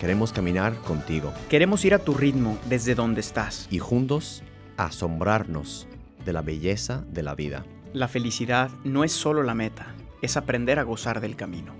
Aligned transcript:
queremos 0.00 0.32
caminar 0.32 0.74
contigo 0.82 1.32
Queremos 1.48 1.84
ir 1.84 1.94
a 1.94 1.98
tu 1.98 2.14
ritmo 2.14 2.58
desde 2.68 2.94
donde 2.94 3.20
estás. 3.20 3.68
y 3.70 3.78
juntos 3.78 4.42
asombrarnos 4.76 5.86
de 6.24 6.32
la 6.32 6.40
belleza 6.42 7.04
de 7.10 7.22
la 7.22 7.34
vida. 7.34 7.64
La 7.92 8.08
felicidad 8.08 8.70
no 8.84 9.04
es 9.04 9.12
solo 9.12 9.42
la 9.42 9.54
meta, 9.54 9.94
es 10.22 10.36
aprender 10.38 10.78
a 10.78 10.84
gozar 10.84 11.20
del 11.20 11.36
camino. 11.36 11.74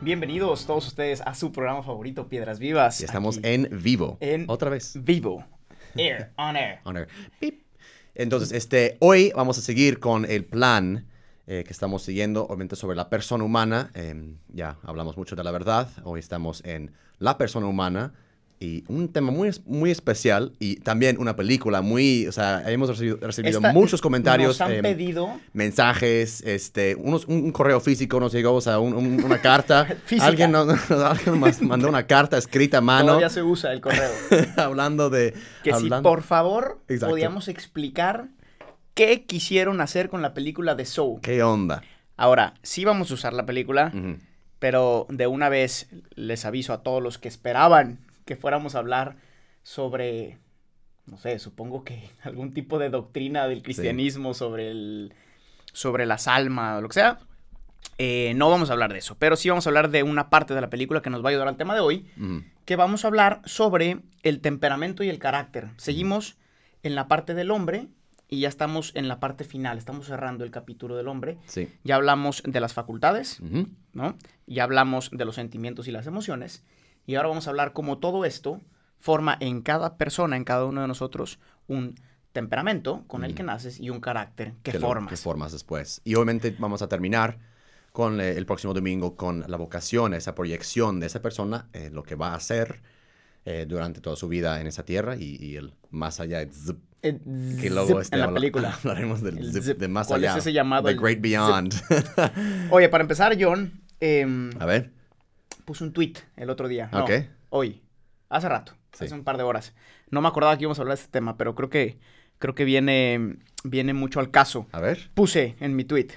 Bienvenidos 0.00 0.66
todos 0.66 0.86
ustedes 0.86 1.20
a 1.22 1.34
su 1.34 1.50
programa 1.50 1.82
favorito, 1.82 2.28
Piedras 2.28 2.60
Vivas. 2.60 3.00
Y 3.00 3.04
estamos 3.04 3.38
Aquí 3.38 3.48
en 3.48 3.68
vivo. 3.82 4.18
en- 4.20 4.44
Otra 4.48 4.70
vez. 4.70 4.96
vivo. 5.02 5.44
Air, 5.96 6.30
on 6.36 6.56
air. 6.56 6.78
On 6.84 6.96
air. 6.96 7.08
Pip. 7.40 7.62
Entonces, 8.14 8.52
este, 8.52 8.96
hoy 9.00 9.32
vamos 9.34 9.58
a 9.58 9.62
seguir 9.62 9.98
con 9.98 10.24
el 10.24 10.44
plan 10.44 11.06
eh, 11.50 11.64
que 11.66 11.72
estamos 11.72 12.02
siguiendo, 12.02 12.44
obviamente 12.44 12.76
sobre 12.76 12.94
la 12.94 13.08
persona 13.08 13.42
humana. 13.42 13.90
Em, 13.94 14.36
ya 14.52 14.76
hablamos 14.84 15.16
mucho 15.16 15.34
de 15.34 15.42
la 15.42 15.50
verdad. 15.50 15.88
Hoy 16.04 16.20
estamos 16.20 16.62
en 16.64 16.92
la 17.18 17.38
persona 17.38 17.66
humana 17.66 18.12
y 18.60 18.82
un 18.88 19.08
tema 19.12 19.30
muy, 19.30 19.50
muy 19.66 19.90
especial 19.90 20.52
y 20.58 20.76
también 20.80 21.16
una 21.18 21.36
película 21.36 21.80
muy, 21.80 22.26
o 22.26 22.32
sea, 22.32 22.68
hemos 22.70 22.88
recibido, 22.88 23.16
recibido 23.20 23.58
Esta- 23.58 23.72
muchos 23.72 24.00
comentarios. 24.02 24.58
Nos 24.58 24.60
han 24.60 24.72
em, 24.72 24.82
pedido 24.82 25.40
mensajes, 25.52 26.42
este, 26.42 26.96
unos, 26.96 27.26
un, 27.28 27.36
un 27.44 27.52
correo 27.52 27.80
físico 27.80 28.18
nos 28.20 28.32
llegó, 28.32 28.54
o 28.54 28.60
sea, 28.60 28.78
un- 28.80 28.94
un- 28.94 29.24
una 29.24 29.40
carta. 29.40 29.86
Alguien, 30.20 30.50
nos, 30.52 30.68
alguien 30.90 31.38
nos 31.40 31.62
mandó 31.62 31.88
una 31.88 32.06
carta 32.06 32.36
escrita 32.36 32.78
a 32.78 32.80
mano 32.80 33.06
Todavía 33.06 33.30
se 33.30 33.42
usa 33.42 33.72
el 33.72 33.80
correo. 33.80 34.10
hablando 34.56 35.08
de... 35.08 35.32
Que 35.62 35.70
si 35.70 35.84
hablando- 35.86 36.08
por 36.10 36.22
favor 36.22 36.80
Exacto. 36.88 37.12
podíamos 37.14 37.48
explicar 37.48 38.26
qué 38.98 39.22
quisieron 39.26 39.80
hacer 39.80 40.08
con 40.08 40.22
la 40.22 40.34
película 40.34 40.74
de 40.74 40.84
Soul. 40.84 41.20
¿Qué 41.20 41.40
onda? 41.44 41.84
Ahora, 42.16 42.54
sí 42.64 42.84
vamos 42.84 43.12
a 43.12 43.14
usar 43.14 43.32
la 43.32 43.46
película, 43.46 43.92
pero 44.58 45.06
de 45.08 45.28
una 45.28 45.48
vez 45.48 45.88
les 46.16 46.44
aviso 46.44 46.72
a 46.72 46.82
todos 46.82 47.00
los 47.00 47.16
que 47.16 47.28
esperaban 47.28 48.00
que 48.24 48.34
fuéramos 48.34 48.74
a 48.74 48.80
hablar 48.80 49.14
sobre, 49.62 50.38
no 51.06 51.16
sé, 51.16 51.38
supongo 51.38 51.84
que 51.84 52.10
algún 52.24 52.52
tipo 52.52 52.80
de 52.80 52.90
doctrina 52.90 53.46
del 53.46 53.62
cristianismo 53.62 54.34
sobre 54.34 54.72
el, 54.72 55.14
sobre 55.72 56.04
las 56.04 56.26
almas 56.26 56.78
o 56.78 56.80
lo 56.82 56.88
que 56.88 56.94
sea. 56.94 57.20
Eh, 57.98 58.32
no 58.34 58.50
vamos 58.50 58.68
a 58.68 58.72
hablar 58.72 58.92
de 58.92 58.98
eso, 58.98 59.16
pero 59.16 59.36
sí 59.36 59.48
vamos 59.48 59.68
a 59.68 59.70
hablar 59.70 59.90
de 59.90 60.02
una 60.02 60.28
parte 60.28 60.54
de 60.54 60.60
la 60.60 60.70
película 60.70 61.02
que 61.02 61.10
nos 61.10 61.22
va 61.22 61.28
a 61.28 61.30
ayudar 61.30 61.46
al 61.46 61.56
tema 61.56 61.74
de 61.76 61.80
hoy, 61.80 62.10
que 62.64 62.74
vamos 62.74 63.04
a 63.04 63.08
hablar 63.08 63.42
sobre 63.44 64.00
el 64.24 64.40
temperamento 64.40 65.04
y 65.04 65.08
el 65.08 65.20
carácter. 65.20 65.68
Seguimos 65.76 66.36
en 66.82 66.96
la 66.96 67.06
parte 67.06 67.34
del 67.34 67.52
hombre 67.52 67.86
y 68.28 68.40
ya 68.40 68.48
estamos 68.48 68.92
en 68.94 69.08
la 69.08 69.20
parte 69.20 69.44
final, 69.44 69.78
estamos 69.78 70.06
cerrando 70.06 70.44
el 70.44 70.50
capítulo 70.50 70.96
del 70.96 71.08
hombre. 71.08 71.38
Sí. 71.46 71.68
Ya 71.84 71.96
hablamos 71.96 72.42
de 72.46 72.60
las 72.60 72.74
facultades. 72.74 73.40
¿no? 73.94 74.16
Ya 74.46 74.64
hablamos 74.64 75.10
de 75.12 75.24
los 75.24 75.34
sentimientos 75.34 75.88
y 75.88 75.92
las 75.92 76.06
emociones. 76.06 76.62
Y 77.06 77.14
ahora 77.14 77.28
vamos 77.28 77.46
a 77.46 77.50
hablar 77.50 77.72
cómo 77.72 77.98
todo 77.98 78.24
esto 78.24 78.60
forma 78.98 79.36
en 79.40 79.62
cada 79.62 79.96
persona, 79.96 80.36
en 80.36 80.44
cada 80.44 80.66
uno 80.66 80.82
de 80.82 80.88
nosotros, 80.88 81.38
un 81.68 81.94
temperamento 82.32 83.04
con 83.06 83.24
el 83.24 83.34
que 83.34 83.42
naces 83.42 83.80
y 83.80 83.90
un 83.90 84.00
carácter 84.00 84.52
que, 84.62 84.74
lo- 84.74 84.80
formas. 84.80 85.08
que 85.10 85.16
formas 85.16 85.52
después. 85.52 86.00
Y 86.04 86.14
obviamente 86.14 86.54
vamos 86.58 86.82
a 86.82 86.88
terminar 86.88 87.38
con 87.92 88.20
eh, 88.20 88.32
el 88.36 88.44
próximo 88.44 88.74
domingo 88.74 89.16
con 89.16 89.44
la 89.48 89.56
vocación, 89.56 90.12
esa 90.14 90.34
proyección 90.34 91.00
de 91.00 91.06
esa 91.06 91.22
persona, 91.22 91.68
eh, 91.72 91.90
lo 91.92 92.02
que 92.02 92.14
va 92.14 92.32
a 92.32 92.34
hacer 92.36 92.82
eh, 93.50 93.64
durante 93.66 94.00
toda 94.00 94.16
su 94.16 94.28
vida 94.28 94.60
en 94.60 94.66
esa 94.66 94.84
tierra 94.84 95.16
y, 95.16 95.36
y 95.40 95.56
el 95.56 95.72
más 95.90 96.20
allá 96.20 96.46
zip, 96.52 96.76
que 97.00 97.70
luego 97.70 98.00
este, 98.00 98.16
en 98.16 98.20
la 98.20 98.32
película. 98.34 98.74
hablaremos 98.78 99.22
del 99.22 99.38
El 99.38 99.52
zip, 99.52 99.62
zip. 99.62 99.78
de 99.78 99.88
más 99.88 100.08
¿Cuál 100.08 100.24
es 100.24 100.30
allá. 100.30 100.38
ese 100.40 100.52
llamado? 100.52 100.84
The 100.84 100.90
El 100.92 100.98
Great. 101.00 101.20
Beyond. 101.20 101.74
Oye, 102.70 102.88
para 102.88 103.02
empezar, 103.02 103.36
John, 103.40 103.80
em, 104.00 104.50
a 104.60 104.66
ver. 104.66 104.90
puse 105.64 105.84
un 105.84 105.92
tweet 105.92 106.14
el 106.36 106.50
otro 106.50 106.68
día. 106.68 106.90
No, 106.92 107.04
Ok. 107.04 107.10
hoy. 107.50 107.82
Hace 108.28 108.48
rato. 108.48 108.72
Sí. 108.92 109.04
Hace 109.06 109.14
un 109.14 109.24
par 109.24 109.36
de 109.38 109.44
horas. 109.44 109.72
No 110.10 110.20
me 110.20 110.28
acordaba 110.28 110.56
que 110.56 110.64
íbamos 110.64 110.78
a 110.78 110.82
hablar 110.82 110.96
de 110.98 111.02
este 111.04 111.12
tema, 111.12 111.36
pero 111.38 111.54
creo 111.54 111.70
que, 111.70 111.98
creo 112.38 112.54
que 112.54 112.64
viene, 112.64 113.36
viene 113.64 113.94
mucho 113.94 114.20
al 114.20 114.30
caso. 114.30 114.66
A 114.72 114.80
ver. 114.80 115.10
Puse 115.14 115.56
en 115.60 115.74
mi 115.76 115.84
tweet 115.84 116.08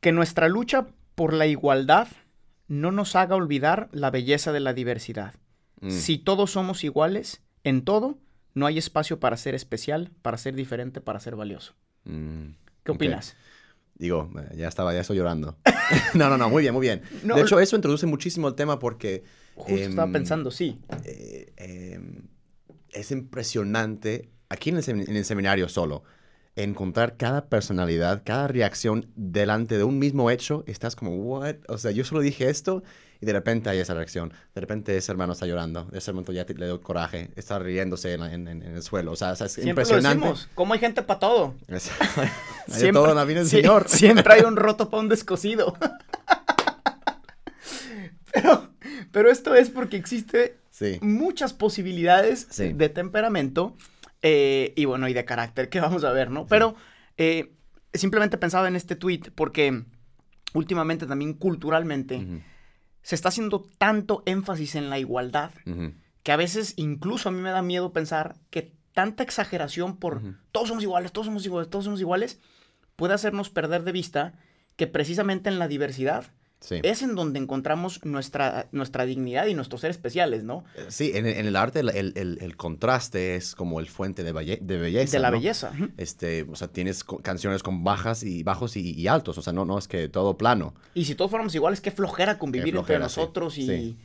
que 0.00 0.12
nuestra 0.12 0.48
lucha 0.48 0.86
por 1.16 1.32
la 1.32 1.46
igualdad 1.46 2.06
no 2.68 2.92
nos 2.92 3.16
haga 3.16 3.34
olvidar 3.34 3.88
la 3.92 4.10
belleza 4.12 4.52
de 4.52 4.60
la 4.60 4.72
diversidad. 4.72 5.34
Mm. 5.80 5.90
Si 5.90 6.18
todos 6.18 6.50
somos 6.50 6.84
iguales 6.84 7.42
en 7.64 7.82
todo, 7.82 8.18
no 8.54 8.66
hay 8.66 8.78
espacio 8.78 9.20
para 9.20 9.36
ser 9.36 9.54
especial, 9.54 10.10
para 10.22 10.38
ser 10.38 10.54
diferente, 10.54 11.00
para 11.00 11.20
ser 11.20 11.36
valioso. 11.36 11.74
Mm. 12.04 12.50
¿Qué 12.84 12.92
opinas? 12.92 13.36
Digo, 13.96 14.30
eh, 14.38 14.56
ya 14.56 14.68
estaba, 14.68 14.92
ya 14.92 15.00
estoy 15.00 15.16
llorando. 15.16 15.56
no, 16.14 16.28
no, 16.28 16.36
no, 16.38 16.48
muy 16.48 16.62
bien, 16.62 16.74
muy 16.74 16.86
bien. 16.86 17.02
No, 17.22 17.34
de 17.34 17.42
hecho, 17.42 17.58
eso 17.60 17.76
introduce 17.76 18.06
muchísimo 18.06 18.48
el 18.48 18.54
tema 18.54 18.78
porque 18.78 19.24
Justo 19.54 19.74
estaba 19.74 20.06
em, 20.06 20.12
pensando, 20.12 20.50
sí. 20.50 20.80
eh, 21.04 21.52
eh, 21.56 22.00
es 22.90 23.10
impresionante, 23.10 24.30
aquí 24.48 24.70
en 24.70 24.78
el, 24.78 24.88
en 24.88 25.16
el 25.16 25.24
seminario 25.24 25.68
solo, 25.68 26.04
encontrar 26.56 27.16
cada 27.16 27.48
personalidad, 27.48 28.22
cada 28.24 28.48
reacción 28.48 29.10
delante 29.14 29.76
de 29.76 29.84
un 29.84 29.98
mismo 29.98 30.30
hecho. 30.30 30.64
Estás 30.66 30.96
como, 30.96 31.14
¿what? 31.16 31.56
O 31.68 31.78
sea, 31.78 31.90
yo 31.90 32.04
solo 32.04 32.20
dije 32.20 32.48
esto 32.48 32.82
y 33.20 33.26
de 33.26 33.32
repente 33.32 33.70
hay 33.70 33.78
esa 33.78 33.94
reacción. 33.94 34.32
De 34.54 34.60
repente 34.60 34.96
ese 34.96 35.10
hermano 35.12 35.32
está 35.32 35.46
llorando, 35.46 35.84
de 35.84 35.98
ese 35.98 36.12
momento 36.12 36.32
ya 36.32 36.44
te- 36.46 36.54
le 36.54 36.66
doy 36.66 36.78
coraje, 36.80 37.30
está 37.36 37.58
riéndose 37.58 38.12
en, 38.14 38.46
el 38.48 38.82
suelo. 38.82 39.12
O 39.12 39.16
sea, 39.16 39.32
es 39.32 39.38
Siempre 39.38 39.64
lo 39.64 39.70
impresionante. 39.70 40.18
decimos. 40.18 40.48
¿Cómo 40.54 40.74
hay 40.74 40.80
gente 40.80 41.02
para 41.02 41.18
todo? 41.20 41.54
Es- 41.68 41.90
hay 42.72 42.82
de 42.82 42.92
todo 42.92 43.10
en 43.10 43.16
la 43.16 43.24
vida 43.24 43.38
del 43.40 43.48
sí, 43.48 43.56
Señor. 43.56 43.88
siempre 43.88 44.34
hay 44.34 44.42
un 44.42 44.56
roto 44.56 44.90
para 44.90 45.02
un 45.02 45.08
descosido. 45.08 45.76
pero, 48.32 48.68
pero 49.12 49.30
esto 49.30 49.54
es 49.54 49.70
porque 49.70 49.96
existe 49.96 50.56
Sí. 50.70 50.98
muchas 51.00 51.54
posibilidades 51.54 52.46
Sí. 52.50 52.72
de 52.74 52.88
temperamento 52.90 53.74
eh, 54.22 54.74
y 54.76 54.84
bueno, 54.84 55.08
y 55.08 55.14
de 55.14 55.24
carácter 55.24 55.68
que 55.70 55.80
vamos 55.80 56.04
a 56.04 56.12
ver, 56.12 56.30
¿no? 56.30 56.46
Pero 56.46 56.74
eh, 57.16 57.52
simplemente 57.94 58.36
pensaba 58.36 58.68
en 58.68 58.76
este 58.76 58.94
tweet 58.94 59.22
porque 59.34 59.84
últimamente 60.52 61.06
también 61.06 61.32
culturalmente 61.32 62.42
se 63.06 63.14
está 63.14 63.28
haciendo 63.28 63.70
tanto 63.78 64.24
énfasis 64.26 64.74
en 64.74 64.90
la 64.90 64.98
igualdad 64.98 65.52
que 66.24 66.32
a 66.32 66.36
veces 66.36 66.74
incluso 66.76 67.28
a 67.28 67.32
mí 67.32 67.40
me 67.40 67.52
da 67.52 67.62
miedo 67.62 67.92
pensar 67.92 68.34
que 68.50 68.72
tanta 68.94 69.22
exageración 69.22 69.96
por 69.98 70.22
todos 70.50 70.66
somos 70.66 70.82
iguales, 70.82 71.12
todos 71.12 71.26
somos 71.26 71.46
iguales, 71.46 71.70
todos 71.70 71.84
somos 71.84 72.00
iguales, 72.00 72.40
puede 72.96 73.14
hacernos 73.14 73.48
perder 73.48 73.84
de 73.84 73.92
vista 73.92 74.34
que 74.74 74.88
precisamente 74.88 75.48
en 75.48 75.60
la 75.60 75.68
diversidad 75.68 76.32
Sí. 76.66 76.80
es 76.82 77.02
en 77.02 77.14
donde 77.14 77.38
encontramos 77.38 78.04
nuestra, 78.04 78.66
nuestra 78.72 79.06
dignidad 79.06 79.46
y 79.46 79.54
nuestros 79.54 79.82
seres 79.82 79.96
especiales, 79.96 80.42
¿no? 80.42 80.64
Eh, 80.76 80.86
Sí, 80.88 81.12
en, 81.14 81.24
el- 81.26 81.36
en 81.36 81.46
el 81.46 81.54
arte 81.54 81.78
el, 81.78 81.90
el- 81.90 82.38
el- 82.40 82.56
contraste 82.56 83.36
es 83.36 83.54
como 83.54 83.78
el 83.78 83.86
fuente 83.86 84.24
de, 84.24 84.34
belle- 84.34 84.58
de 84.60 84.76
belleza. 84.76 85.12
de 85.12 85.18
la 85.20 85.30
¿no? 85.30 85.36
belleza. 85.36 85.70
Este, 85.96 86.42
o 86.50 86.56
sea, 86.56 86.66
tienes 86.68 87.04
canciones 87.04 87.62
con 87.62 87.84
bajas 87.84 88.24
y 88.24 88.42
bajos 88.42 88.76
y, 88.76 88.92
y 88.98 89.06
altos, 89.06 89.38
o 89.38 89.42
sea, 89.42 89.52
no, 89.52 89.64
no 89.64 89.78
es 89.78 89.86
que 89.86 90.08
todo 90.08 90.36
plano. 90.36 90.74
Y 90.92 91.04
si 91.04 91.14
todos 91.14 91.30
fuéramos 91.30 91.54
iguales, 91.54 91.80
qué 91.80 91.92
flojera 91.92 92.36
convivir 92.38 92.68
entre 92.74 92.78
flojera, 92.80 93.08
sí. 93.08 93.20
nosotros 93.20 93.58
y... 93.58 93.66
Sí. 93.66 93.96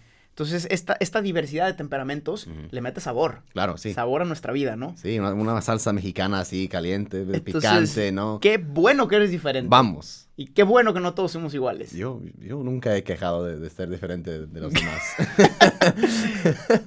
Entonces, 0.44 0.68
esta, 0.72 0.98
esta 1.00 1.22
diversidad 1.22 1.68
de 1.68 1.74
temperamentos 1.74 2.48
le 2.72 2.82
mete 2.82 3.00
sabor. 3.02 3.44
Claro, 3.54 3.78
sí. 3.78 3.94
Sabor 3.94 4.22
a 4.24 4.26
nuestra 4.26 4.52
vida, 4.54 4.76
¿no? 4.76 4.96
Sí, 4.98 5.20
una, 5.20 5.34
una 5.34 5.62
salsa 5.62 5.94
mexicana 5.94 6.40
así, 6.40 6.68
caliente, 6.68 7.20
Entonces, 7.22 7.42
picante, 7.42 8.12
¿no? 8.12 8.40
Qué 8.42 8.58
bueno 8.58 9.08
que 9.08 9.18
eres 9.18 9.32
diferente. 9.32 9.70
Vamos. 9.70 10.28
Y 10.38 10.48
qué 10.48 10.64
bueno 10.64 10.94
que 10.94 11.00
no 11.00 11.14
todos 11.14 11.32
somos 11.32 11.54
iguales. 11.54 11.92
Yo, 11.92 12.20
yo 12.40 12.64
nunca 12.64 12.96
he 12.98 13.04
quejado 13.04 13.46
de, 13.46 13.60
de 13.60 13.70
ser 13.70 13.90
diferente 13.90 14.32
de, 14.32 14.48
de 14.48 14.60
los 14.62 14.74
demás. 14.74 15.02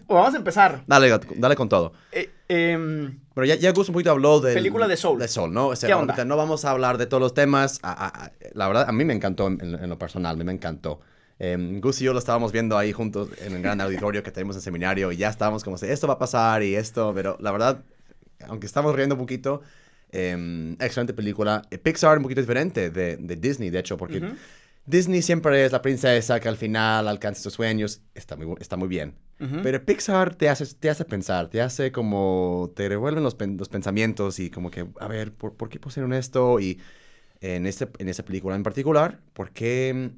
Bueno, 0.07 0.23
vamos 0.23 0.35
a 0.35 0.39
empezar. 0.39 0.83
dale, 0.87 1.19
dale 1.37 1.57
con 1.57 1.69
todo. 1.69 1.93
Eh, 2.13 2.31
em, 2.49 3.19
Pero 3.35 3.45
ya, 3.47 3.55
ya 3.57 3.73
Gus 3.73 3.89
un 3.89 3.95
poquito 3.95 4.11
habló 4.11 4.41
de... 4.41 4.55
Película 4.55 4.87
de 4.89 4.97
Soul. 4.97 5.19
De 5.19 5.29
Soul, 5.29 5.53
¿no? 5.53 5.69
O 5.69 5.77
sea, 5.77 5.87
¿Qué 5.89 5.95
onda? 5.95 6.13
ahorita 6.15 6.25
no 6.25 6.37
vamos 6.37 6.65
a 6.65 6.71
hablar 6.71 6.99
de 6.99 7.07
todos 7.07 7.21
los 7.21 7.35
temas. 7.35 7.79
A- 7.83 7.93
a- 7.93 8.25
a- 8.27 8.33
la 8.55 8.67
verdad, 8.69 8.87
a 8.89 8.93
mí 8.93 9.05
me 9.05 9.15
encantó 9.15 9.47
en, 9.49 9.61
en 9.63 9.89
lo 9.89 9.99
personal, 9.99 10.35
a 10.35 10.39
mí 10.39 10.45
me 10.45 10.53
encantó. 10.53 11.01
Eh, 11.39 11.79
Gus 11.81 12.01
y 12.01 12.05
yo 12.05 12.13
lo 12.13 12.19
estábamos 12.19 12.53
viendo 12.53 12.79
ahí 12.79 12.93
juntos 12.93 13.29
en 13.43 13.55
el 13.55 13.63
gran 13.63 13.81
auditorio 13.81 14.23
que 14.23 14.31
tenemos 14.31 14.55
en 14.57 14.63
seminario 14.63 15.11
y 15.11 15.17
ya 15.17 15.29
estábamos 15.29 15.65
como, 15.65 15.77
esto 15.77 16.07
va 16.07 16.15
a 16.15 16.19
pasar 16.19 16.63
y 16.63 16.77
esto, 16.77 17.13
pero 17.15 17.37
la 17.41 17.51
verdad, 17.51 17.83
aunque 18.47 18.67
estamos 18.67 18.95
riendo 18.95 19.15
un 19.17 19.21
poquito, 19.21 19.63
eh, 20.13 20.77
excelente 20.81 21.13
película. 21.13 21.63
Eh, 21.71 21.79
Pixar 21.79 22.17
un 22.17 22.23
poquito 22.23 22.41
diferente 22.41 22.91
de, 22.91 23.17
de 23.17 23.37
Disney, 23.37 23.71
de 23.71 23.81
hecho, 23.81 23.97
porque. 23.97 24.23
Disney 24.87 25.23
siempre 25.23 25.65
es 25.65 25.73
la 25.73 25.81
princesa 25.81 26.39
que 26.41 26.49
al 26.49 26.59
final 26.59 27.09
alcanza 27.09 27.41
sus 27.41 27.55
sueños. 27.55 28.03
Está 28.15 28.37
muy, 28.37 28.55
está 28.61 28.77
muy 28.77 28.89
bien. 28.89 29.15
Pero 29.63 29.85
Pixar 29.85 30.37
te 30.37 30.49
hace, 30.49 30.65
te 30.75 30.89
hace 30.89 31.05
pensar, 31.05 31.49
te 31.49 31.61
hace 31.61 31.93
como, 31.93 32.73
te 32.75 32.89
revuelven 32.89 33.23
los, 33.23 33.37
los 33.59 33.69
pensamientos 33.69 34.39
y 34.39 34.49
como 34.49 34.71
que, 34.71 34.87
a 35.01 35.09
ver, 35.09 35.33
¿por, 35.33 35.55
por 35.55 35.69
qué 35.69 35.79
pusieron 35.79 36.15
esto? 36.15 36.61
Y 36.61 36.81
en, 37.41 37.67
este, 37.67 37.89
en 37.99 38.09
esta 38.09 38.25
película 38.25 38.57
en 38.57 38.63
particular, 38.63 39.21
¿por 39.35 39.51
qué 39.51 40.13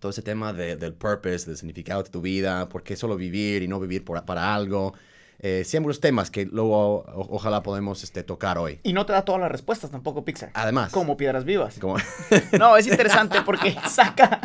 todo 0.00 0.10
ese 0.10 0.22
tema 0.22 0.52
de- 0.52 0.76
del 0.76 0.92
purpose, 0.94 1.46
del 1.46 1.56
significado 1.56 2.02
de 2.02 2.10
tu 2.10 2.20
vida? 2.20 2.68
¿Por 2.68 2.82
qué 2.82 2.96
solo 2.96 3.16
vivir 3.16 3.62
y 3.62 3.68
no 3.68 3.80
vivir 3.80 4.04
por- 4.04 4.24
para 4.24 4.54
algo? 4.54 4.94
Eh, 5.40 5.62
siempre 5.64 5.88
los 5.88 6.00
temas 6.00 6.30
que 6.32 6.46
luego 6.46 6.96
o- 7.04 7.36
ojalá 7.36 7.62
podemos 7.62 8.02
este, 8.02 8.24
tocar 8.24 8.58
hoy. 8.58 8.80
Y 8.82 8.92
no 8.92 9.06
te 9.06 9.12
da 9.12 9.22
todas 9.24 9.40
las 9.40 9.50
respuestas 9.52 9.90
tampoco 9.90 10.24
Pixar. 10.24 10.50
Además, 10.54 10.90
Como 10.92 11.16
piedras 11.16 11.44
vivas. 11.44 11.78
como- 11.78 11.96
No, 12.58 12.76
es 12.76 12.86
interesante 12.88 13.38
porque 13.42 13.76
saca. 13.88 14.40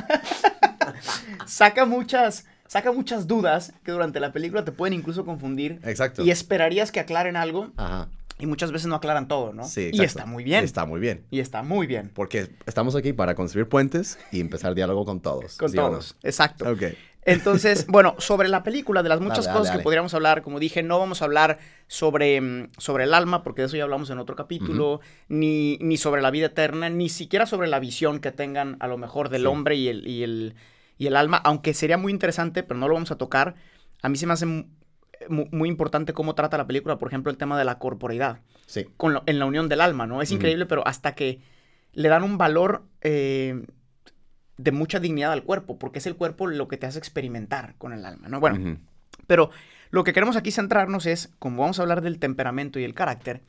saca 1.45 1.85
muchas. 1.85 2.45
Saca 2.67 2.91
muchas 2.91 3.27
dudas 3.27 3.71
que 3.83 3.91
durante 3.91 4.19
la 4.19 4.31
película 4.31 4.65
te 4.65 4.71
pueden 4.71 4.93
incluso 4.93 5.25
confundir. 5.25 5.79
exacto. 5.83 6.23
Y 6.23 6.31
esperarías 6.31 6.91
que 6.91 6.99
aclaren 6.99 7.35
algo. 7.35 7.69
Ajá. 7.77 8.07
Y 8.39 8.45
muchas 8.45 8.71
veces 8.71 8.87
no 8.87 8.95
aclaran 8.95 9.27
todo, 9.27 9.53
¿no? 9.53 9.63
Sí, 9.63 9.81
y 9.81 9.87
exacto. 9.87 10.03
está 10.05 10.25
muy 10.25 10.43
bien. 10.43 10.63
Está 10.63 10.85
muy 10.85 10.99
bien. 10.99 11.25
Y 11.31 11.39
está 11.39 11.63
muy 11.63 11.87
bien. 11.87 12.11
Porque 12.13 12.49
estamos 12.65 12.95
aquí 12.95 13.13
para 13.13 13.35
construir 13.35 13.69
puentes 13.69 14.17
y 14.31 14.39
empezar 14.41 14.73
diálogo 14.75 15.05
con 15.05 15.21
todos. 15.21 15.55
Con 15.57 15.69
¿sí 15.69 15.77
o 15.77 15.81
no? 15.83 15.89
todos. 15.89 16.17
Exacto. 16.23 16.69
Ok. 16.69 16.83
Entonces, 17.25 17.85
bueno, 17.87 18.15
sobre 18.17 18.49
la 18.49 18.63
película, 18.63 19.01
de 19.01 19.07
las 19.09 19.21
muchas 19.21 19.45
Dale, 19.45 19.57
cosas 19.57 19.67
dale, 19.69 19.79
que 19.79 19.83
podríamos 19.83 20.13
hablar, 20.13 20.41
como 20.41 20.59
dije, 20.59 20.83
no 20.83 20.99
vamos 20.99 21.21
a 21.21 21.25
hablar 21.25 21.59
sobre, 21.87 22.41
mm, 22.41 22.71
sobre 22.77 23.05
el 23.05 23.13
alma, 23.13 23.43
porque 23.43 23.61
de 23.61 23.67
eso 23.67 23.77
ya 23.77 23.83
hablamos 23.83 24.09
en 24.09 24.17
otro 24.19 24.35
capítulo, 24.35 24.99
ni, 25.29 25.77
ni 25.79 25.95
sobre 25.95 26.21
la 26.21 26.31
vida 26.31 26.47
eterna, 26.47 26.89
ni 26.89 27.07
siquiera 27.07 27.45
sobre 27.45 27.67
la 27.69 27.79
visión 27.79 28.19
que 28.19 28.31
tengan 28.31 28.75
a 28.81 28.87
lo 28.87 28.97
mejor 28.97 29.29
del 29.29 29.41
Sí. 29.43 29.47
hombre 29.47 29.75
y 29.75 29.87
el, 29.87 30.05
y, 30.07 30.23
el, 30.23 30.55
y 30.97 31.07
el 31.07 31.15
alma, 31.15 31.37
aunque 31.37 31.73
sería 31.73 31.97
muy 31.97 32.11
interesante, 32.11 32.61
pero 32.63 32.77
no 32.79 32.89
lo 32.89 32.95
vamos 32.95 33.11
a 33.11 33.17
tocar. 33.17 33.55
A 34.01 34.09
mí 34.09 34.17
se 34.17 34.27
me 34.27 34.33
hace 34.33 34.65
mu- 35.29 35.43
mu- 35.43 35.47
muy, 35.51 35.69
importante 35.69 36.13
cómo 36.13 36.35
trata 36.35 36.57
la 36.57 36.67
película, 36.67 36.97
por 36.97 37.07
ejemplo, 37.07 37.31
el 37.31 37.37
tema 37.37 37.57
de 37.57 37.65
la 37.65 37.79
corporeidad, 37.79 38.39
Sí. 38.65 38.85
con 38.97 39.13
lo- 39.13 39.23
en 39.25 39.39
la 39.39 39.45
unión 39.45 39.69
del 39.69 39.81
alma, 39.81 40.05
¿no? 40.07 40.21
Es 40.21 40.31
increíble, 40.31 40.65
pero 40.65 40.85
hasta 40.87 41.15
que 41.15 41.41
le 41.93 42.09
dan 42.09 42.23
un 42.23 42.37
valor 42.37 42.83
eh, 43.01 43.65
de 44.57 44.71
mucha 44.71 44.99
dignidad 44.99 45.31
al 45.31 45.43
cuerpo, 45.43 45.77
porque 45.79 45.99
es 45.99 46.05
el 46.07 46.15
cuerpo 46.15 46.47
lo 46.47 46.67
que 46.67 46.77
te 46.77 46.85
hace 46.85 46.99
experimentar 46.99 47.75
con 47.77 47.91
el 47.93 48.05
alma, 48.05 48.27
¿no? 48.29 48.39
Bueno, 48.39 48.77
pero 49.27 49.49
lo 49.89 50.03
que 50.03 50.13
queremos 50.13 50.35
aquí 50.35 50.51
centrarnos 50.51 51.05
es, 51.05 51.33
como 51.39 51.61
vamos 51.61 51.79
a 51.79 51.81
hablar 51.81 52.01
del 52.01 52.19
temperamento 52.19 52.79
y 52.79 52.83
el 52.83 52.93
carácter, 52.93 53.41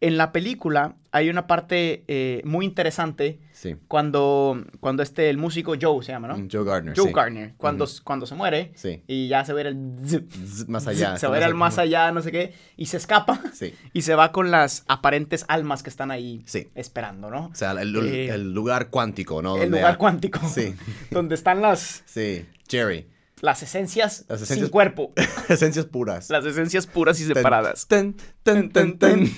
en 0.00 0.16
la 0.16 0.30
película 0.30 0.94
hay 1.10 1.28
una 1.28 1.46
parte 1.48 2.04
eh, 2.06 2.40
muy 2.44 2.64
interesante 2.64 3.40
Sí. 3.52 3.74
cuando, 3.88 4.62
cuando 4.78 5.02
este, 5.02 5.28
el 5.30 5.36
músico 5.38 5.74
Joe 5.80 6.04
se 6.04 6.12
llama, 6.12 6.28
¿no? 6.28 6.36
Joe 6.50 6.64
Gardner. 6.64 6.94
Joe 6.96 7.08
sí. 7.08 7.12
Gardner, 7.12 7.54
cuando, 7.56 7.86
cuando 8.04 8.24
se 8.26 8.36
muere 8.36 8.70
Sí. 8.76 9.02
y 9.08 9.26
ya 9.26 9.44
se 9.44 9.52
ve 9.52 9.62
el... 9.62 9.96
zip, 10.06 10.30
Más 10.68 10.86
allá. 10.86 11.16
se 11.16 11.26
ir 11.26 11.42
al 11.42 11.54
más 11.54 11.78
allá, 11.78 12.12
no 12.12 12.22
sé 12.22 12.30
qué, 12.30 12.54
y 12.76 12.86
se 12.86 12.96
escapa 12.98 13.40
y 13.92 14.02
se 14.02 14.14
va 14.14 14.30
con 14.30 14.52
las 14.52 14.84
aparentes 14.86 15.44
almas 15.48 15.82
que 15.82 15.90
están 15.90 16.12
ahí 16.12 16.44
esperando, 16.76 17.30
¿no? 17.30 17.46
O 17.46 17.54
sea, 17.56 17.72
el, 17.72 17.96
el- 17.96 18.06
Eh, 18.14 18.28
el 18.28 18.52
lugar 18.52 18.90
cuántico, 18.90 19.42
¿no? 19.42 19.56
El 19.56 19.62
Donde 19.62 19.78
lugar 19.78 19.98
cuántico. 19.98 20.38
Sí. 20.48 20.74
Donde 21.10 21.34
están 21.34 21.60
las, 21.60 22.04
Sí. 22.06 22.46
Jerry. 22.68 23.08
Las 23.42 23.62
esencias, 23.62 24.24
Las 24.28 24.42
esencias- 24.42 24.54
sin 24.64 24.68
cuerpo. 24.68 25.12
Esencias 25.48 25.86
puras. 25.86 26.28
Las 26.30 26.44
esencias 26.44 26.86
puras 26.86 27.20
y 27.20 27.24
separadas. 27.24 27.86
ten, 27.88 28.16
ten, 28.42 28.70
ten. 28.98 29.30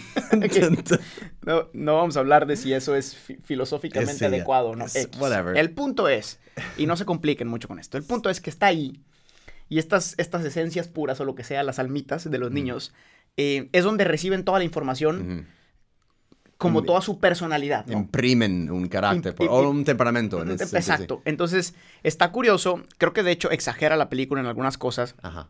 No, 1.42 1.68
no 1.72 1.96
vamos 1.96 2.16
a 2.16 2.20
hablar 2.20 2.46
de 2.46 2.56
si 2.56 2.72
eso 2.72 2.94
es 2.94 3.14
fi- 3.16 3.38
filosóficamente 3.44 4.12
Es, 4.14 4.22
adecuado 4.22 4.68
o 4.70 4.76
no. 4.76 4.84
es 4.86 4.96
X. 4.96 5.20
whatever. 5.20 5.56
El 5.56 5.70
punto 5.72 6.08
es, 6.08 6.38
y 6.76 6.86
no 6.86 6.96
se 6.96 7.04
compliquen 7.04 7.48
mucho 7.48 7.68
con 7.68 7.78
esto, 7.78 7.96
el 7.98 8.04
punto 8.04 8.30
es 8.30 8.40
que 8.40 8.50
está 8.50 8.66
ahí 8.66 9.02
y 9.68 9.78
estas, 9.78 10.14
estas 10.18 10.44
esencias 10.44 10.88
puras 10.88 11.20
o 11.20 11.24
lo 11.24 11.34
que 11.34 11.44
sea, 11.44 11.62
las 11.62 11.78
almitas 11.78 12.28
de 12.30 12.38
los 12.38 12.50
niños, 12.50 12.92
eh, 13.36 13.68
es 13.72 13.84
donde 13.84 14.04
reciben 14.04 14.44
toda 14.44 14.58
la 14.58 14.64
información. 14.64 15.46
Como 16.60 16.82
toda 16.82 17.00
su 17.00 17.18
personalidad. 17.18 17.86
¿no? 17.86 17.94
Imprimen 17.98 18.70
un 18.70 18.86
carácter 18.88 19.34
o 19.48 19.68
un 19.68 19.84
temperamento. 19.84 20.42
En 20.42 20.50
ese 20.52 20.66
sí. 20.66 20.76
Exacto. 20.76 21.22
Entonces, 21.24 21.74
está 22.02 22.30
curioso. 22.32 22.82
Creo 22.98 23.12
que 23.12 23.22
de 23.22 23.32
hecho 23.32 23.50
exagera 23.50 23.96
la 23.96 24.08
película 24.08 24.40
en 24.40 24.46
algunas 24.46 24.78
cosas. 24.78 25.14
Ajá. 25.22 25.48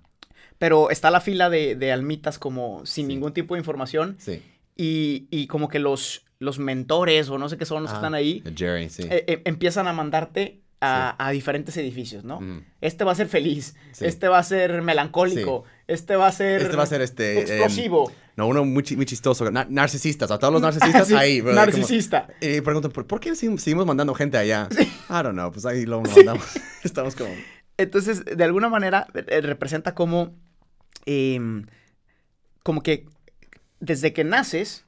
Pero 0.58 0.90
está 0.90 1.10
la 1.10 1.20
fila 1.20 1.50
de, 1.50 1.74
de 1.74 1.90
almitas 1.92 2.38
como 2.38 2.84
sin 2.86 3.06
Sí. 3.06 3.14
ningún 3.14 3.32
tipo 3.32 3.54
de 3.54 3.60
información. 3.60 4.16
Sí. 4.18 4.42
Y, 4.76 5.26
y 5.30 5.46
como 5.46 5.68
que 5.68 5.78
los, 5.78 6.24
los 6.38 6.58
mentores 6.58 7.28
o 7.30 7.38
no 7.38 7.48
sé 7.48 7.56
qué 7.58 7.64
son 7.66 7.82
los 7.82 7.90
que 7.90 7.96
Ah, 7.96 7.98
están 8.00 8.14
ahí. 8.14 8.42
Jerry, 8.56 8.88
sí. 8.90 9.02
eh, 9.04 9.24
eh, 9.26 9.42
empiezan 9.46 9.88
a 9.88 9.92
mandarte 9.92 10.60
a, 10.81 11.15
a 11.27 11.31
diferentes 11.31 11.77
edificios, 11.77 12.25
¿no? 12.25 12.37
Ujú. 12.38 12.62
Este 12.81 13.05
va 13.05 13.12
a 13.12 13.15
ser 13.15 13.29
feliz. 13.29 13.75
Sí. 13.93 14.06
Este 14.06 14.29
va 14.29 14.38
a 14.38 14.43
ser 14.43 14.81
melancólico. 14.82 15.65
Este 15.87 16.17
va 16.17 16.27
a 16.29 16.32
ser. 16.32 16.62
Este 16.62 16.77
va 16.77 16.85
a 16.85 16.87
ser 16.87 17.00
este. 17.03 17.32
em, 17.35 17.38
Explosivo. 17.41 18.11
no, 18.37 18.47
uno 18.47 18.65
muy, 18.65 18.82
muy 18.97 19.05
chistoso. 19.06 19.50
na- 19.50 19.67
narcisistas. 19.69 20.31
A 20.31 20.38
todos 20.38 20.53
los 20.55 20.62
narcisistas 20.69 21.12
ahí. 21.12 21.41
como- 21.41 21.53
narcisista. 21.53 22.29
Y 22.41 22.61
preguntan, 22.62 22.93
¿por, 22.93 23.06
por 23.06 23.21
qué 23.21 23.35
seguimos 23.37 23.87
mandando 23.87 24.15
gente 24.15 24.38
allá? 24.38 24.69
I 24.71 25.12
don't 25.23 25.32
know, 25.32 25.50
pues 25.53 25.67
ahí 25.67 25.85
lo 25.87 26.00
mandamos. 26.00 26.47
Estamos 26.85 27.15
como... 27.15 27.31
Entonces, 27.77 28.25
de 28.25 28.44
alguna 28.44 28.69
manera, 28.69 29.06
eh, 29.15 29.41
representa 29.43 29.94
como. 29.94 30.35
em, 31.06 31.67
como 32.62 32.82
que 32.82 33.06
desde 33.81 34.12
que 34.12 34.25
naces, 34.25 34.85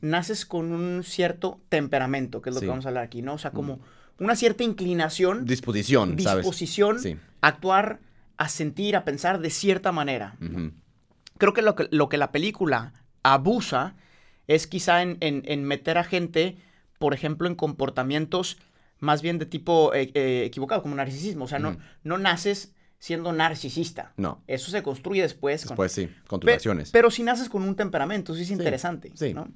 naces 0.00 0.46
con 0.46 0.72
un 0.72 1.02
cierto 1.04 1.60
temperamento, 1.68 2.40
que 2.40 2.50
es 2.50 2.54
lo 2.54 2.60
Sí. 2.60 2.66
que 2.66 2.70
vamos 2.70 2.86
a 2.86 2.88
hablar 2.88 3.04
aquí, 3.04 3.20
¿no? 3.20 3.34
O 3.34 3.38
sea, 3.38 3.50
como 3.50 3.80
una 4.18 4.36
cierta 4.36 4.64
inclinación, 4.64 5.44
Disposición, 5.46 6.16
disposición 6.16 6.98
a 7.42 7.48
actuar, 7.48 8.00
a 8.36 8.48
sentir, 8.48 8.96
a 8.96 9.04
pensar 9.04 9.40
de 9.40 9.50
cierta 9.50 9.92
manera. 9.92 10.36
Creo 11.38 11.52
que 11.52 11.62
lo 11.62 11.74
que, 11.74 11.88
lo 11.90 12.08
que 12.08 12.16
la 12.16 12.32
película 12.32 12.92
abusa 13.22 13.94
es 14.46 14.66
quizá 14.66 15.02
en, 15.02 15.18
en- 15.20 15.42
en 15.46 15.64
meter 15.64 15.98
a 15.98 16.04
gente, 16.04 16.56
por 16.98 17.12
ejemplo, 17.14 17.46
en 17.48 17.54
comportamientos 17.54 18.58
más 18.98 19.20
bien 19.20 19.38
de 19.38 19.44
tipo 19.44 19.92
eh, 19.92 20.10
eh, 20.14 20.44
equivocado, 20.46 20.80
como 20.82 20.94
narcisismo. 20.94 21.44
O 21.44 21.48
sea, 21.48 21.58
no, 21.58 21.76
no 22.02 22.16
naces 22.16 22.72
siendo 22.98 23.32
narcisista. 23.34 24.14
No, 24.16 24.42
Eso 24.46 24.70
se 24.70 24.82
construye 24.82 25.20
después. 25.20 25.62
con- 25.62 25.70
después 25.70 25.92
sí, 25.92 26.08
con 26.26 26.40
tus 26.40 26.46
Pe- 26.48 26.54
acciones. 26.54 26.90
Pero 26.92 27.10
si 27.10 27.22
naces 27.22 27.50
con 27.50 27.62
un 27.62 27.76
temperamento, 27.76 28.34
sí 28.34 28.42
es 28.42 28.50
interesante. 28.50 29.12
sí. 29.14 29.34
¿no? 29.34 29.48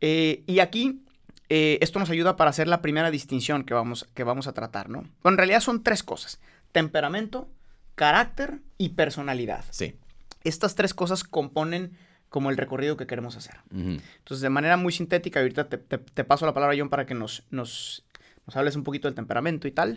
Eh, 0.00 0.42
y 0.46 0.58
aquí, 0.60 1.04
eh, 1.48 1.78
esto 1.80 1.98
nos 1.98 2.10
ayuda 2.10 2.36
para 2.36 2.50
hacer 2.50 2.68
la 2.68 2.82
primera 2.82 3.10
distinción 3.10 3.64
que 3.64 3.74
vamos, 3.74 4.06
que 4.14 4.24
vamos 4.24 4.46
a 4.46 4.52
tratar, 4.52 4.88
¿no? 4.88 5.00
Bueno, 5.22 5.34
en 5.34 5.38
realidad 5.38 5.60
son 5.60 5.82
tres 5.82 6.02
cosas. 6.02 6.40
Temperamento, 6.72 7.48
carácter 7.94 8.60
y 8.76 8.90
personalidad. 8.90 9.64
Sí. 9.70 9.96
Estas 10.44 10.74
tres 10.74 10.94
cosas 10.94 11.24
componen 11.24 11.92
como 12.28 12.50
el 12.50 12.56
recorrido 12.58 12.96
que 12.96 13.06
queremos 13.06 13.36
hacer. 13.36 13.56
Entonces, 13.72 14.40
de 14.42 14.50
manera 14.50 14.76
muy 14.76 14.92
sintética, 14.92 15.40
ahorita 15.40 15.68
te, 15.68 15.78
te- 15.78 15.98
te 15.98 16.24
paso 16.24 16.44
la 16.46 16.52
palabra, 16.54 16.76
John, 16.78 16.90
para 16.90 17.06
que 17.06 17.14
nos, 17.14 17.44
nos, 17.50 18.04
nos 18.46 18.56
hables 18.56 18.76
un 18.76 18.84
poquito 18.84 19.08
del 19.08 19.14
temperamento 19.14 19.66
y 19.66 19.72
tal. 19.72 19.96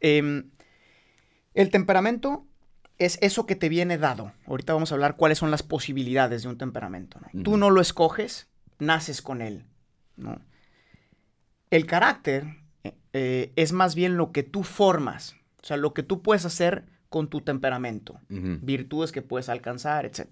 Em, 0.00 0.50
el 1.54 1.70
temperamento 1.70 2.46
es 2.98 3.18
eso 3.20 3.46
que 3.46 3.54
te 3.56 3.68
viene 3.68 3.98
dado. 3.98 4.32
Ahorita 4.46 4.72
vamos 4.72 4.90
a 4.90 4.94
hablar 4.94 5.16
cuáles 5.16 5.38
son 5.38 5.50
las 5.50 5.62
posibilidades 5.62 6.42
de 6.42 6.48
un 6.48 6.56
temperamento. 6.58 7.20
¿no? 7.20 7.42
Tú 7.42 7.56
no 7.58 7.70
lo 7.70 7.80
escoges, 7.80 8.48
naces 8.78 9.20
con 9.22 9.42
él. 9.42 9.64
¿no? 10.16 10.40
El 11.70 11.86
carácter 11.86 12.44
eh, 12.84 12.92
eh, 13.12 13.52
es 13.56 13.72
más 13.72 13.94
bien 13.94 14.16
lo 14.16 14.32
que 14.32 14.42
tú 14.42 14.62
formas, 14.62 15.36
o 15.62 15.66
sea, 15.66 15.76
lo 15.76 15.92
que 15.94 16.02
tú 16.02 16.22
puedes 16.22 16.44
hacer 16.44 16.84
con 17.08 17.28
tu 17.28 17.40
temperamento, 17.40 18.20
virtudes 18.28 19.12
que 19.12 19.22
puedes 19.22 19.48
alcanzar, 19.48 20.04
etc. 20.04 20.26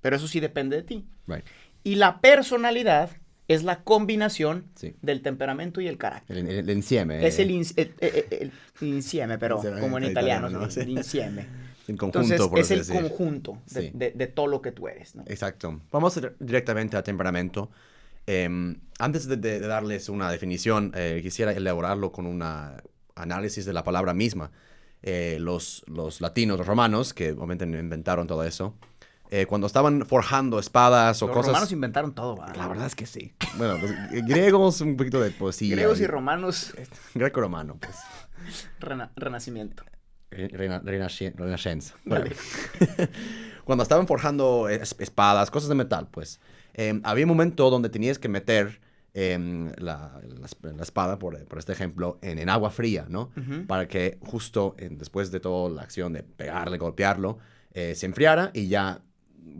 Pero 0.00 0.16
eso 0.16 0.26
sí 0.28 0.40
depende 0.40 0.76
de 0.76 0.82
ti. 0.82 1.06
Right. 1.26 1.44
Y 1.84 1.96
la 1.96 2.20
personalidad 2.20 3.10
es 3.48 3.64
la 3.64 3.82
combinación 3.84 4.64
Sí. 4.76 4.94
del 5.02 5.20
temperamento 5.20 5.80
y 5.82 5.88
el 5.88 5.98
carácter. 5.98 6.38
El, 6.38 6.48
el, 6.48 6.58
el 6.70 6.76
insieme. 6.76 7.26
Es 7.26 7.38
eh, 7.38 7.42
el, 7.42 7.50
ins- 7.50 7.74
el- 7.76 7.92
el- 8.00 8.52
el 8.80 8.88
insieme, 8.88 9.36
pero 9.36 9.56
Insieme, 9.56 9.80
como 9.80 9.98
en 9.98 10.04
italiano, 10.04 10.48
¿no? 10.48 10.64
el 10.64 10.88
insieme. 10.88 11.46
En 11.88 11.96
conjunto, 11.96 12.20
Entonces, 12.22 12.48
por 12.48 12.58
es 12.60 12.70
el 12.70 12.78
decir. 12.78 12.94
conjunto 12.94 13.58
de, 13.72 13.80
Sí. 13.82 13.90
de- 13.92 14.12
de 14.12 14.26
todo 14.28 14.46
lo 14.46 14.62
que 14.62 14.70
tú 14.70 14.86
eres, 14.86 15.16
¿no? 15.16 15.24
Exacto. 15.26 15.80
Vamos 15.90 16.16
dir- 16.16 16.32
directamente 16.38 16.96
al 16.96 17.02
temperamento. 17.02 17.70
Em, 18.26 18.80
antes 18.98 19.26
de, 19.26 19.36
de- 19.36 19.60
darles 19.60 20.08
una 20.08 20.30
definición, 20.30 20.92
eh, 20.94 21.20
quisiera 21.22 21.52
elaborarlo 21.52 22.12
con 22.12 22.26
un 22.26 22.42
análisis 23.14 23.64
de 23.64 23.72
la 23.72 23.82
palabra 23.84 24.14
misma. 24.14 24.50
Eh, 25.02 25.38
los, 25.40 25.82
los 25.88 26.20
latinos, 26.20 26.56
los 26.58 26.66
romanos, 26.66 27.12
que 27.12 27.32
obviamente 27.32 27.64
inventaron 27.64 28.28
todo 28.28 28.44
eso, 28.44 28.76
eh, 29.30 29.46
cuando 29.46 29.66
estaban 29.66 30.06
forjando 30.06 30.58
espadas 30.60 31.20
o 31.22 31.26
Los 31.26 31.34
cosas... 31.34 31.48
romanos 31.48 31.72
inventaron 31.72 32.14
todo, 32.14 32.36
¿va? 32.36 32.52
La 32.54 32.68
verdad 32.68 32.86
es 32.86 32.94
que 32.94 33.06
sí. 33.06 33.32
Bueno, 33.56 33.78
los 33.78 33.90
griegos, 34.26 34.80
un 34.82 34.96
poquito 34.96 35.20
de 35.20 35.30
poesía. 35.32 35.74
Griegos 35.74 35.98
y 36.00 36.06
romanos, 36.06 36.72
Greco-romano, 37.14 37.78
pues. 37.80 37.96
rena- 38.78 39.10
renacimiento. 39.16 39.82
Re- 40.30 40.48
rena- 40.48 40.80
Renaissance. 40.84 41.94
Dale. 42.04 42.36
Cuando 43.64 43.82
estaban 43.82 44.06
forjando 44.06 44.68
es- 44.68 44.94
espadas, 44.98 45.50
cosas 45.50 45.68
de 45.68 45.74
metal, 45.74 46.08
pues, 46.10 46.40
eh, 46.74 47.00
había 47.04 47.24
un 47.24 47.28
momento 47.28 47.70
donde 47.70 47.88
tenías 47.88 48.18
que 48.18 48.28
meter 48.28 48.80
em, 49.14 49.70
la, 49.76 50.20
la, 50.22 50.72
la, 50.72 50.82
espada, 50.82 51.18
por, 51.18 51.42
por, 51.46 51.58
este 51.58 51.72
ejemplo, 51.72 52.18
en, 52.22 52.38
en 52.38 52.48
agua 52.48 52.70
fría, 52.70 53.06
¿no? 53.08 53.30
Uh 53.36 53.40
-huh. 53.40 53.66
Para 53.66 53.86
que 53.86 54.18
justo 54.22 54.74
en, 54.78 54.98
después 54.98 55.30
de 55.30 55.40
toda 55.40 55.70
la 55.70 55.82
acción 55.82 56.12
de 56.14 56.22
pegarle, 56.22 56.78
golpearlo, 56.78 57.38
eh, 57.74 57.94
se 57.94 58.06
enfriara 58.06 58.50
y 58.54 58.68
ya, 58.68 59.02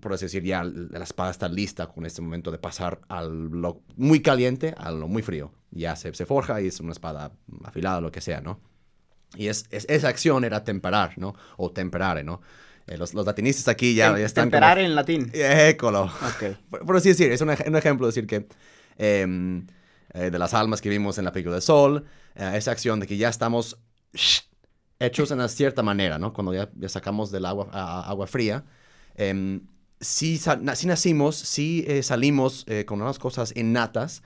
por 0.00 0.12
así 0.12 0.26
decir, 0.26 0.42
ya 0.42 0.64
la 0.64 1.04
espada 1.04 1.30
está 1.30 1.48
lista 1.48 1.86
con 1.86 2.06
este 2.06 2.22
momento 2.22 2.50
de 2.50 2.58
pasar 2.58 3.00
a 3.08 3.22
lo 3.22 3.82
muy 3.96 4.20
caliente 4.20 4.74
a 4.76 4.90
lo 4.90 5.08
muy 5.08 5.22
frío. 5.22 5.52
Ya 5.70 5.96
se, 5.96 6.12
se 6.14 6.26
forja 6.26 6.60
y 6.60 6.66
es 6.66 6.80
una 6.80 6.92
espada 6.92 7.32
afilada, 7.64 8.00
lo 8.00 8.10
que 8.10 8.20
sea, 8.20 8.40
¿no? 8.40 8.60
Y 9.36 9.46
es, 9.48 9.64
es, 9.70 9.86
esa 9.88 10.08
acción 10.08 10.44
era 10.44 10.62
temperar, 10.64 11.16
¿no? 11.16 11.34
O 11.56 11.70
temperare, 11.70 12.22
¿no? 12.22 12.40
Eh, 12.86 12.96
los, 12.98 13.14
los, 13.14 13.24
latinistas 13.24 13.68
aquí 13.68 13.94
ya, 13.94 14.18
ya 14.18 14.26
están. 14.26 14.44
Temperar 14.44 14.76
como, 14.76 14.86
en 14.86 14.94
latín. 14.94 15.30
Écolo. 15.32 16.10
Okay. 16.36 16.56
Por, 16.68 16.84
por, 16.84 16.96
así 16.96 17.10
decir, 17.10 17.30
es 17.30 17.40
un, 17.40 17.50
un 17.50 17.76
ejemplo 17.76 18.06
de 18.06 18.08
decir 18.08 18.26
que 18.26 18.46
eh, 18.98 19.62
eh, 20.14 20.30
de 20.30 20.38
las 20.38 20.52
almas 20.52 20.82
que 20.82 20.90
vimos 20.90 21.16
en 21.16 21.24
la 21.24 21.32
película 21.32 21.54
del 21.54 21.62
sol, 21.62 22.04
eh, 22.34 22.52
esa 22.54 22.70
acción 22.70 23.00
de 23.00 23.06
que 23.06 23.16
ya 23.16 23.30
estamos 23.30 23.78
hechos 24.98 25.30
en 25.30 25.38
una 25.38 25.48
cierta 25.48 25.82
manera, 25.82 26.18
¿no? 26.18 26.34
Cuando 26.34 26.52
ya, 26.52 26.70
ya 26.74 26.88
sacamos 26.88 27.30
del 27.30 27.46
agua, 27.46 27.68
a, 27.72 28.08
agua 28.10 28.26
fría. 28.26 28.64
sí, 30.00 30.36
sí, 30.38 30.86
nacimos, 30.86 31.36
sí 31.36 31.84
eh, 31.88 32.02
salimos 32.02 32.66
con 32.86 33.00
unas 33.00 33.18
cosas 33.18 33.56
innatas. 33.56 34.22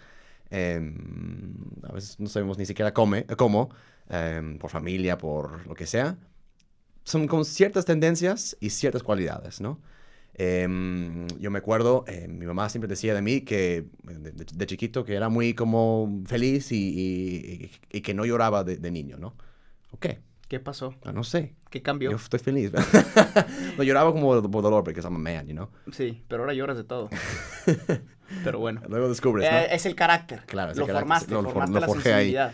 a 0.51 1.93
veces 1.93 2.19
no 2.19 2.29
sabemos 2.29 2.59
ni 2.59 2.67
siquiera 2.67 2.93
come, 2.93 3.25
cómo, 3.37 3.71
por 4.59 4.71
familia, 4.71 5.19
por 5.19 5.67
lo 5.67 5.75
que 5.75 5.87
sea 5.87 6.17
son 7.07 7.29
con 7.29 7.45
ciertas 7.45 7.85
tendencias 7.85 8.57
y 8.61 8.71
ciertas 8.71 9.05
cualidades, 9.05 9.61
¿no? 9.61 9.81
Eh, 10.35 10.67
yo 11.39 11.51
me 11.51 11.59
acuerdo, 11.59 12.05
eh, 12.09 12.27
mi 12.29 12.45
mamá 12.45 12.69
siempre 12.69 12.89
decía 12.89 13.15
de 13.15 13.23
mí 13.23 13.41
que 13.41 13.87
de, 14.03 14.67
chiquito 14.67 15.05
que 15.05 15.15
era 15.15 15.31
muy 15.31 15.55
como 15.55 16.23
feliz 16.27 16.73
y, 16.73 16.77
y, 16.77 17.71
y 17.91 18.01
que 18.03 18.13
no 18.13 18.27
lloraba 18.27 18.65
de, 18.65 18.77
de, 18.77 18.91
niño, 18.91 19.17
¿no? 19.19 19.35
¿Ok? 19.93 20.07
¿Qué 20.49 20.61
pasó? 20.61 20.95
Ah, 21.05 21.13
no 21.13 21.25
sé. 21.25 21.55
¿Qué 21.71 21.81
cambió? 21.81 22.11
Yo 22.11 22.17
estoy 22.17 22.41
feliz. 22.41 22.73
no 23.79 23.83
lloraba 23.83 24.13
como 24.13 24.43
por 24.43 24.63
dolor 24.63 24.85
porque 24.85 25.01
I'm 25.01 25.15
a 25.15 25.19
man, 25.19 25.47
you 25.47 25.55
know? 25.55 25.71
Sí, 25.93 26.23
pero 26.29 26.43
ahora 26.43 26.55
lloras 26.55 26.77
de 26.77 26.85
todo. 26.85 27.09
pero 28.45 28.59
bueno. 28.59 28.83
Luego 28.89 29.09
descubres, 29.09 29.51
¿no? 29.51 29.59
Eh, 29.59 29.69
es 29.71 29.87
el 29.87 29.95
carácter. 29.95 30.43
Claro, 30.47 30.73
es 30.73 30.77
lo 30.77 30.85
el 30.85 30.93
carácter. 30.93 31.29
formaste, 31.29 31.35
lo, 31.35 31.43
formaste 31.45 31.75
lo 31.75 31.81
la 31.81 31.87
forjé 31.87 32.13
ahí. 32.13 32.33
sensibilidad. 32.33 32.53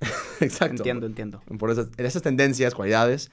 Exacto. 0.40 0.76
Entiendo, 0.76 1.06
entiendo. 1.06 1.42
Por 1.58 1.70
esas, 1.70 1.88
esas 1.98 2.22
tendencias, 2.22 2.74
cualidades, 2.74 3.30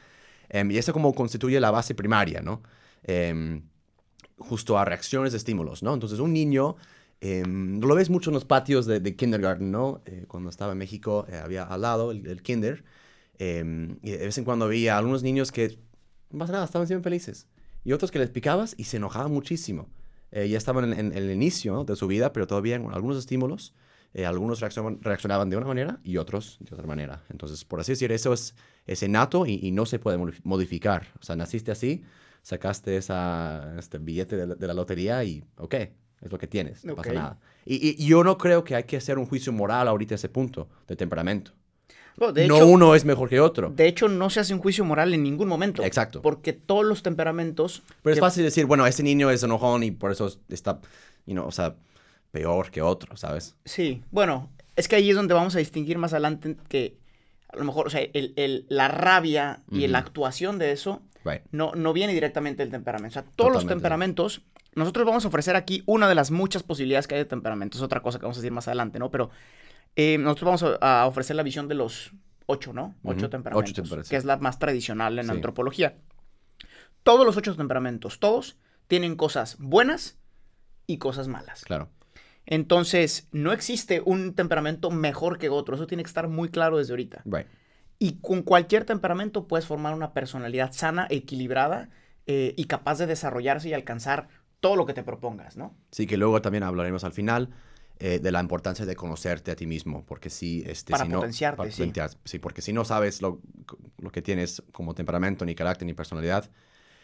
Um, 0.53 0.71
y 0.71 0.77
eso 0.77 0.93
como 0.93 1.13
constituye 1.13 1.59
la 1.59 1.71
base 1.71 1.95
primaria, 1.95 2.41
¿no? 2.41 2.61
Um, 3.07 3.61
justo 4.37 4.77
a 4.77 4.85
reacciones 4.85 5.31
de 5.31 5.37
estímulos, 5.37 5.83
¿no? 5.83 5.93
Entonces, 5.93 6.19
un 6.19 6.33
niño, 6.33 6.75
um, 7.21 7.79
lo 7.79 7.95
ves 7.95 8.09
mucho 8.09 8.29
en 8.29 8.35
los 8.35 8.45
patios 8.45 8.85
de, 8.85 8.99
de 8.99 9.15
kindergarten, 9.15 9.71
¿no? 9.71 10.01
Eh, 10.05 10.25
cuando 10.27 10.49
estaba 10.49 10.73
en 10.73 10.77
México, 10.77 11.25
eh, 11.29 11.37
había 11.37 11.63
al 11.63 11.81
lado 11.81 12.11
el, 12.11 12.27
el 12.27 12.41
kinder, 12.41 12.83
y 13.39 14.11
de 14.11 14.17
vez 14.17 14.37
en 14.37 14.43
cuando 14.43 14.65
había 14.65 14.99
algunos 14.99 15.23
niños 15.23 15.51
que, 15.51 15.79
no 16.29 16.37
pasa 16.37 16.53
nada, 16.53 16.65
estaban 16.65 16.87
siempre 16.87 17.09
felices. 17.09 17.47
Y 17.83 17.93
otros 17.93 18.11
que 18.11 18.19
les 18.19 18.29
picabas 18.29 18.75
y 18.77 18.83
se 18.83 18.97
enojaban 18.97 19.31
muchísimo. 19.31 19.89
Eh, 20.31 20.47
ya 20.47 20.59
estaban 20.59 20.85
en, 20.85 20.93
en, 20.93 21.05
en, 21.07 21.17
el 21.17 21.31
inicio 21.31 21.73
¿no? 21.73 21.83
de 21.83 21.95
su 21.95 22.05
vida, 22.07 22.33
pero 22.33 22.45
todavía 22.45 22.79
con 22.79 22.93
algunos 22.93 23.17
estímulos. 23.17 23.73
Eh, 24.13 24.25
algunos 24.25 24.59
reaccionaban, 24.59 25.01
reaccionaban, 25.01 25.49
de 25.49 25.57
una 25.57 25.67
manera 25.67 25.99
y 26.03 26.17
otros 26.17 26.57
de 26.59 26.75
otra 26.75 26.85
manera. 26.85 27.23
Entonces, 27.29 27.63
por 27.63 27.79
así 27.79 27.93
decir, 27.93 28.11
eso 28.11 28.33
es, 28.33 28.55
es 28.87 29.03
innato 29.03 29.45
y, 29.45 29.59
y, 29.61 29.71
no 29.71 29.85
se 29.85 29.99
puede 29.99 30.17
modificar. 30.43 31.07
O 31.19 31.23
sea, 31.23 31.35
naciste 31.35 31.71
así, 31.71 32.03
sacaste 32.41 32.97
esa, 32.97 33.75
este 33.77 33.97
billete 33.97 34.35
de 34.35 34.47
la, 34.47 34.55
de 34.55 34.67
la 34.67 34.73
lotería 34.73 35.23
y, 35.23 35.43
ok, 35.57 35.75
es 36.21 36.31
lo 36.31 36.37
que 36.37 36.47
tienes, 36.47 36.85
no 36.85 36.93
okay. 36.93 37.03
pasa 37.03 37.13
nada. 37.13 37.39
Y, 37.65 38.03
yo 38.03 38.23
no 38.23 38.37
creo 38.37 38.63
que 38.63 38.75
hay 38.75 38.83
que 38.83 38.97
hacer 38.97 39.17
un 39.17 39.25
juicio 39.25 39.51
moral 39.51 39.87
ahorita 39.87 40.15
a 40.15 40.17
ese 40.17 40.29
punto 40.29 40.67
de 40.87 40.95
temperamento. 40.95 41.51
Bueno, 42.17 42.33
de 42.33 42.47
no 42.47 42.65
uno 42.65 42.93
es 42.93 43.05
mejor 43.05 43.29
que 43.29 43.39
otro. 43.39 43.69
De 43.69 43.87
hecho, 43.87 44.09
no 44.09 44.29
se 44.29 44.41
hace 44.41 44.53
un 44.53 44.59
juicio 44.59 44.83
moral 44.83 45.13
en 45.13 45.23
ningún 45.23 45.47
momento. 45.47 45.81
Exacto. 45.83 46.21
Porque 46.21 46.51
todos 46.53 46.85
los 46.85 47.03
temperamentos... 47.03 47.83
Pero 48.03 48.13
es 48.13 48.19
fácil 48.19 48.43
decir, 48.43 48.65
bueno, 48.65 48.85
ese 48.85 49.01
niño 49.01 49.31
es 49.31 49.43
enojón 49.43 49.83
y 49.83 49.91
por 49.91 50.11
eso 50.11 50.29
está, 50.49 50.81
you 51.25 51.33
know, 51.33 51.47
o 51.47 51.51
sea 51.51 51.75
peor 52.31 52.71
que 52.71 52.81
otro, 52.81 53.15
¿sabes? 53.17 53.55
Sí, 53.65 54.01
bueno, 54.09 54.49
es 54.75 54.87
que 54.87 54.95
ahí 54.95 55.09
es 55.09 55.15
donde 55.15 55.33
vamos 55.33 55.55
a 55.55 55.59
distinguir 55.59 55.97
más 55.97 56.13
adelante 56.13 56.55
que 56.69 56.97
a 57.53 57.57
lo 57.57 57.63
mejor, 57.63 57.87
o 57.87 57.89
sea, 57.89 58.01
el, 58.01 58.33
el, 58.35 58.65
la 58.69 58.87
rabia 58.87 59.63
y 59.69 59.79
uh 59.79 59.81
-huh. 59.81 59.87
la 59.89 59.97
actuación 59.99 60.57
de 60.57 60.71
eso 60.71 61.01
right. 61.25 61.41
no, 61.51 61.73
no 61.75 61.93
viene 61.93 62.13
directamente 62.13 62.63
del 62.63 62.71
temperamento. 62.71 63.11
O 63.11 63.13
sea, 63.13 63.21
todos 63.23 63.35
Totalmente. 63.35 63.63
los 63.65 63.81
temperamentos, 63.81 64.41
nosotros 64.75 65.05
vamos 65.05 65.25
a 65.25 65.27
ofrecer 65.27 65.55
aquí 65.55 65.83
una 65.85 66.07
de 66.07 66.15
las 66.15 66.31
muchas 66.31 66.63
posibilidades 66.63 67.07
que 67.07 67.15
hay 67.15 67.21
de 67.21 67.25
temperamento. 67.25 67.77
Es 67.77 67.83
otra 67.83 68.01
cosa 68.01 68.19
que 68.19 68.23
vamos 68.25 68.37
a 68.37 68.41
decir 68.41 68.51
más 68.51 68.67
adelante, 68.67 68.99
¿no? 68.99 69.11
Pero 69.11 69.29
eh, 69.95 70.17
nosotros 70.17 70.45
vamos 70.45 70.77
a, 70.81 71.01
a, 71.01 71.07
ofrecer 71.07 71.35
la 71.35 71.43
visión 71.43 71.67
de 71.67 71.75
los 71.75 72.13
ocho, 72.45 72.73
¿no? 72.73 72.95
Ocho, 73.03 73.25
uh 73.25 73.27
-huh. 73.27 73.29
temperamentos, 73.29 73.71
ocho 73.71 73.81
temperamentos, 73.81 74.09
que 74.09 74.15
es 74.17 74.25
la 74.25 74.37
más 74.37 74.59
tradicional 74.59 75.19
en 75.19 75.25
sí. 75.25 75.31
antropología. 75.31 75.97
Todos 77.03 77.25
los 77.25 77.35
ocho 77.37 77.55
temperamentos, 77.55 78.19
todos, 78.19 78.57
tienen 78.87 79.15
cosas 79.15 79.57
buenas 79.59 80.17
y 80.87 80.97
cosas 80.97 81.27
malas. 81.27 81.63
Claro. 81.63 81.89
Entonces, 82.45 83.27
no 83.31 83.51
existe 83.51 84.01
un 84.03 84.33
temperamento 84.33 84.91
mejor 84.91 85.37
que 85.37 85.49
otro. 85.49 85.75
Eso 85.75 85.87
tiene 85.87 86.03
que 86.03 86.07
estar 86.07 86.27
muy 86.27 86.49
claro 86.49 86.77
desde 86.77 86.93
ahorita. 86.93 87.21
Right. 87.25 87.47
Y 87.99 88.13
con 88.19 88.41
cualquier 88.41 88.83
temperamento 88.83 89.47
puedes 89.47 89.65
formar 89.65 89.93
una 89.93 90.13
personalidad 90.13 90.71
sana, 90.73 91.07
equilibrada 91.09 91.89
eh, 92.25 92.53
y 92.57 92.65
capaz 92.65 92.97
de 92.97 93.05
desarrollarse 93.05 93.69
y 93.69 93.73
alcanzar 93.73 94.27
todo 94.59 94.75
lo 94.75 94.85
que 94.85 94.93
te 94.93 95.03
propongas, 95.03 95.55
¿no? 95.55 95.75
Sí, 95.91 96.07
que 96.07 96.17
luego 96.17 96.41
también 96.41 96.63
hablaremos 96.63 97.03
al 97.03 97.13
final 97.13 97.49
eh, 97.99 98.19
de 98.19 98.31
la 98.31 98.39
importancia 98.39 98.85
de 98.87 98.95
conocerte 98.95 99.51
a 99.51 99.55
ti 99.55 99.67
mismo, 99.67 100.03
porque 100.05 100.31
si... 100.31 100.63
Este, 100.65 100.91
para 100.91 101.05
si 101.05 101.11
potenciarte, 101.11 101.53
no, 101.53 101.57
para 101.57 101.71
sí. 101.71 101.81
Potenciar, 101.81 102.09
sí. 102.25 102.39
porque 102.39 102.63
si 102.63 102.73
no 102.73 102.85
sabes 102.85 103.21
lo, 103.21 103.39
lo 103.99 104.11
que 104.11 104.23
tienes 104.23 104.63
como 104.71 104.95
temperamento, 104.95 105.45
ni 105.45 105.53
carácter, 105.53 105.85
ni 105.85 105.93
personalidad, 105.93 106.49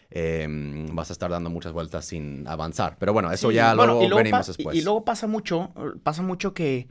eh, 0.10 0.48
vas 0.92 1.10
a 1.10 1.14
estar 1.14 1.30
dando 1.30 1.50
muchas 1.50 1.74
vueltas 1.74 2.06
sin 2.06 2.48
avanzar. 2.48 2.98
Pero 3.00 3.14
bueno, 3.14 3.32
eso 3.32 3.50
sí, 3.50 3.56
ya 3.56 3.76
bueno, 3.76 4.00
luego, 4.00 4.16
venimos 4.18 4.48
después. 4.48 4.76
Y, 4.76 4.80
y, 4.80 4.82
luego 4.84 5.04
pasa 5.04 5.28
mucho, 5.28 5.72
pasa 6.04 6.22
mucho 6.22 6.54
que 6.54 6.88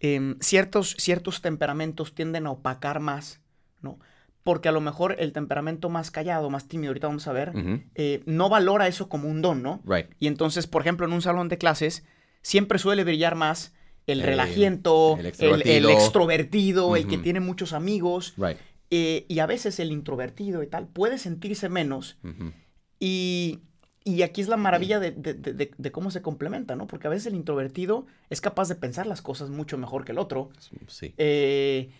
eh, 0.00 0.34
ciertos, 0.40 0.94
ciertos 0.98 1.40
temperamentos 1.40 2.14
tienden 2.14 2.46
a 2.46 2.52
opacar 2.52 3.00
más, 3.00 3.40
¿no? 3.80 3.98
Porque 4.42 4.68
a 4.68 4.72
lo 4.72 4.80
mejor 4.80 5.16
el 5.18 5.32
temperamento 5.32 5.88
más 5.88 6.10
callado, 6.10 6.48
más 6.50 6.68
tímido, 6.68 6.90
ahorita 6.90 7.08
vamos 7.08 7.26
a 7.26 7.32
ver, 7.32 7.50
uh 7.50 7.58
-huh. 7.58 7.84
eh, 7.94 8.22
no 8.24 8.48
valora 8.48 8.86
eso 8.86 9.08
como 9.08 9.28
un 9.28 9.42
don, 9.42 9.62
¿no? 9.62 9.82
Right. 9.84 10.06
Y 10.18 10.26
entonces, 10.26 10.66
por 10.66 10.82
ejemplo, 10.82 11.06
en 11.06 11.12
un 11.12 11.22
salón 11.22 11.48
de 11.48 11.58
clases, 11.58 12.04
siempre 12.40 12.78
suele 12.78 13.04
brillar 13.04 13.34
más 13.34 13.74
el 14.06 14.22
relajiento, 14.22 15.16
el, 15.18 15.26
extrovertido, 15.26 15.74
el, 15.76 15.84
el, 15.84 15.90
extrovertido, 15.90 16.86
uh 16.88 16.92
-huh. 16.92 16.96
el 16.96 17.06
que 17.06 17.18
tiene 17.18 17.40
muchos 17.40 17.72
amigos. 17.74 18.34
Right. 18.38 18.56
Eh, 18.90 19.26
y 19.28 19.40
a 19.40 19.46
veces 19.46 19.78
el 19.80 19.92
introvertido 19.92 20.62
y 20.62 20.66
tal 20.66 20.88
puede 20.88 21.18
sentirse 21.18 21.68
menos. 21.68 22.16
Uh 22.22 22.28
-huh. 22.28 22.52
y, 22.98 23.60
y, 24.04 24.22
aquí 24.22 24.40
es 24.40 24.48
la 24.48 24.56
maravilla 24.56 24.98
de, 24.98 25.10
de, 25.10 25.34
de, 25.34 25.70
de, 25.76 25.92
cómo 25.92 26.10
se 26.10 26.22
complementa, 26.22 26.74
¿no? 26.74 26.86
Porque 26.86 27.06
a 27.06 27.10
veces 27.10 27.26
el 27.26 27.34
introvertido 27.34 28.06
es 28.30 28.40
capaz 28.40 28.68
de 28.68 28.76
pensar 28.76 29.06
las 29.06 29.20
cosas 29.20 29.50
mucho 29.50 29.76
mejor 29.76 30.06
que 30.06 30.12
el 30.12 30.18
otro. 30.18 30.48
Sí. 30.86 31.14
Eh, 31.18 31.90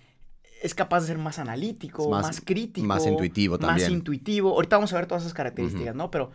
es 0.63 0.75
capaz 0.75 1.03
de 1.03 1.09
ser 1.09 1.19
más 1.19 1.39
analítico, 1.39 2.09
más, 2.09 2.27
más, 2.27 2.41
crítico. 2.41 2.87
Más 2.87 3.07
intuitivo 3.07 3.59
también. 3.59 3.87
Más 3.87 3.93
intuitivo. 3.93 4.55
Ahorita 4.55 4.77
vamos 4.77 4.93
a 4.93 4.97
ver 4.97 5.07
todas 5.07 5.23
esas 5.25 5.35
características, 5.35 5.95
uh 5.95 5.99
-huh. 5.99 6.03
¿no? 6.05 6.11
Pero 6.11 6.31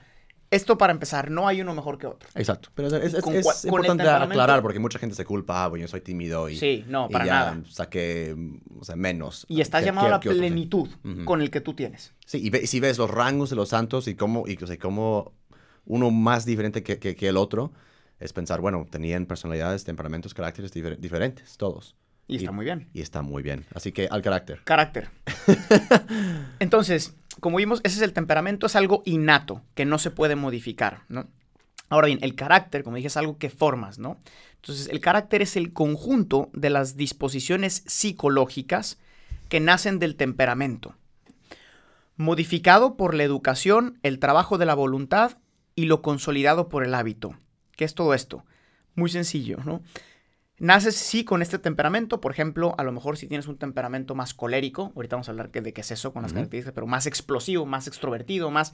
esto 0.53 0.77
para 0.77 0.93
empezar, 0.93 1.31
no 1.31 1.47
hay 1.47 1.61
uno 1.61 1.73
mejor 1.73 1.97
que 1.97 2.07
otro. 2.07 2.29
Exacto. 2.35 2.69
Pero 2.75 2.87
es, 2.89 3.13
es, 3.13 3.21
con, 3.21 3.35
es 3.35 3.45
con 3.45 3.65
importante 3.65 4.07
aclarar 4.07 4.61
porque 4.61 4.79
mucha 4.79 4.99
gente 4.99 5.15
se 5.15 5.25
culpa, 5.25 5.63
ah, 5.63 5.67
bueno, 5.67 5.83
yo 5.83 5.87
soy 5.87 6.01
tímido 6.01 6.49
y, 6.49 6.57
sí, 6.57 6.85
no, 6.87 7.09
para 7.09 7.25
y 7.25 7.27
ya 7.27 7.33
nada. 7.33 7.61
saqué, 7.69 8.35
o 8.79 8.83
sea, 8.83 8.95
menos. 8.95 9.45
Y 9.49 9.61
estás 9.61 9.81
que, 9.81 9.87
llamado 9.87 10.19
que, 10.19 10.29
a 10.29 10.33
la 10.33 10.37
plenitud 10.37 10.87
uh 11.03 11.07
-huh. 11.07 11.25
con 11.25 11.41
el 11.41 11.49
que 11.49 11.61
tú 11.61 11.73
tienes. 11.73 12.13
Sí, 12.25 12.39
y, 12.43 12.49
ve, 12.49 12.67
si 12.67 12.79
ves 12.79 12.97
los 12.97 13.09
rangos 13.09 13.49
de 13.49 13.55
los 13.55 13.69
santos 13.69 14.07
y 14.07 14.15
cómo, 14.15 14.45
y, 14.47 14.57
o 14.61 14.67
sea, 14.67 14.77
cómo 14.77 15.33
uno 15.85 16.11
más 16.11 16.45
diferente 16.45 16.83
que, 16.83 16.99
que, 16.99 17.27
el 17.27 17.37
otro, 17.37 17.73
es 18.19 18.31
pensar, 18.33 18.61
bueno, 18.61 18.85
tenían 18.89 19.25
personalidades, 19.25 19.83
temperamentos, 19.83 20.33
caracteres 20.33 20.71
difer 20.71 20.99
diferentes, 20.99 21.57
todos. 21.57 21.95
Y 22.27 22.37
está 22.37 22.51
muy 22.51 22.63
bien. 22.63 22.89
Y 22.93 23.01
está 23.01 23.21
muy 23.21 23.43
bien. 23.43 23.65
Así 23.73 23.91
que 23.91 24.07
al 24.07 24.21
carácter. 24.21 24.61
Carácter. 24.63 25.09
Entonces, 26.59 27.15
como 27.39 27.57
vimos, 27.57 27.81
ese 27.83 27.97
es 27.97 28.01
el 28.01 28.13
temperamento, 28.13 28.65
es 28.65 28.75
algo 28.75 29.01
innato, 29.05 29.61
que 29.75 29.85
no 29.85 29.97
se 29.97 30.11
puede 30.11 30.35
modificar. 30.35 31.03
Ahora 31.89 32.07
bien, 32.07 32.19
el 32.21 32.35
carácter, 32.35 32.83
como 32.83 32.95
dije, 32.95 33.07
es 33.07 33.17
algo 33.17 33.37
que 33.37 33.49
formas, 33.49 33.99
¿no? 33.99 34.17
Entonces, 34.55 34.87
el 34.87 34.99
carácter 34.99 35.41
es 35.41 35.55
el 35.55 35.73
conjunto 35.73 36.49
de 36.53 36.69
las 36.69 36.95
disposiciones 36.95 37.83
psicológicas 37.85 38.97
que 39.49 39.59
nacen 39.59 39.99
del 39.99 40.15
temperamento, 40.15 40.95
modificado 42.15 42.95
por 42.95 43.13
la 43.13 43.23
educación, 43.23 43.99
el 44.03 44.19
trabajo 44.19 44.57
de 44.57 44.65
la 44.65 44.73
voluntad 44.73 45.37
y 45.75 45.85
lo 45.85 46.01
consolidado 46.01 46.69
por 46.69 46.83
el 46.83 46.95
hábito. 46.95 47.35
¿Qué 47.75 47.85
es 47.85 47.93
todo 47.93 48.13
esto? 48.13 48.45
Muy 48.95 49.09
sencillo, 49.09 49.57
¿no? 49.65 49.81
Naces 50.59 50.95
sí 50.95 51.23
con 51.25 51.41
este 51.41 51.57
temperamento, 51.57 52.21
por 52.21 52.31
ejemplo, 52.31 52.75
a 52.77 52.83
lo 52.83 52.91
mejor 52.91 53.17
si 53.17 53.27
tienes 53.27 53.47
un 53.47 53.57
temperamento 53.57 54.13
más 54.15 54.33
colérico, 54.33 54.93
ahorita 54.95 55.15
vamos 55.15 55.27
a 55.27 55.31
hablar 55.31 55.51
de 55.51 55.73
qué 55.73 55.81
es 55.81 55.91
eso 55.91 56.13
con 56.13 56.21
las 56.21 56.31
uh 56.31 56.33
-huh. 56.33 56.37
características, 56.37 56.73
pero 56.73 56.87
más 56.87 57.07
explosivo, 57.07 57.65
más 57.65 57.87
extrovertido, 57.87 58.51
más 58.51 58.73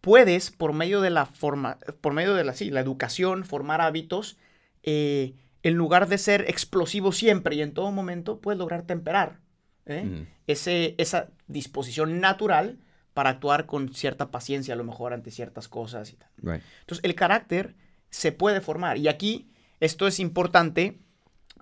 puedes 0.00 0.50
por 0.50 0.72
medio 0.72 1.00
de 1.00 1.10
la 1.10 1.26
forma, 1.26 1.78
por 2.00 2.12
medio 2.12 2.34
de 2.34 2.44
la, 2.44 2.54
sí, 2.54 2.70
la 2.70 2.80
educación, 2.80 3.44
formar 3.44 3.80
hábitos, 3.80 4.36
eh, 4.82 5.34
en 5.62 5.74
lugar 5.74 6.08
de 6.08 6.18
ser 6.18 6.46
explosivo 6.48 7.12
siempre 7.12 7.54
y 7.54 7.62
en 7.62 7.72
todo 7.72 7.92
momento, 7.92 8.40
puedes 8.40 8.58
lograr 8.58 8.82
temperar 8.82 9.40
¿eh? 9.86 10.04
Ujú. 10.06 10.26
ese, 10.46 10.94
esa 10.98 11.28
disposición 11.46 12.20
natural 12.20 12.78
para 13.12 13.30
actuar 13.30 13.66
con 13.66 13.92
cierta 13.92 14.30
paciencia 14.30 14.74
a 14.74 14.76
lo 14.76 14.84
mejor 14.84 15.12
ante 15.12 15.30
ciertas 15.30 15.68
cosas 15.68 16.12
y 16.12 16.16
tal. 16.16 16.30
Right. 16.38 16.62
Entonces, 16.80 17.04
el 17.04 17.14
carácter 17.14 17.74
se 18.08 18.32
puede 18.32 18.60
formar. 18.60 18.96
Y 18.96 19.08
aquí 19.08 19.49
esto 19.80 20.06
es 20.06 20.20
importante 20.20 21.00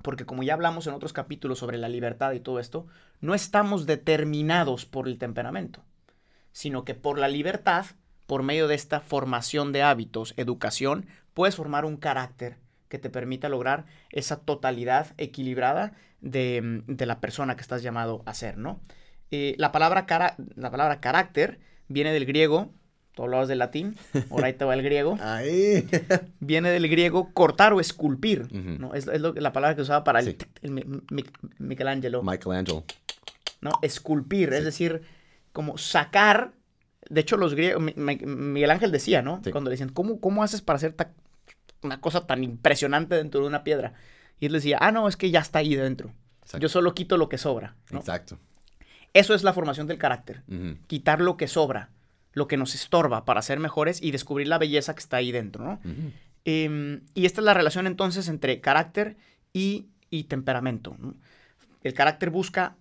porque 0.03 0.27
como 0.27 0.43
ya 0.43 0.55
hablamos 0.55 0.87
en 0.87 0.95
otros 0.95 1.13
capítulos 1.13 1.59
sobre 1.59 1.77
la 1.79 1.89
libertad 1.89 2.33
y 2.33 2.41
todo 2.41 2.61
esto, 2.61 2.87
no 3.21 3.35
estamos 3.35 3.85
determinados 3.87 4.87
por 4.87 5.09
el 5.09 5.19
temperamento, 5.19 5.83
sino 6.53 6.85
que 6.85 6.95
por 6.95 7.19
la 7.19 7.29
libertad, 7.29 7.87
por 8.27 8.43
medio 8.43 8.69
de 8.69 8.75
esta 8.77 9.01
formación 9.01 9.73
de 9.73 9.83
hábitos, 9.83 10.35
educación, 10.37 11.07
puedes 11.35 11.57
formar 11.57 11.85
un 11.85 11.97
carácter 11.97 12.59
que 12.89 12.99
te 12.99 13.11
permita 13.11 13.49
lograr 13.49 13.87
esa 14.11 14.41
totalidad 14.41 15.09
equilibrada 15.19 15.95
de, 16.21 16.83
de 16.87 17.07
la 17.07 17.21
persona 17.21 17.57
que 17.57 17.63
estás 17.63 17.83
llamado 17.83 18.23
a 18.25 18.35
ser, 18.35 18.57
¿no? 18.57 18.81
Eh, 19.31 19.55
la, 19.59 19.73
palabra 19.73 20.07
cara- 20.07 20.37
la 20.55 20.71
palabra 20.71 21.01
carácter 21.01 21.61
viene 21.89 22.13
del 22.13 22.25
griego, 22.25 22.73
tú 23.19 23.25
hablabas 23.25 23.49
del 23.49 23.59
latín, 23.59 23.97
ahora 24.31 24.47
ahí 24.47 24.53
te 24.53 24.65
va 24.65 24.75
el 24.75 24.83
griego 24.85 25.19
Ahí. 25.21 25.89
viene 26.39 26.71
del 26.71 26.89
griego 26.89 27.33
cortar 27.35 27.73
o 27.73 27.81
esculpir. 27.81 28.47
¿no? 28.53 28.95
Es, 28.95 29.09
es 29.09 29.21
lo- 29.21 29.33
la 29.35 29.53
palabra 29.53 29.75
que 29.75 29.83
usaba 29.83 30.05
para 30.05 30.21
el, 30.21 30.27
Sí. 30.27 30.37
el 30.63 30.71
Mi- 30.71 30.85
Mi- 31.11 31.25
Michelangelo, 31.59 32.23
Michelangelo. 32.23 32.85
¿no? 33.61 33.73
Esculpir, 33.83 34.53
es 34.53 34.65
decir, 34.65 35.03
como 35.53 35.79
sacar, 35.79 36.53
de 37.11 37.21
hecho 37.23 37.37
los 37.37 37.55
griegos, 37.55 37.83
Mi- 37.83 37.95
Mi- 37.97 38.25
Miguel 38.25 38.71
Ángel 38.71 38.93
decía, 38.93 39.21
¿no? 39.21 39.41
Sí. 39.43 39.51
Cuando 39.51 39.69
le 39.71 39.75
decían, 39.75 39.89
¿cómo, 39.89 40.21
cómo 40.21 40.45
haces 40.45 40.63
para 40.63 40.77
hacer 40.77 40.93
ta- 40.93 41.11
una 41.83 42.01
cosa 42.01 42.25
tan 42.29 42.45
impresionante 42.45 43.17
dentro 43.17 43.41
de 43.41 43.49
una 43.49 43.65
piedra? 43.65 43.95
Y 44.39 44.47
él 44.47 44.53
decía, 44.53 44.79
ah, 44.81 44.93
no, 44.93 45.09
es 45.09 45.17
que 45.17 45.33
ya 45.33 45.41
está 45.41 45.59
ahí 45.59 45.75
dentro. 45.75 46.13
Exacto. 46.43 46.59
Yo 46.63 46.69
solo 46.69 46.95
quito 46.95 47.17
lo 47.17 47.29
que 47.29 47.37
sobra, 47.39 47.75
¿no? 47.91 47.99
Exacto. 47.99 48.39
Eso 49.13 49.35
es 49.35 49.43
la 49.43 49.53
formación 49.53 49.89
del 49.89 49.99
carácter, 49.99 50.43
quitar 50.87 51.21
lo 51.21 51.37
que 51.37 51.49
sobra, 51.49 51.91
lo 52.33 52.47
que 52.49 52.57
nos 52.57 52.75
estorba 52.75 53.25
para 53.25 53.43
ser 53.43 53.59
mejores 53.61 54.03
y 54.03 54.11
descubrir 54.11 54.49
la 54.49 54.59
belleza 54.59 54.95
que 54.95 55.01
está 55.01 55.17
ahí 55.19 55.33
dentro, 55.33 55.65
¿no? 55.65 55.81
Em, 56.45 57.01
y 57.15 57.27
esta 57.27 57.41
es 57.41 57.45
la 57.45 57.55
relación 57.55 57.87
entonces 57.87 58.29
entre 58.29 58.61
carácter 58.61 59.17
y, 59.53 59.87
y 60.11 60.25
temperamento. 60.25 60.97
¿no? 60.99 61.15
El 61.83 61.95
carácter 61.95 62.31
busca 62.31 62.77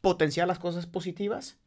potenciar 0.00 0.48
las 0.48 0.58
cosas 0.58 0.86
positivas 0.86 1.58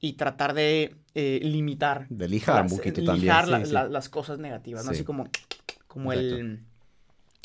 y 0.00 0.14
tratar 0.14 0.54
de 0.54 0.96
eh, 1.14 1.40
limitar, 1.42 2.06
De 2.08 2.28
lijar 2.28 2.62
un 2.62 2.70
las, 2.70 2.78
poquito 2.78 3.00
lijar 3.00 3.44
también. 3.46 3.50
la- 3.50 3.58
sí, 3.60 3.66
sí. 3.66 3.72
la- 3.72 3.88
las 3.88 4.08
cosas 4.08 4.38
negativas, 4.38 4.84
¿no? 4.84 4.90
Sí. 4.92 4.96
así 4.96 5.04
como, 5.04 5.28
como 5.86 6.12
el, 6.12 6.62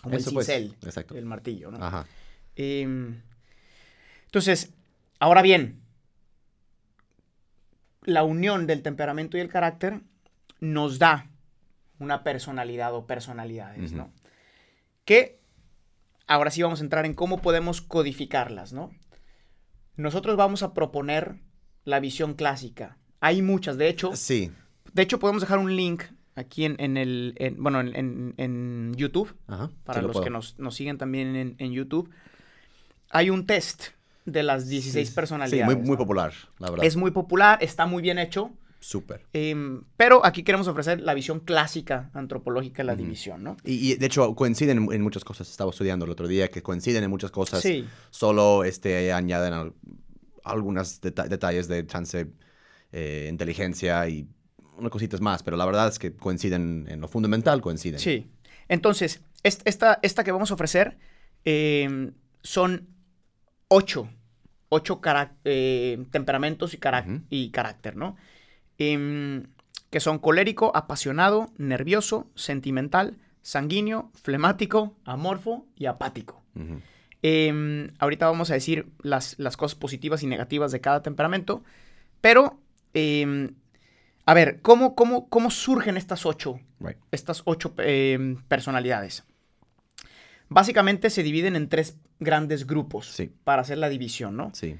como 0.02 0.16
el 0.16 0.22
Eso, 0.22 0.32
pues, 0.32 0.48
cincel, 0.48 0.76
exacto. 0.86 1.16
el 1.16 1.26
martillo. 1.26 1.72
¿no? 1.72 1.84
Ajá. 1.84 2.06
Em, 2.56 3.22
entonces, 4.26 4.74
ahora 5.20 5.42
bien, 5.42 5.82
la 8.10 8.24
unión 8.24 8.68
del 8.68 8.82
temperamento 8.82 9.38
y 9.38 9.42
el 9.42 9.50
carácter 9.50 10.02
nos 10.60 11.00
da 11.00 11.30
una 12.00 12.24
personalidad 12.24 12.94
o 12.94 13.06
personalidades. 13.08 13.92
¿no? 13.94 14.12
Que 15.06 15.40
ahora 16.28 16.52
sí 16.52 16.62
vamos 16.62 16.82
a 16.82 16.84
entrar 16.84 17.06
en 17.06 17.14
cómo 17.14 17.42
podemos 17.42 17.82
codificarlas, 17.82 18.74
¿no? 18.74 18.92
Nosotros 19.96 20.38
vamos 20.38 20.64
a 20.64 20.74
proponer 20.74 21.36
la 21.84 22.00
visión 22.00 22.34
clásica. 22.36 22.98
Hay 23.20 23.42
muchas, 23.42 23.78
de 23.78 23.90
hecho, 23.90 24.16
Sí. 24.16 24.52
de 24.94 25.02
hecho 25.02 25.20
podemos 25.20 25.42
dejar 25.42 25.58
un 25.60 25.76
link 25.76 26.04
aquí 26.36 26.64
en, 26.66 26.76
en 26.80 26.96
el, 26.96 27.34
en- 27.38 27.62
bueno, 27.62 27.82
en, 27.82 28.34
en- 28.38 28.94
YouTube 28.96 29.36
Ajá. 29.48 29.72
para 29.84 30.00
Sí 30.00 30.08
los 30.08 30.22
que 30.22 30.30
nos, 30.30 30.58
nos 30.58 30.76
siguen 30.76 30.98
también 30.98 31.36
en, 31.36 31.56
en 31.58 31.72
YouTube, 31.74 32.10
hay 33.10 33.30
un 33.30 33.46
test 33.46 33.88
de 34.32 34.44
las 34.44 34.68
16 34.68 35.10
Sí, 35.10 35.16
personalidades. 35.16 35.76
Sí, 35.78 35.82
muy, 35.88 35.98
popular, 35.98 36.34
la 36.60 36.70
verdad. 36.72 36.86
Es 36.86 36.96
muy 36.96 37.12
popular, 37.12 37.58
está 37.62 37.86
muy 37.86 38.02
bien 38.02 38.18
hecho, 38.20 38.52
Súper. 38.80 39.26
em, 39.34 39.84
pero 39.98 40.26
aquí 40.26 40.44
queremos 40.44 40.68
ofrecer 40.68 41.02
la 41.02 41.14
visión 41.14 41.40
clásica 41.42 42.10
antropológica 42.14 42.78
de 42.82 42.88
la 42.88 42.94
Ujú. 42.94 43.04
división, 43.04 43.44
¿no? 43.44 43.58
Y, 43.66 43.92
y, 43.92 43.96
de 43.96 44.06
hecho 44.06 44.34
coinciden 44.36 44.78
en, 44.78 44.94
en 44.94 45.02
muchas 45.02 45.24
cosas. 45.24 45.50
Estaba 45.50 45.70
estudiando 45.72 46.06
el 46.06 46.12
otro 46.12 46.28
día 46.28 46.50
que 46.50 46.62
coinciden 46.62 47.04
en 47.04 47.10
muchas 47.10 47.32
cosas. 47.32 47.62
Sí, 47.62 47.86
Solo 48.10 48.64
este, 48.64 49.12
añaden 49.12 49.54
al- 49.54 49.74
algunos 50.44 51.02
deta- 51.02 51.28
detalles 51.28 51.68
de 51.68 51.86
chance, 51.86 52.28
eh, 52.92 53.28
inteligencia 53.30 54.08
y 54.08 54.28
unas 54.78 54.92
cositas 54.92 55.20
más. 55.22 55.44
Pero 55.44 55.58
la 55.58 55.66
verdad 55.66 55.90
es 55.90 56.00
que 56.00 56.16
coinciden 56.16 56.86
en 56.90 57.02
lo 57.02 57.08
fundamental, 57.08 57.62
coinciden. 57.62 58.00
sí. 58.00 58.32
Entonces, 58.70 59.22
est- 59.44 59.62
esta, 59.66 60.00
esta 60.04 60.24
que 60.24 60.32
vamos 60.32 60.52
a 60.52 60.54
ofrecer 60.54 60.98
em, 61.44 62.14
son 62.44 62.88
ocho, 63.68 64.10
ocho 64.70 65.02
eh, 65.44 66.06
temperamentos 66.12 66.74
y, 66.74 67.50
carácter, 67.52 67.96
¿no? 67.96 68.16
Em, 68.78 69.48
que 69.90 70.00
son 70.00 70.20
colérico, 70.20 70.72
apasionado, 70.76 71.50
nervioso, 71.58 72.30
sentimental, 72.36 73.18
sanguíneo, 73.42 74.12
flemático, 74.14 74.96
amorfo 75.04 75.66
y 75.76 75.88
apático. 75.88 76.42
Em, 77.22 77.90
ahorita 78.00 78.28
vamos 78.28 78.52
a 78.52 78.54
decir 78.54 78.88
las, 79.02 79.38
las 79.40 79.58
cosas 79.58 79.76
positivas 79.76 80.24
y 80.24 80.28
negativas 80.28 80.72
de 80.72 80.80
cada 80.80 81.02
temperamento, 81.02 81.64
pero, 82.22 82.60
em, 82.94 83.56
a 84.26 84.34
ver, 84.34 84.62
¿cómo, 84.62 84.96
cómo, 84.96 85.28
¿cómo 85.30 85.50
surgen 85.50 85.98
estas 85.98 86.26
ocho, 86.26 86.60
Right. 86.80 86.98
estas 87.12 87.42
ocho 87.46 87.74
personalidades? 88.48 89.26
Básicamente 90.50 91.10
se 91.10 91.24
dividen 91.24 91.56
en 91.56 91.70
tres 91.70 91.98
grandes 92.20 92.66
grupos 92.68 93.08
Sí. 93.12 93.32
para 93.44 93.62
hacer 93.62 93.78
la 93.78 93.90
división, 93.90 94.36
¿no? 94.36 94.52
Sí. 94.54 94.76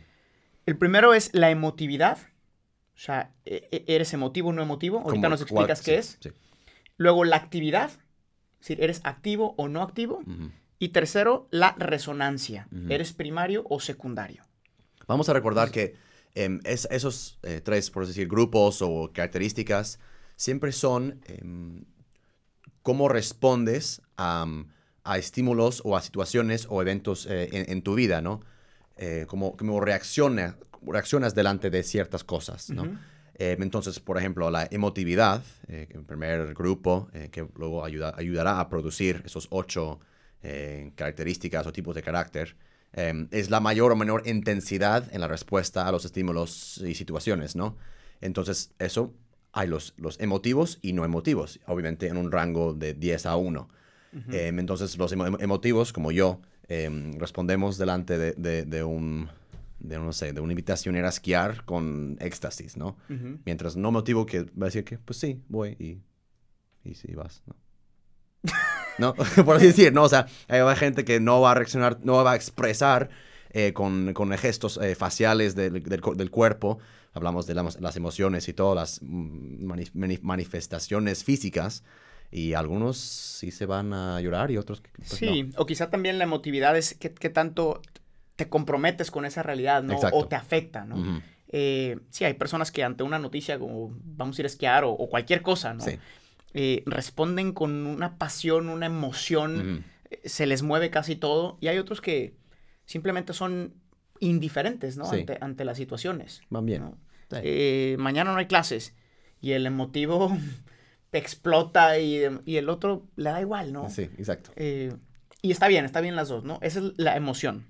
El 0.66 0.78
primero 0.78 1.14
es 1.14 1.30
la 1.34 1.50
emotividad, 1.52 2.18
o 2.96 2.98
sea, 3.00 3.32
e- 3.46 3.68
e- 3.72 3.86
¿eres 3.88 4.14
emotivo 4.14 4.50
o 4.50 4.54
no 4.54 4.62
emotivo? 4.62 4.98
Ahorita 5.00 5.16
Como 5.16 5.30
nos 5.30 5.42
explicas 5.42 5.82
qué 5.82 5.98
es. 5.98 6.18
sí. 6.22 6.30
Luego 6.98 7.24
la 7.24 7.38
actividad, 7.38 7.90
es 7.92 8.60
decir, 8.60 8.84
¿eres 8.84 9.02
activo 9.04 9.54
o 9.58 9.68
no 9.70 9.82
activo? 9.82 10.22
Y 10.80 10.90
tercero, 10.90 11.48
la 11.52 11.76
resonancia. 11.78 12.68
¿Eres 12.90 13.14
primario 13.14 13.64
o 13.70 13.80
secundario? 13.80 14.44
Vamos 15.08 15.30
a 15.30 15.34
recordar 15.34 15.72
que 15.72 15.96
em, 16.36 16.60
es- 16.64 16.88
esos 16.92 17.40
eh, 17.44 17.62
tres, 17.62 17.90
por 17.90 18.06
decir, 18.06 18.28
grupos 18.28 18.82
o 18.82 19.10
características 19.14 20.00
siempre 20.36 20.72
son 20.72 21.22
em, 21.26 21.86
cómo 22.84 23.10
respondes 23.10 24.02
a, 24.18 24.46
a 25.12 25.18
estímulos 25.18 25.82
o 25.86 25.96
a 25.98 26.02
situaciones 26.02 26.68
o 26.70 26.82
eventos 26.82 27.26
eh, 27.26 27.50
en, 27.52 27.72
en 27.72 27.82
tu 27.82 27.96
vida, 27.96 28.22
¿no? 28.22 28.42
Eh, 28.98 29.26
cómo, 29.28 29.56
cómo 29.58 29.80
reacciona- 29.80 30.56
reaccionas 30.86 31.34
delante 31.34 31.70
de 31.70 31.84
ciertas 31.84 32.24
cosas, 32.24 32.70
¿no? 32.70 32.84
Eh, 33.42 33.56
entonces, 33.60 34.00
por 34.02 34.18
ejemplo, 34.18 34.52
la 34.52 34.68
emotividad, 34.70 35.42
el 35.70 36.04
primer 36.04 36.54
grupo 36.54 37.08
que 37.32 37.48
luego 37.56 37.86
ayuda- 37.86 38.14
ayudará 38.18 38.60
a 38.60 38.68
producir 38.68 39.22
esos 39.26 39.48
ocho 39.52 40.00
características 40.96 41.66
o 41.68 41.72
tipos 41.72 41.96
de 41.96 42.02
carácter, 42.02 42.56
eh, 42.94 43.28
es 43.32 43.50
la 43.50 43.60
mayor 43.60 43.92
o 43.92 43.96
menor 43.96 44.24
intensidad 44.28 45.08
en 45.14 45.22
la 45.22 45.28
respuesta 45.28 45.88
a 45.88 45.92
los 45.92 46.06
estímulos 46.06 46.82
y 46.86 46.96
situaciones, 46.96 47.56
¿no? 47.56 47.78
Entonces, 48.22 48.72
eso, 48.80 49.14
hay 49.54 49.68
los, 49.68 49.94
los 49.98 50.20
emotivos 50.20 50.80
y 50.82 50.94
no 50.94 51.06
emotivos, 51.06 51.60
obviamente 51.68 52.08
en 52.08 52.18
un 52.18 52.32
rango 52.32 52.74
de 52.74 52.94
10 52.94 53.26
a 53.26 53.36
1. 53.36 53.70
Ujú. 54.14 54.32
Eh, 54.32 54.48
entonces, 54.48 54.98
los 54.98 55.14
emo- 55.14 55.38
emotivos, 55.42 55.94
como 55.94 56.12
yo, 56.12 56.42
eh, 56.68 56.90
respondemos 57.18 57.78
delante 57.78 58.18
de, 58.18 58.34
de- 58.34 58.66
de 58.66 58.84
un, 58.84 59.30
de, 59.80 59.98
no 60.00 60.14
sé, 60.14 60.34
de 60.34 60.42
una 60.42 60.52
invitación 60.54 60.96
a 60.96 61.00
ir 61.00 61.06
a 61.06 61.10
esquiar 61.10 61.64
con 61.66 62.18
éxtasis, 62.20 62.78
¿no? 62.78 62.98
Ujú. 63.10 63.40
Mientras 63.46 63.76
no 63.76 63.92
motivo 63.92 64.26
que 64.26 64.42
va 64.44 64.64
a 64.64 64.66
decir 64.66 64.84
que, 64.84 64.98
pues 64.98 65.20
sí, 65.20 65.42
voy 65.48 65.76
y, 65.80 66.02
y 66.90 66.96
sí 66.96 67.14
vas, 67.16 67.44
¿no? 67.48 67.56
no, 68.98 69.14
por 69.46 69.56
así 69.58 69.68
decir, 69.68 69.94
no, 69.94 70.04
o 70.04 70.10
sea, 70.10 70.28
hay 70.48 70.62
gente 70.76 71.06
que 71.06 71.20
no 71.20 71.42
va 71.42 71.52
a 71.52 71.56
reaccionar, 71.56 72.00
no 72.04 72.24
va 72.24 72.32
a 72.32 72.36
expresar 72.36 73.10
eh, 73.52 73.74
con, 73.74 74.14
con 74.14 74.32
gestos 74.38 74.78
eh, 74.82 74.96
faciales 74.96 75.56
del, 75.56 75.84
del 75.84 76.02
del 76.16 76.32
cuerpo, 76.32 76.80
hablamos 77.14 77.48
de 77.48 77.56
las, 77.56 77.80
las 77.82 77.96
emociones 77.96 78.48
y 78.48 78.54
todas 78.54 78.76
las 78.76 79.00
mm, 79.02 79.66
mani- 79.66 79.92
mani- 79.94 80.20
manifestaciones 80.22 81.24
físicas, 81.24 81.84
y 82.32 82.54
algunos 82.54 82.98
sí 82.98 83.52
se 83.52 83.66
van 83.66 83.94
a 83.94 84.20
llorar 84.22 84.52
y 84.52 84.58
otros 84.58 84.82
pues, 84.96 85.10
Sí, 85.10 85.44
no. 85.44 85.54
o 85.58 85.66
quizá 85.66 85.90
también 85.90 86.18
la 86.18 86.26
emotividad 86.26 86.78
es 86.78 86.94
que, 86.94 87.14
que 87.14 87.30
tanto 87.30 87.82
te 88.36 88.48
comprometes 88.50 89.12
con 89.12 89.26
esa 89.26 89.44
realidad, 89.44 89.84
¿no? 89.84 89.94
Exacto. 89.94 90.18
O 90.18 90.28
te 90.28 90.36
afecta, 90.36 90.86
¿no? 90.86 91.22
Eh, 91.52 91.98
sí, 92.10 92.24
hay 92.26 92.36
personas 92.36 92.72
que 92.72 92.84
ante 92.84 93.04
una 93.04 93.18
noticia 93.20 93.58
como 93.58 93.92
vamos 94.04 94.38
a 94.38 94.42
ir 94.42 94.46
a 94.46 94.48
esquiar 94.48 94.84
o, 94.84 94.92
o 94.92 95.10
cualquier 95.10 95.42
cosa, 95.42 95.74
¿no? 95.74 95.84
Sí. 95.84 95.98
Eh, 96.54 96.84
responden 96.86 97.52
con 97.54 97.86
una 97.86 98.18
pasión, 98.18 98.70
una 98.70 98.86
emoción, 98.86 99.84
eh, 100.10 100.22
se 100.26 100.46
les 100.46 100.62
mueve 100.64 100.90
casi 100.90 101.16
todo, 101.16 101.58
y 101.62 101.68
hay 101.68 101.78
otros 101.80 102.02
que 102.02 102.36
simplemente 102.86 103.34
son 103.34 103.74
indiferentes, 104.20 104.98
¿no? 104.98 105.06
Sí. 105.06 105.22
Ante, 105.22 105.38
ante 105.42 105.66
las 105.66 105.78
situaciones. 105.78 106.42
Van 106.50 106.66
bien. 106.66 106.82
¿no? 106.84 106.98
Sí. 107.42 107.96
Mañana 107.98 108.32
no 108.32 108.38
hay 108.38 108.48
clases 108.48 108.96
y 109.42 109.52
el 109.52 109.66
emotivo 109.66 110.36
explota 111.12 111.98
y, 112.00 112.22
y 112.46 112.58
el 112.58 112.70
otro 112.70 113.08
le 113.16 113.30
da 113.32 113.42
igual, 113.42 113.74
¿no? 113.74 113.90
Sí, 113.90 114.04
exacto. 114.18 114.52
Eh, 114.56 114.94
Y 115.42 115.52
está 115.52 115.68
bien, 115.68 115.86
está 115.86 116.02
bien 116.02 116.16
las 116.16 116.30
dos, 116.30 116.44
¿no? 116.44 116.60
Esa 116.62 116.80
es 116.80 116.86
la 116.98 117.16
emoción. 117.16 117.66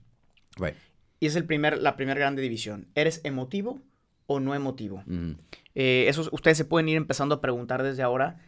Right. 0.58 0.76
Y 1.20 1.28
es 1.28 1.36
el 1.36 1.46
primer, 1.46 1.78
la 1.78 1.96
primera 1.96 2.20
grande 2.20 2.42
división. 2.42 2.88
¿Eres 2.96 3.22
emotivo 3.24 3.80
o 4.26 4.40
no 4.40 4.56
emotivo? 4.56 5.04
Ujú. 5.08 5.36
Eh, 5.76 6.06
eso 6.08 6.28
ustedes 6.32 6.58
se 6.58 6.66
pueden 6.66 6.90
ir 6.90 6.98
empezando 6.98 7.36
a 7.36 7.42
preguntar 7.42 7.84
desde 7.84 8.04
ahora 8.04 8.42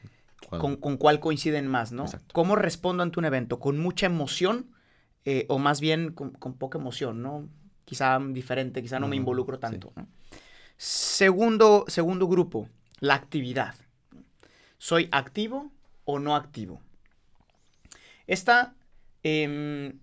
con, 0.49 0.75
con 0.75 0.97
cuál 0.97 1.19
coinciden 1.19 1.67
más, 1.67 1.91
¿no? 1.91 2.04
Exacto. 2.04 2.34
¿Cómo 2.34 2.56
respondo 2.56 3.04
ante 3.04 3.19
un 3.19 3.25
evento? 3.25 3.60
¿Con 3.60 3.77
mucha 3.77 4.08
emoción 4.08 4.71
eh, 5.25 5.45
o 5.49 5.60
más 5.60 5.80
bien 5.82 6.13
con, 6.13 6.32
con 6.32 6.58
poca 6.58 6.80
emoción, 6.80 7.21
¿no? 7.21 7.47
Quizá 7.86 8.19
diferente, 8.19 8.82
quizá 8.82 8.99
no 8.99 9.08
me 9.08 9.15
involucro 9.15 9.58
sí. 9.58 9.62
tanto. 9.62 9.93
¿no? 9.95 10.08
Segundo, 10.77 11.86
segundo 11.88 12.27
grupo, 12.27 12.69
la 12.99 13.15
actividad. 13.15 13.75
¿Soy 14.82 15.10
activo 15.12 15.72
o 16.06 16.17
no 16.17 16.36
activo? 16.36 16.82
Esta, 18.26 18.74
em, 19.22 20.00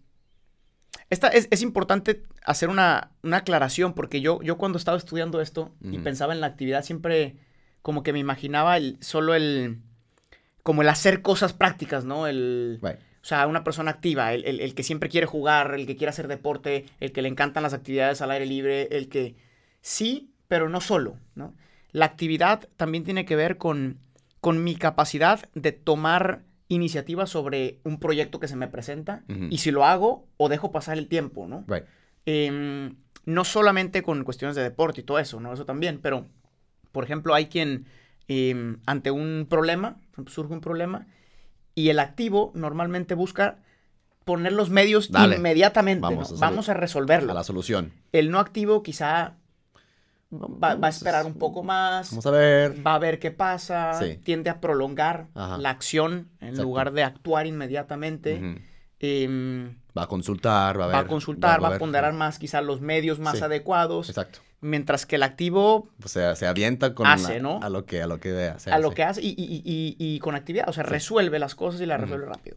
esta 1.10 1.26
es, 1.28 1.48
es 1.50 1.62
importante 1.62 2.22
hacer 2.44 2.68
una, 2.68 3.10
una 3.24 3.38
aclaración 3.38 3.92
porque 3.92 4.20
yo, 4.20 4.40
yo 4.42 4.56
cuando 4.56 4.78
estaba 4.78 4.96
estudiando 4.96 5.40
esto 5.40 5.74
y 5.82 5.98
pensaba 5.98 6.32
en 6.32 6.40
la 6.40 6.46
actividad 6.46 6.84
siempre 6.84 7.34
como 7.82 8.04
que 8.04 8.12
me 8.12 8.20
imaginaba 8.20 8.76
el, 8.76 8.98
solo 9.00 9.34
el, 9.34 9.78
como 10.62 10.82
el 10.82 10.88
hacer 10.90 11.22
cosas 11.22 11.52
prácticas, 11.54 12.04
¿no? 12.04 12.28
El, 12.28 12.78
Right. 12.80 12.98
o 13.20 13.24
sea, 13.24 13.48
una 13.48 13.64
persona 13.64 13.90
activa, 13.90 14.32
el, 14.32 14.44
el- 14.44 14.60
el 14.60 14.76
que 14.76 14.84
siempre 14.84 15.08
quiere 15.08 15.26
jugar, 15.26 15.74
el 15.74 15.86
que 15.88 15.96
quiere 15.96 16.10
hacer 16.10 16.28
deporte, 16.28 16.86
el 17.00 17.10
que 17.10 17.22
le 17.22 17.28
encantan 17.28 17.64
las 17.64 17.72
actividades 17.74 18.20
al 18.22 18.30
aire 18.30 18.46
libre, 18.46 18.82
el 18.96 19.08
que 19.08 19.34
sí, 19.80 20.30
pero 20.46 20.68
no 20.68 20.80
solo, 20.80 21.18
¿no? 21.34 21.52
La 21.90 22.04
actividad 22.04 22.68
también 22.76 23.02
tiene 23.04 23.24
que 23.24 23.34
ver 23.34 23.56
con, 23.56 23.98
con 24.40 24.62
mi 24.62 24.76
capacidad 24.76 25.48
de 25.54 25.72
tomar 25.72 26.42
iniciativa 26.68 27.26
sobre 27.26 27.80
un 27.84 27.98
proyecto 27.98 28.40
que 28.40 28.48
se 28.48 28.56
me 28.56 28.68
presenta 28.68 29.24
y 29.50 29.58
si 29.58 29.70
lo 29.70 29.84
hago 29.84 30.26
o 30.36 30.48
dejo 30.48 30.70
pasar 30.70 30.98
el 30.98 31.08
tiempo, 31.08 31.48
¿no? 31.48 31.64
Right. 31.66 31.84
Em, 32.26 32.96
no 33.24 33.44
solamente 33.44 34.02
con 34.02 34.22
cuestiones 34.24 34.54
de 34.54 34.62
deporte 34.62 35.00
y 35.00 35.04
todo 35.04 35.18
eso, 35.18 35.40
¿no? 35.40 35.52
Eso 35.52 35.64
también, 35.64 35.98
pero, 36.02 36.26
por 36.92 37.04
ejemplo, 37.04 37.34
hay 37.34 37.46
quien 37.46 37.86
em, 38.28 38.80
ante 38.86 39.10
un 39.10 39.46
problema, 39.48 39.96
surge 40.26 40.52
un 40.52 40.60
problema, 40.60 41.06
y 41.74 41.88
el 41.88 41.98
activo 42.00 42.52
normalmente 42.54 43.14
busca 43.14 43.58
poner 44.24 44.52
los 44.52 44.68
medios 44.68 45.10
Dale, 45.10 45.36
inmediatamente, 45.36 46.02
vamos 46.02 46.32
¿no? 46.32 46.36
a. 46.36 46.40
Vamos 46.40 46.68
a 46.68 46.74
resolverlo. 46.74 47.32
A 47.32 47.34
la 47.34 47.44
solución. 47.44 47.92
El 48.12 48.30
no 48.30 48.40
activo 48.40 48.82
quizá 48.82 49.36
va, 50.32 50.74
va 50.74 50.86
a 50.88 50.90
esperar 50.90 51.24
un 51.26 51.34
poco 51.34 51.62
más, 51.62 52.10
Vamos 52.10 52.26
a 52.26 52.30
ver. 52.30 52.86
va 52.86 52.94
a 52.94 52.98
ver 52.98 53.18
qué 53.18 53.30
pasa, 53.30 53.94
Sí. 53.94 54.16
tiende 54.22 54.50
a 54.50 54.60
prolongar 54.60 55.28
Ajá. 55.34 55.58
la 55.58 55.70
acción 55.70 56.28
en 56.40 56.48
Exacto. 56.48 56.62
lugar 56.64 56.92
de 56.92 57.02
actuar 57.04 57.46
inmediatamente. 57.46 58.62
Em, 59.00 59.76
Va 59.96 60.02
a 60.04 60.06
consultar, 60.08 60.78
va 60.78 60.84
a 60.84 60.86
ver. 60.88 60.96
va 60.96 61.00
a 61.00 61.06
consultar, 61.06 61.62
va 61.62 61.76
a 61.76 61.78
ponderar 61.78 62.12
más 62.12 62.38
quizá 62.38 62.60
los 62.60 62.80
medios 62.80 63.18
más 63.20 63.38
Sí. 63.38 63.44
adecuados, 63.44 64.08
Exacto. 64.08 64.40
mientras 64.60 65.06
que 65.06 65.16
el 65.16 65.22
activo 65.22 65.88
O 66.02 66.08
sea, 66.08 66.34
se 66.34 66.46
avienta 66.48 66.94
con 66.94 67.06
Hace, 67.06 67.34
la- 67.36 67.42
¿no? 67.42 67.60
a 67.62 67.68
lo 67.68 67.84
que 67.86 68.02
a 68.02 68.06
lo 68.08 68.18
que 68.18 68.32
vea. 68.32 68.56
a 68.70 68.78
lo 68.80 68.90
que 68.90 69.04
hace 69.04 69.22
y, 69.22 69.28
y- 69.38 69.62
y- 69.64 69.96
y 69.98 70.18
con 70.18 70.34
actividad, 70.34 70.68
o 70.68 70.72
sea, 70.72 70.82
resuelve 70.82 71.38
las 71.38 71.54
cosas 71.54 71.80
y 71.80 71.86
las 71.86 72.00
resuelve 72.00 72.26
rápido. 72.26 72.56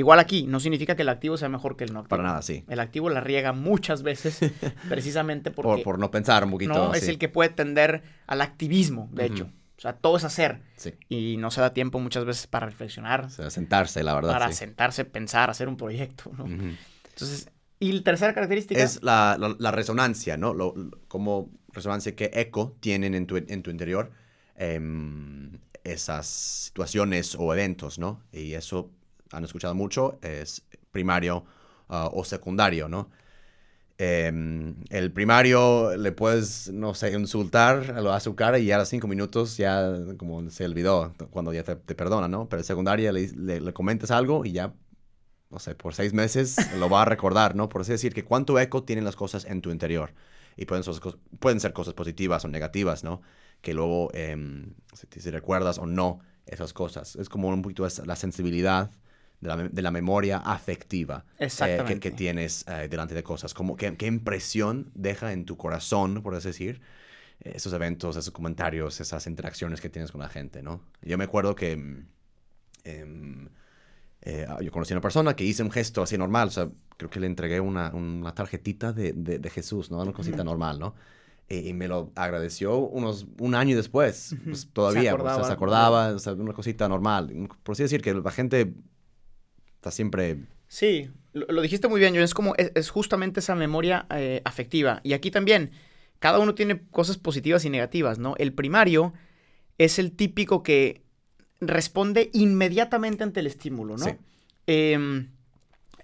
Igual 0.00 0.18
aquí, 0.18 0.46
no 0.46 0.60
significa 0.60 0.96
que 0.96 1.02
el 1.02 1.08
activo 1.10 1.36
sea 1.36 1.48
mejor 1.48 1.76
que 1.76 1.84
el 1.84 1.92
no 1.92 1.98
activo. 2.00 2.08
Para 2.16 2.22
nada, 2.22 2.42
sí. 2.42 2.64
El 2.68 2.80
activo 2.80 3.10
la 3.10 3.20
riega 3.20 3.52
muchas 3.52 4.02
veces 4.02 4.38
precisamente 4.88 5.50
porque 5.50 5.68
Por, 5.68 5.82
por 5.82 5.98
no 5.98 6.10
pensar 6.10 6.42
un 6.44 6.50
poquito. 6.52 6.72
no 6.72 6.94
es 6.94 7.06
el 7.08 7.18
que 7.18 7.28
puede 7.28 7.50
tender 7.50 8.02
al 8.26 8.40
activismo, 8.40 9.08
de 9.12 9.26
hecho. 9.26 9.50
O 9.76 9.80
sea, 9.80 9.92
todo 9.94 10.16
es 10.16 10.24
hacer 10.24 10.60
Sí. 10.76 10.92
y 11.08 11.36
no 11.38 11.50
se 11.50 11.60
da 11.60 11.72
tiempo 11.72 12.00
muchas 12.00 12.24
veces 12.24 12.46
para 12.46 12.66
reflexionar, 12.66 13.24
O 13.26 13.30
sea, 13.30 13.50
sentarse, 13.50 14.02
la 14.02 14.14
verdad. 14.14 14.32
para 14.32 14.48
sí. 14.48 14.54
sentarse, 14.54 15.04
pensar, 15.04 15.48
hacer 15.50 15.68
un 15.68 15.76
proyecto, 15.76 16.30
¿no? 16.36 16.44
Entonces, 16.46 17.50
y 17.78 17.92
la 17.92 18.02
tercera 18.02 18.34
característica 18.34 18.82
Es 18.82 19.02
la, 19.02 19.36
la- 19.38 19.56
la 19.58 19.70
resonancia, 19.70 20.36
¿no? 20.36 20.52
Lo, 20.54 20.74
lo- 20.76 20.98
como 21.08 21.50
resonancia 21.72 22.14
que 22.14 22.30
eco 22.34 22.76
tienen 22.80 23.14
en 23.14 23.26
tu, 23.26 23.36
en 23.38 23.62
tu 23.62 23.70
interior 23.70 24.10
em, 24.56 25.58
esas 25.84 26.26
situaciones 26.26 27.34
o 27.38 27.52
eventos, 27.54 27.98
¿no? 27.98 28.22
Y 28.32 28.52
eso 28.54 28.90
han 29.32 29.44
escuchado 29.44 29.74
mucho, 29.74 30.18
es 30.22 30.62
primario 30.92 31.44
ah, 31.88 32.10
o 32.12 32.24
secundario, 32.24 32.88
¿no? 32.88 33.10
Em, 33.98 34.76
el 34.88 35.12
primario 35.12 35.94
le 35.96 36.12
puedes, 36.12 36.70
no 36.72 36.94
sé, 36.94 37.12
insultar 37.12 37.92
a, 37.96 38.00
lo- 38.00 38.18
su 38.20 38.34
cara 38.34 38.58
y 38.58 38.64
ya 38.66 38.76
a 38.76 38.78
los 38.78 38.88
cinco 38.88 39.06
minutos 39.08 39.58
ya 39.58 39.92
como 40.16 40.48
se 40.50 40.64
olvidó 40.64 41.12
cuando 41.30 41.52
ya 41.52 41.64
te, 41.64 41.76
te 41.76 41.94
perdona, 41.94 42.26
¿no? 42.26 42.48
Pero 42.48 42.60
el 42.60 42.64
secundario 42.66 43.12
le, 43.12 43.28
le, 43.36 43.60
le 43.60 43.72
comentas 43.74 44.10
algo 44.10 44.46
y 44.46 44.52
ya 44.52 44.72
no 45.50 45.58
sé, 45.58 45.74
por 45.74 45.94
seis 45.94 46.12
meses 46.12 46.56
lo 46.78 46.88
va 46.90 47.02
a 47.02 47.04
recordar, 47.04 47.56
¿no? 47.56 47.68
Por 47.68 47.82
así 47.82 47.92
decir, 47.92 48.14
que 48.14 48.24
cuánto 48.24 48.58
eco 48.60 48.84
tienen 48.84 49.04
las 49.04 49.16
cosas 49.16 49.44
en 49.46 49.60
tu 49.62 49.70
interior. 49.70 50.14
Y 50.56 50.66
pueden 50.66 50.84
ser, 50.84 50.94
pueden 51.40 51.60
ser 51.60 51.72
cosas 51.72 51.94
positivas 51.94 52.44
o 52.44 52.48
negativas, 52.48 53.04
¿no? 53.04 53.20
Que 53.62 53.74
luego, 53.74 54.10
em, 54.14 54.74
si, 54.94 55.20
si 55.20 55.30
recuerdas 55.30 55.78
o 55.78 55.86
no 55.86 56.20
esas 56.46 56.72
cosas. 56.72 57.16
Es 57.16 57.28
como 57.28 57.48
un 57.48 57.62
poquito 57.62 57.86
la 58.06 58.16
sensibilidad 58.16 58.90
de 59.40 59.48
la, 59.48 59.56
de 59.56 59.82
la 59.82 59.90
memoria 59.90 60.38
afectiva 60.38 61.24
eh, 61.68 61.76
que- 62.00 62.10
tienes 62.10 62.64
eh, 62.68 62.88
delante 62.88 63.14
de 63.14 63.22
cosas. 63.22 63.54
Como, 63.54 63.76
¿qué, 63.76 63.96
qué 63.96 64.06
impresión 64.06 64.90
deja 64.94 65.32
en 65.32 65.44
tu 65.44 65.56
corazón, 65.56 66.22
por 66.22 66.34
así 66.34 66.48
decir, 66.48 66.80
esos 67.40 67.72
eventos, 67.72 68.16
esos 68.16 68.32
comentarios, 68.32 69.00
esas 69.00 69.26
interacciones 69.26 69.80
que 69.80 69.88
tienes 69.88 70.12
con 70.12 70.20
la 70.20 70.28
gente, 70.28 70.62
¿no? 70.62 70.82
Yo 71.02 71.16
me 71.18 71.24
acuerdo 71.24 71.54
que... 71.54 71.72
em, 71.72 72.06
em, 72.84 73.48
eh, 74.22 74.46
yo 74.62 74.70
conocí 74.70 74.92
a 74.92 74.96
una 74.96 75.00
persona 75.00 75.34
que 75.34 75.44
hice 75.44 75.62
un 75.62 75.70
gesto 75.70 76.02
así 76.02 76.18
normal, 76.18 76.48
o 76.48 76.50
sea, 76.50 76.68
creo 76.98 77.08
que 77.08 77.20
le 77.20 77.26
entregué 77.26 77.60
una, 77.60 77.90
una 77.94 78.34
tarjetita 78.34 78.92
de, 78.92 79.12
de- 79.14 79.38
de 79.38 79.50
Jesús, 79.50 79.90
¿no? 79.90 80.00
Una 80.02 80.12
cosita 80.12 80.44
normal, 80.44 80.78
¿no? 80.78 80.94
Y, 81.48 81.72
me 81.72 81.88
lo 81.88 82.12
agradeció 82.14 82.76
unos, 82.78 83.26
un 83.40 83.54
año 83.56 83.74
después, 83.76 84.36
pues, 84.44 84.68
todavía, 84.72 85.02
Se 85.02 85.08
o 85.08 85.10
sea, 85.10 85.14
acordaba. 85.14 85.44
se 85.46 85.52
acordaba, 85.52 86.08
o 86.10 86.18
sea, 86.18 86.32
una 86.34 86.52
cosita 86.52 86.88
normal. 86.88 87.48
Por 87.62 87.72
así 87.72 87.82
decir, 87.82 88.02
que 88.02 88.12
la 88.14 88.30
gente 88.30 88.74
está 89.80 89.90
siempre... 89.90 90.36
Sí, 90.68 91.10
lo, 91.32 91.46
lo 91.46 91.62
dijiste 91.62 91.88
muy 91.88 92.00
bien, 92.00 92.14
John. 92.14 92.22
Es 92.22 92.34
como, 92.34 92.54
es, 92.56 92.70
es 92.74 92.90
justamente 92.90 93.40
esa 93.40 93.54
memoria 93.54 94.06
eh, 94.10 94.42
afectiva. 94.44 95.00
Y 95.02 95.14
aquí 95.14 95.30
también, 95.30 95.72
cada 96.18 96.38
uno 96.38 96.54
tiene 96.54 96.82
cosas 96.90 97.16
positivas 97.16 97.64
y 97.64 97.70
negativas, 97.70 98.18
¿no? 98.18 98.34
El 98.36 98.52
primario 98.52 99.14
es 99.78 99.98
el 99.98 100.12
típico 100.12 100.62
que 100.62 101.02
responde 101.60 102.30
inmediatamente 102.34 103.24
ante 103.24 103.40
el 103.40 103.46
estímulo, 103.46 103.96
¿no? 103.96 104.04
Sí. 104.04 104.12
Em, 104.66 105.30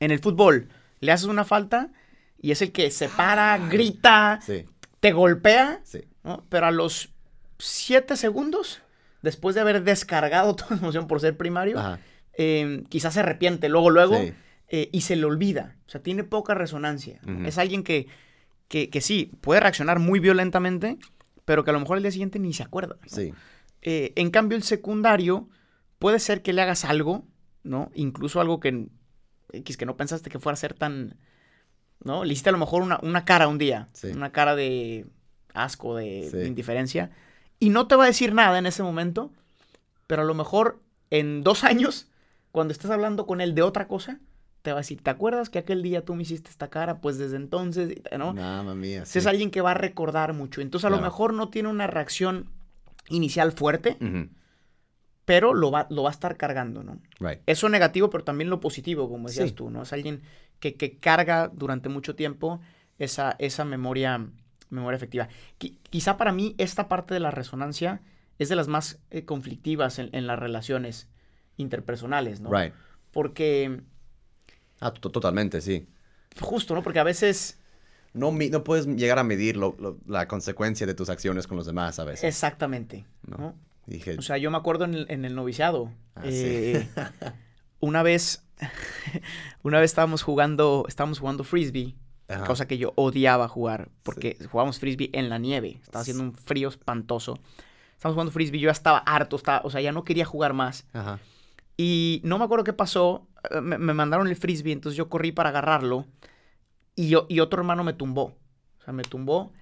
en 0.01 0.11
el 0.11 0.19
fútbol, 0.21 0.69
le 1.01 1.13
haces 1.13 1.27
una 1.27 1.45
falta 1.45 1.93
y 2.41 2.51
es 2.51 2.63
el 2.63 2.73
que 2.73 2.91
se 2.91 3.09
para, 3.11 3.59
grita, 3.69 4.41
Sí, 4.43 4.65
te 5.01 5.13
golpea, 5.13 5.81
sí. 5.85 6.01
¿no? 6.25 6.45
Pero 6.49 6.67
a 6.67 6.71
los 6.71 7.11
siete 7.59 8.17
segundos, 8.17 8.81
después 9.23 9.55
de 9.55 9.61
haber 9.61 9.85
descargado 9.85 10.57
toda 10.57 10.77
la 10.77 10.79
emoción 10.79 11.07
por 11.07 11.21
ser 11.21 11.37
primario, 11.37 11.79
Ajá, 11.79 12.01
eh, 12.39 12.83
quizás 12.89 13.15
se 13.15 13.21
arrepiente 13.21 13.69
luego, 13.69 13.91
luego, 13.91 14.17
sí. 14.21 14.33
eh, 14.69 14.89
y 14.93 15.01
se 15.03 15.17
le 15.17 15.25
olvida. 15.25 15.77
O 15.87 15.91
sea, 15.91 16.03
tiene 16.03 16.25
poca 16.25 16.55
resonancia. 16.55 17.21
Es 17.45 17.59
alguien 17.59 17.83
que, 17.83 18.07
que, 18.69 18.91
que 18.91 19.01
sí, 19.01 19.33
puede 19.41 19.61
reaccionar 19.61 19.99
muy 19.99 20.21
violentamente, 20.21 20.99
pero 21.45 21.65
que 21.65 21.71
a 21.71 21.73
lo 21.73 21.81
mejor 21.81 21.97
al 21.97 22.03
día 22.03 22.11
siguiente 22.13 22.39
ni 22.39 22.53
se 22.53 22.63
acuerda. 22.63 22.97
¿no? 23.03 23.09
Sí, 23.09 23.33
Eh, 23.83 24.13
en 24.17 24.31
cambio, 24.31 24.57
el 24.57 24.65
secundario 24.65 25.49
puede 25.99 26.19
ser 26.19 26.43
que 26.43 26.53
le 26.53 26.63
hagas 26.63 26.85
algo, 26.85 27.25
¿no? 27.63 27.91
Incluso 27.95 28.41
algo 28.41 28.59
que, 28.61 28.89
que 29.65 29.87
no 29.87 29.97
pensaste 29.97 30.29
que 30.31 30.39
fuera 30.41 30.55
a 30.55 30.57
ser 30.57 30.75
tan, 30.75 31.17
¿no? 32.03 32.25
Le 32.25 32.33
hiciste 32.33 32.49
a 32.51 32.53
lo 32.53 32.59
mejor 32.59 32.83
una, 32.83 32.99
una 33.03 33.25
cara 33.25 33.49
un 33.49 33.59
día, 33.59 33.89
Sí. 33.93 34.09
una 34.09 34.33
cara 34.33 34.57
de 34.57 35.07
asco, 35.55 35.95
de, 35.97 36.29
Sí. 36.31 36.37
de 36.39 36.47
indiferencia, 36.49 37.11
y 37.61 37.71
no 37.71 37.87
te 37.87 37.95
va 37.97 38.05
a 38.05 38.09
decir 38.09 38.35
nada 38.35 38.59
en 38.59 38.67
ese 38.67 38.83
momento, 38.83 39.33
pero 40.07 40.23
a 40.23 40.25
lo 40.27 40.35
mejor 40.35 40.83
en 41.11 41.43
dos 41.45 41.63
años, 41.71 42.09
cuando 42.57 42.73
estés 42.73 42.91
hablando 42.91 43.27
con 43.27 43.43
él 43.43 43.55
de 43.55 43.61
otra 43.61 43.87
cosa, 43.87 44.19
te 44.63 44.73
va 44.73 44.79
a 44.79 44.81
decir, 44.81 45.03
¿te 45.03 45.11
acuerdas 45.11 45.51
que 45.51 45.59
aquel 45.59 45.83
día 45.83 46.07
tú 46.07 46.15
me 46.15 46.23
hiciste 46.23 46.49
esta 46.49 46.69
cara? 46.71 47.03
Pues 47.03 47.19
desde 47.19 47.37
entonces, 47.37 48.01
¿no? 48.17 48.33
Mamma 48.33 48.75
mía. 48.75 49.05
Si 49.05 49.19
es 49.19 49.25
sí. 49.25 49.29
alguien 49.29 49.51
que 49.51 49.61
va 49.61 49.73
a 49.73 49.75
recordar 49.75 50.33
mucho. 50.33 50.63
Entonces 50.63 50.87
a 50.87 50.91
lo 50.91 50.99
mejor 51.03 51.35
no 51.35 51.51
tiene 51.51 51.69
una 51.69 51.87
reacción 51.87 52.49
inicial 53.11 53.53
fuerte, 53.53 53.99
pero 55.27 55.55
lo 55.55 55.71
va, 55.71 55.87
lo 55.91 56.05
va 56.05 56.09
a 56.11 56.13
estar 56.13 56.37
cargando, 56.39 56.83
¿no? 56.83 56.99
Right. 57.19 57.41
Eso 57.47 57.69
negativo, 57.69 58.09
pero 58.11 58.25
también 58.25 58.49
lo 58.49 58.59
positivo, 58.61 59.09
como 59.11 59.29
decías 59.29 59.51
Sí. 59.51 59.55
tú, 59.55 59.69
¿no? 59.71 59.83
Es 59.83 59.93
alguien 59.93 60.23
que, 60.59 60.75
que 60.77 60.99
carga 60.99 61.51
durante 61.53 61.89
mucho 61.89 62.15
tiempo 62.15 62.61
esa, 62.99 63.37
esa 63.39 63.65
memoria, 63.65 64.27
memoria 64.71 64.97
efectiva. 64.97 65.29
Qui- 65.61 65.79
quizá 65.91 66.17
para 66.17 66.33
mí 66.33 66.55
esta 66.59 66.89
parte 66.89 67.13
de 67.13 67.21
la 67.21 67.31
resonancia 67.31 68.01
es 68.39 68.49
de 68.49 68.57
las 68.57 68.69
más 68.69 68.99
eh, 69.11 69.25
conflictivas 69.25 69.99
en, 69.99 70.09
en 70.13 70.27
las 70.27 70.39
relaciones 70.39 71.09
interpersonales, 71.57 72.41
¿no? 72.41 72.51
Right. 72.51 72.73
Porque, 73.13 73.81
Ah, 74.81 74.93
to- 74.93 75.11
totalmente, 75.11 75.61
sí. 75.61 75.87
justo, 76.41 76.75
¿no? 76.75 76.83
Porque 76.83 76.99
a 76.99 77.05
veces, 77.05 77.59
No, 78.13 78.31
no 78.33 78.65
puedes 78.65 78.87
llegar 78.87 79.19
a 79.19 79.25
medir 79.25 79.57
lo- 79.57 79.77
lo- 79.79 79.99
la 80.07 80.27
consecuencia 80.29 80.87
de 80.87 80.95
tus 80.95 81.09
acciones 81.11 81.47
con 81.47 81.57
los 81.57 81.67
demás 81.67 81.99
a 81.99 82.05
veces. 82.05 82.25
exactamente, 82.25 83.07
No. 83.27 83.37
¿no? 83.37 83.55
Dije, 83.87 84.17
O 84.19 84.23
sea, 84.23 84.37
yo 84.39 84.51
me 84.51 84.57
acuerdo 84.57 84.85
en 84.85 84.95
el, 84.95 85.07
en 85.11 85.25
el 85.25 85.35
noviciado. 85.37 85.93
Ah, 86.17 86.23
eh, 86.25 86.89
una 87.81 88.03
vez 88.03 88.43
una 89.63 89.81
vez 89.81 89.91
estábamos 89.91 90.23
jugando, 90.23 90.85
estábamos 90.89 91.19
jugando 91.19 91.45
frisbee, 91.45 91.95
Ajá. 92.29 92.45
cosa 92.47 92.67
que 92.67 92.79
yo 92.79 92.93
odiaba 92.97 93.49
jugar, 93.49 93.91
porque 94.03 94.37
jugábamos 94.51 94.79
frisbee 94.81 95.11
en 95.13 95.29
la 95.29 95.39
nieve, 95.39 95.79
estaba 95.83 96.01
haciendo 96.03 96.23
Sí. 96.25 96.29
un 96.31 96.37
frío 96.37 96.69
espantoso. 96.69 97.39
Estábamos 97.95 98.15
jugando 98.15 98.33
frisbee, 98.33 98.59
yo 98.61 98.67
ya 98.69 98.73
estaba 98.73 98.99
harto, 98.99 99.37
estaba, 99.37 99.61
o 99.65 99.71
sea, 99.71 99.81
ya 99.83 99.93
no 99.93 100.05
quería 100.05 100.25
jugar 100.25 100.53
más. 100.55 100.87
Ajá. 100.95 101.19
Y 101.77 102.21
no 102.25 102.39
me 102.39 102.45
acuerdo 102.45 102.65
qué 102.65 102.73
pasó, 102.73 103.29
eh, 103.51 103.61
me, 103.61 103.77
me 103.79 103.93
mandaron 103.95 104.29
el 104.29 104.37
frisbee, 104.37 104.73
entonces 104.73 104.97
yo 104.97 105.09
corrí 105.09 105.33
para 105.33 105.51
agarrarlo 105.51 106.07
y, 106.95 107.09
yo, 107.09 107.27
y 107.29 107.41
otro 107.41 107.61
hermano 107.61 107.85
me 107.85 107.93
tumbó, 107.93 108.37
o 108.79 108.83
sea, 108.85 108.93
me 108.95 109.03
tumbó 109.03 109.53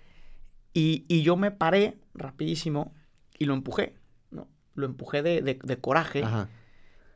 y, 0.73 1.05
y 1.09 1.23
yo 1.23 1.37
me 1.37 1.51
paré 1.51 1.99
rapidísimo 2.15 2.95
y 3.39 3.47
lo 3.47 3.55
empujé, 3.55 3.97
¿no? 4.31 4.47
Lo 4.75 4.87
empujé 4.87 5.23
de, 5.23 5.43
de- 5.43 5.59
de 5.63 5.81
coraje 5.81 6.23
Ajá. 6.23 6.49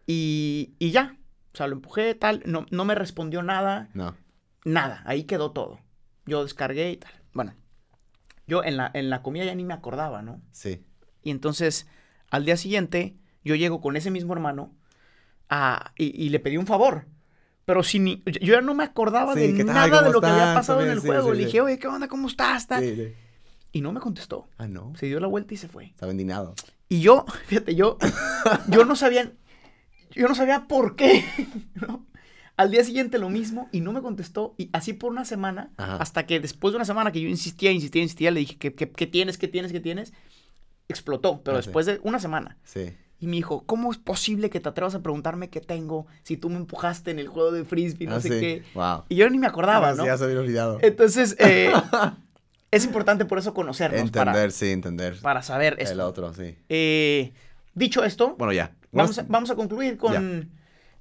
y, 0.06 0.74
y 0.80 0.90
ya, 0.90 1.16
o 1.54 1.56
sea, 1.56 1.68
lo 1.68 1.74
empujé 1.76 2.14
tal, 2.16 2.42
no, 2.46 2.66
no 2.70 2.84
me 2.84 2.94
respondió 2.96 3.42
nada, 3.42 3.90
No. 3.94 4.16
nada, 4.64 5.02
ahí 5.06 5.24
quedó 5.24 5.52
todo. 5.52 5.78
Yo 6.26 6.42
descargué 6.42 6.90
y 6.92 6.96
tal. 6.96 7.12
Bueno, 7.32 7.54
yo 8.46 8.62
en 8.64 8.76
la, 8.76 8.90
en 8.94 9.10
la 9.10 9.22
comida 9.22 9.44
ya 9.44 9.54
ni 9.54 9.64
me 9.64 9.74
acordaba, 9.74 10.22
¿no? 10.22 10.42
Sí. 10.50 10.84
Y 11.22 11.30
entonces, 11.30 11.86
al 12.30 12.44
día 12.44 12.56
siguiente, 12.56 13.16
yo 13.44 13.54
llego 13.54 13.80
con 13.80 13.96
ese 13.96 14.10
mismo 14.10 14.32
hermano 14.34 14.74
a- 15.48 15.92
y, 15.96 16.24
y 16.24 16.28
le 16.30 16.40
pedí 16.40 16.56
un 16.56 16.66
favor. 16.66 17.06
Pero 17.64 17.82
si 17.82 17.98
ni, 17.98 18.22
yo 18.24 18.54
ya 18.54 18.60
no 18.62 18.72
me 18.74 18.84
acordaba 18.84 19.34
Sí, 19.34 19.52
de 19.52 19.64
nada 19.64 19.84
de 19.84 19.90
¿Cómo 19.90 20.12
lo 20.12 20.20
que 20.22 20.26
había 20.28 20.54
pasado 20.54 20.80
en 20.80 20.86
También, 20.86 20.96
el 20.96 21.02
sí, 21.02 21.06
juego. 21.08 21.32
sí, 21.32 21.38
le 21.38 21.44
dije, 21.46 21.60
oye, 21.60 21.78
¿qué 21.78 21.86
onda? 21.86 22.08
¿Cómo 22.08 22.26
estás? 22.28 22.66
Y 23.72 23.82
no 23.82 23.92
me 23.92 24.00
contestó. 24.00 24.48
Ah, 24.56 24.66
no. 24.66 24.94
Se 24.96 25.04
dio 25.06 25.20
la 25.20 25.26
vuelta 25.26 25.52
y 25.52 25.58
se 25.58 25.68
fue. 25.68 25.84
Estaba 25.86 26.10
indignado. 26.10 26.54
Y 26.88 27.00
yo, 27.00 27.26
fíjate, 27.46 27.74
yo, 27.74 27.98
yo 28.68 28.86
no 28.86 28.96
sabía, 28.96 29.30
yo 30.12 30.28
no 30.28 30.34
sabía 30.34 30.66
por 30.66 30.96
qué. 30.96 31.22
¿no? 31.74 32.06
Al 32.56 32.70
día 32.70 32.82
siguiente 32.82 33.18
lo 33.18 33.28
mismo 33.28 33.68
y 33.70 33.82
no 33.82 33.92
me 33.92 34.00
contestó. 34.00 34.54
Y 34.56 34.70
así 34.72 34.94
por 34.94 35.12
una 35.12 35.26
semana, 35.26 35.70
Ajá. 35.76 35.96
hasta 35.96 36.24
que 36.26 36.40
después 36.40 36.72
de 36.72 36.76
una 36.76 36.86
semana 36.86 37.12
que 37.12 37.20
yo 37.20 37.28
insistía, 37.28 37.70
insistía, 37.70 38.00
insistía, 38.02 38.30
le 38.30 38.40
dije, 38.40 38.56
¿qué, 38.56 38.74
qué, 38.74 38.90
qué 38.90 39.06
tienes, 39.06 39.36
qué 39.36 39.46
tienes, 39.46 39.70
qué 39.72 39.80
tienes? 39.80 40.14
Explotó, 40.88 41.42
pero 41.42 41.58
Ah, 41.58 41.60
después 41.60 41.84
de 41.84 42.00
una 42.02 42.18
semana. 42.18 42.56
Sí. 42.64 42.94
Y 43.20 43.26
me 43.26 43.36
dijo, 43.36 43.64
¿cómo 43.66 43.90
es 43.90 43.98
posible 43.98 44.48
que 44.48 44.60
te 44.60 44.68
atrevas 44.68 44.94
a 44.94 45.00
preguntarme 45.02 45.50
qué 45.50 45.60
tengo 45.60 46.06
si 46.22 46.36
tú 46.36 46.50
me 46.50 46.56
empujaste 46.56 47.10
en 47.10 47.18
el 47.18 47.26
juego 47.28 47.50
de 47.50 47.64
frisbee, 47.64 48.06
no 48.06 48.16
Ah, 48.16 48.20
sé 48.20 48.28
sí. 48.28 48.34
qué? 48.40 48.62
Wow. 48.74 49.04
Y 49.08 49.16
yo 49.16 49.28
ni 49.28 49.38
me 49.38 49.46
acordaba, 49.48 49.90
Ah, 49.90 49.94
¿no? 49.94 50.02
sí, 50.04 50.06
ya 50.06 50.16
se 50.18 50.24
había 50.24 50.38
olvidado. 50.38 50.78
Entonces, 50.82 51.34
eh, 51.40 51.72
es 52.70 52.84
importante 52.84 53.24
por 53.24 53.38
eso 53.38 53.52
conocernos, 53.54 54.00
entender, 54.02 54.24
para, 54.34 54.50
sí, 54.50 54.70
entender. 54.70 55.18
para 55.20 55.42
saber 55.42 55.74
El 55.80 55.86
esto. 55.88 56.06
otro, 56.06 56.32
sí. 56.32 56.54
Eh, 56.68 57.32
dicho 57.74 58.04
esto, 58.04 58.36
Bueno, 58.38 58.52
ya. 58.52 58.76
vamos, 58.92 59.18
a, 59.18 59.24
vamos 59.28 59.50
a 59.50 59.56
concluir 59.56 59.96
con, 59.96 60.50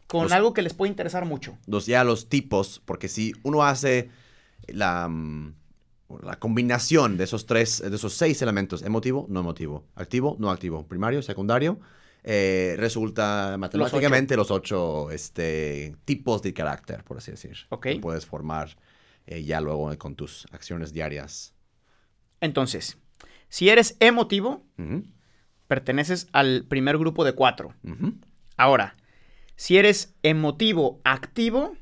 con 0.08 0.24
Los- 0.24 0.32
algo 0.32 0.54
que 0.54 0.64
les 0.64 0.74
puede 0.74 0.90
interesar 0.90 1.26
mucho. 1.26 1.56
los, 1.68 1.86
ya 1.86 2.04
los 2.04 2.30
tipos, 2.30 2.82
porque 2.86 3.10
si 3.10 3.34
uno 3.44 3.64
hace 3.64 4.10
la, 4.68 5.08
mm, 5.08 5.54
la 6.24 6.40
combinación 6.40 7.18
de 7.18 7.26
esos 7.26 7.46
tres, 7.46 7.80
de 7.88 7.96
esos 7.96 8.14
seis 8.14 8.42
elementos, 8.42 8.82
emotivo, 8.82 9.28
no 9.30 9.42
emotivo, 9.42 9.84
activo, 9.96 10.36
no 10.40 10.50
activo, 10.50 10.88
primario, 10.88 11.22
secundario, 11.22 11.80
eh, 12.30 12.76
resulta 12.78 13.56
matemáticamente 13.58 14.36
los 14.36 14.52
ocho, 14.52 15.12
este, 15.12 15.96
tipos 16.04 16.42
de 16.42 16.54
carácter, 16.54 17.06
por 17.06 17.20
así 17.20 17.32
decir. 17.32 17.56
Ok. 17.70 17.84
Que 17.84 18.00
puedes 18.00 18.26
formar 18.26 18.76
eh, 19.28 19.44
ya 19.44 19.62
luego 19.62 19.98
con 19.98 20.16
tus 20.16 20.46
acciones 20.52 20.92
diarias. 20.92 21.56
Entonces, 22.42 22.98
si 23.48 23.70
eres 23.70 23.96
emotivo, 24.02 24.66
perteneces 25.68 26.28
al 26.34 26.66
primer 26.68 26.98
grupo 26.98 27.24
de 27.24 27.32
cuatro. 27.32 27.74
Ahora, 28.58 28.98
si 29.56 29.78
eres 29.78 30.14
emotivo 30.22 31.00
activo, 31.06 31.78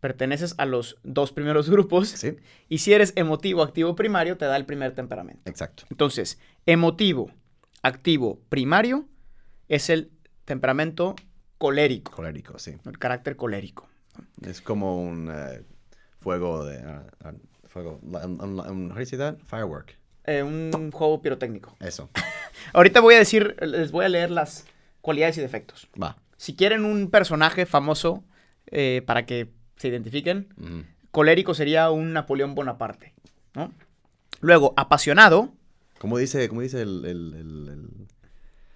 perteneces 0.00 0.54
a 0.58 0.66
los 0.66 0.98
dos 1.02 1.32
primeros 1.32 1.70
grupos. 1.70 2.08
Sí, 2.08 2.36
Y 2.68 2.78
si 2.78 2.92
eres 2.92 3.14
emotivo 3.16 3.62
activo 3.62 3.94
primario, 3.94 4.36
te 4.36 4.44
da 4.44 4.56
el 4.56 4.66
primer 4.66 4.94
temperamento. 4.94 5.48
exacto. 5.48 5.84
Entonces, 5.88 6.38
emotivo 6.66 7.30
activo 7.82 8.40
primario 8.48 9.08
es 9.68 9.90
el 9.90 10.10
temperamento 10.44 11.14
colérico, 11.58 12.12
Colérico, 12.12 12.58
sí. 12.58 12.76
el 12.84 12.98
carácter 12.98 13.36
colérico. 13.36 13.88
Es 14.42 14.60
como 14.60 15.00
un 15.00 15.30
eh, 15.32 15.62
fuego 16.18 16.64
de... 16.64 16.78
ah, 16.78 17.04
ah, 17.24 17.32
fuego... 17.66 18.00
That? 18.02 19.36
Firework. 19.46 19.96
Eh, 20.24 20.42
un 20.42 20.90
juego 20.90 21.22
pirotécnico. 21.22 21.76
Eso. 21.80 22.10
Ahorita 22.72 23.00
voy 23.00 23.14
a 23.14 23.18
decir, 23.18 23.56
les 23.60 23.90
voy 23.90 24.04
a 24.04 24.08
leer 24.08 24.30
las 24.30 24.66
cualidades 25.00 25.38
y 25.38 25.40
defectos. 25.40 25.88
Va. 26.00 26.16
Si 26.36 26.54
quieren 26.54 26.84
un 26.84 27.10
personaje 27.10 27.66
famoso 27.66 28.24
eh, 28.66 29.02
para 29.06 29.26
que 29.26 29.52
se 29.76 29.88
identifiquen, 29.88 30.48
colérico 31.10 31.54
sería 31.54 31.90
un 31.90 32.12
Napoleón 32.12 32.54
Bonaparte, 32.54 33.14
¿no? 33.54 33.72
Luego, 34.40 34.74
apasionado. 34.76 35.52
¿Cómo 36.02 36.18
dice, 36.18 36.48
cómo 36.48 36.60
dice 36.62 36.82
el, 36.82 37.04
el, 37.04 37.34
el- 37.34 37.68
el- 37.68 37.88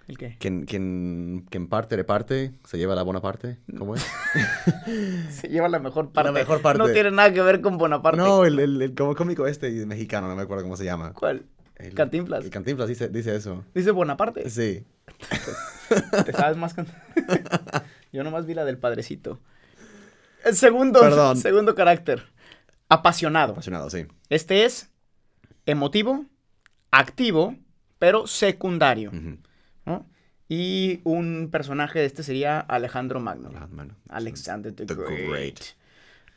¿El 0.07 0.17
qué? 0.17 0.37
quien, 0.39 0.65
quien, 0.65 1.45
quien 1.49 1.67
parte 1.67 1.97
reparte, 1.97 2.53
se 2.65 2.77
lleva 2.77 2.95
la 2.95 3.03
buena 3.03 3.19
parte? 3.19 3.57
¿Cómo 3.77 3.93
es? 3.95 4.05
Se 5.29 5.49
lleva 5.49 5.67
la 5.67 5.79
mejor 5.79 6.13
parte. 6.13 6.31
mejor 6.31 6.61
parte. 6.61 6.77
No 6.79 6.87
tiene 6.87 7.11
nada 7.11 7.33
que 7.33 7.41
ver 7.41 7.59
con 7.59 7.77
Bonaparte. 7.77 8.17
no, 8.17 8.45
el, 8.45 8.57
el, 8.59 8.81
el 8.81 8.93
cómico 8.95 9.45
este 9.47 9.69
mexicano, 9.85 10.29
no 10.29 10.37
me 10.37 10.43
acuerdo 10.43 10.63
cómo 10.63 10.77
se 10.77 10.85
llama. 10.85 11.11
¿Cuál? 11.11 11.43
El- 11.75 11.93
Cantinflas. 11.93 12.45
El 12.45 12.49
Cantinflas 12.51 12.87
dice, 12.87 13.09
dice 13.09 13.35
eso. 13.35 13.65
Dice 13.75 13.91
Bonaparte. 13.91 14.49
Sí. 14.49 14.85
¿Te 16.25 16.31
sabes 16.31 16.55
más? 16.55 16.73
can- 16.73 16.87
Yo 18.13 18.23
nomás 18.23 18.45
vi 18.45 18.53
la 18.53 18.63
del 18.63 18.77
padrecito. 18.77 19.41
El 20.45 20.55
segundo, 20.55 21.01
Perdón. 21.01 21.35
segundo 21.35 21.75
carácter. 21.75 22.23
Apasionado. 22.87 23.51
Apasionado, 23.51 23.89
sí. 23.89 24.05
Este 24.29 24.63
es 24.63 24.89
emotivo, 25.65 26.25
activo, 26.91 27.55
pero 27.99 28.27
secundario. 28.27 29.11
Y 30.49 31.01
un 31.03 31.49
personaje 31.51 31.99
de 31.99 32.05
este 32.05 32.23
sería 32.23 32.59
Alejandro 32.59 33.19
Magno. 33.19 33.51
Alexander 34.07 34.73
the, 34.73 34.85
The 34.85 34.95
Great. 34.95 35.29
Great. 35.29 35.59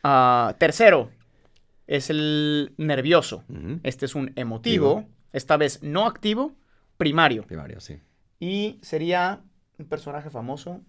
Ah, 0.02 0.56
tercero 0.58 1.10
es 1.86 2.08
el 2.10 2.72
nervioso. 2.76 3.44
Este 3.82 4.06
es 4.06 4.14
un 4.14 4.32
emotivo, 4.36 5.08
esta 5.32 5.56
vez 5.56 5.82
no 5.82 6.06
activo, 6.06 6.54
primario. 6.96 7.44
Primario, 7.44 7.80
sí. 7.80 8.00
Y 8.38 8.78
sería 8.82 9.40
un 9.78 9.86
personaje 9.86 10.30
famoso, 10.30 10.82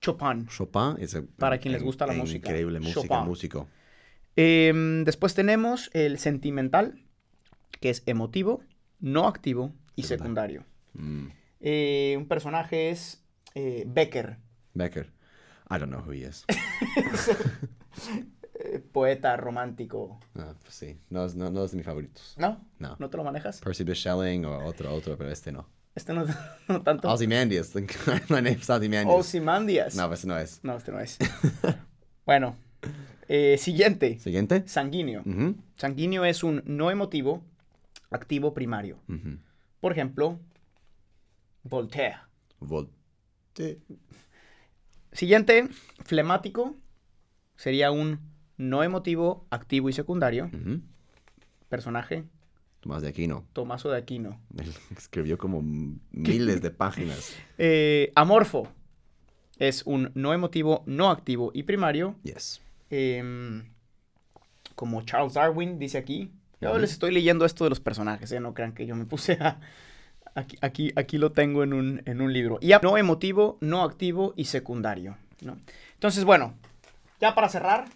Chopin. 0.00 0.46
Chopin 0.46 0.96
es 0.98 1.16
Para 1.36 1.58
quien 1.58 1.72
les 1.72 1.82
gusta 1.82 2.06
la 2.06 2.12
música. 2.12 2.48
Increíble 2.48 2.80
música, 2.80 3.02
Chopin. 3.02 3.24
músico. 3.26 3.68
Em, 4.36 5.04
después 5.04 5.34
tenemos 5.34 5.90
el 5.94 6.18
sentimental, 6.18 7.02
que 7.80 7.90
es 7.90 8.02
emotivo, 8.06 8.62
no 9.00 9.26
activo 9.26 9.72
y 9.94 10.04
Secundario. 10.04 10.64
Mm. 10.94 11.28
Eh, 11.60 12.14
un 12.18 12.26
personaje 12.26 12.90
es 12.90 13.24
eh, 13.54 13.84
Becker, 13.86 14.38
Becker. 14.74 15.10
I 15.68 15.78
don't 15.78 15.90
know 15.90 16.00
who 16.00 16.12
he 16.12 16.26
is. 16.26 16.44
poeta 18.92 19.36
romántico. 19.36 20.20
Ah, 20.36 20.54
pues 20.62 20.74
sí, 20.74 20.98
no 21.10 21.24
es, 21.24 21.34
no, 21.34 21.50
no 21.50 21.64
es 21.64 21.72
de 21.72 21.76
mis 21.78 21.86
favoritos. 21.86 22.34
¿No? 22.38 22.60
No. 22.78 22.96
¿No 22.98 23.10
te 23.10 23.16
lo 23.16 23.24
manejas? 23.24 23.60
Percy 23.60 23.84
Shelley 23.84 24.44
o 24.44 24.64
otro, 24.64 24.92
otro, 24.94 25.16
pero 25.16 25.30
este 25.30 25.52
no. 25.52 25.68
Este 25.94 26.12
no, 26.12 26.24
no 26.68 26.82
tanto. 26.82 27.10
Ozymandias. 27.10 27.74
My 28.28 28.42
name's 28.42 28.68
Ozymandias. 28.68 29.18
Ozymandias. 29.18 29.96
No, 29.96 30.12
ese 30.12 30.26
no 30.26 30.38
es. 30.38 30.60
No, 30.62 30.76
este 30.76 30.92
no 30.92 31.00
es. 31.00 31.18
bueno, 32.24 32.56
eh, 33.28 33.56
siguiente. 33.58 34.18
Siguiente. 34.18 34.64
Sanguíneo. 34.66 35.22
Ujú, 35.22 35.56
Sanguíneo 35.76 36.24
es 36.24 36.44
un 36.44 36.62
no 36.66 36.90
emotivo, 36.90 37.42
activo 38.16 38.52
primario. 38.54 38.98
Por 39.80 39.92
ejemplo, 39.92 40.38
Voltaire. 41.62 42.16
Vol- 42.60 42.88
Sí. 43.54 43.78
Siguiente, 45.12 45.68
flemático, 46.04 46.74
sería 47.56 47.90
un 47.90 48.20
no 48.58 48.82
emotivo, 48.82 49.46
activo 49.50 49.88
y 49.88 49.92
secundario. 49.92 50.50
Personaje, 51.68 52.24
Tomás 52.80 53.02
de 53.02 53.08
Aquino. 53.08 53.44
Tomaso 53.52 53.90
de 53.90 53.96
Aquino. 53.98 54.38
Él 54.58 54.72
escribió 54.96 55.38
como 55.38 55.62
miles 56.12 56.60
de 56.62 56.70
páginas. 56.70 57.34
Eh, 57.58 58.12
amorfo, 58.14 58.68
es 59.58 59.82
un 59.86 60.12
no 60.14 60.34
emotivo, 60.34 60.82
no 60.86 61.10
activo 61.10 61.50
y 61.54 61.62
primario. 61.62 62.14
Yes. 62.22 62.60
em, 62.90 63.64
como 64.74 65.00
Charles 65.02 65.32
Darwin 65.34 65.78
dice 65.78 65.96
aquí. 65.96 66.30
Yo 66.60 66.78
les 66.78 66.92
estoy 66.92 67.12
leyendo 67.12 67.44
esto 67.44 67.64
de 67.64 67.70
los 67.70 67.80
personajes, 67.80 68.32
¿eh? 68.32 68.40
no 68.40 68.54
crean 68.54 68.72
que 68.72 68.86
yo 68.86 68.96
me 68.96 69.04
puse 69.04 69.34
a... 69.34 69.60
Aquí, 70.34 70.56
aquí, 70.60 70.92
aquí 70.96 71.16
lo 71.18 71.32
tengo 71.32 71.62
en 71.62 71.72
un, 71.72 72.02
en 72.04 72.20
un 72.20 72.30
libro. 72.32 72.58
Y 72.60 72.72
no 72.82 72.98
emotivo, 72.98 73.56
no 73.62 73.82
activo 73.82 74.34
y 74.36 74.44
secundario. 74.46 75.16
¿no? 75.40 75.56
Entonces, 75.94 76.24
bueno, 76.24 76.54
ya 77.20 77.34
para 77.34 77.48
cerrar, 77.48 77.86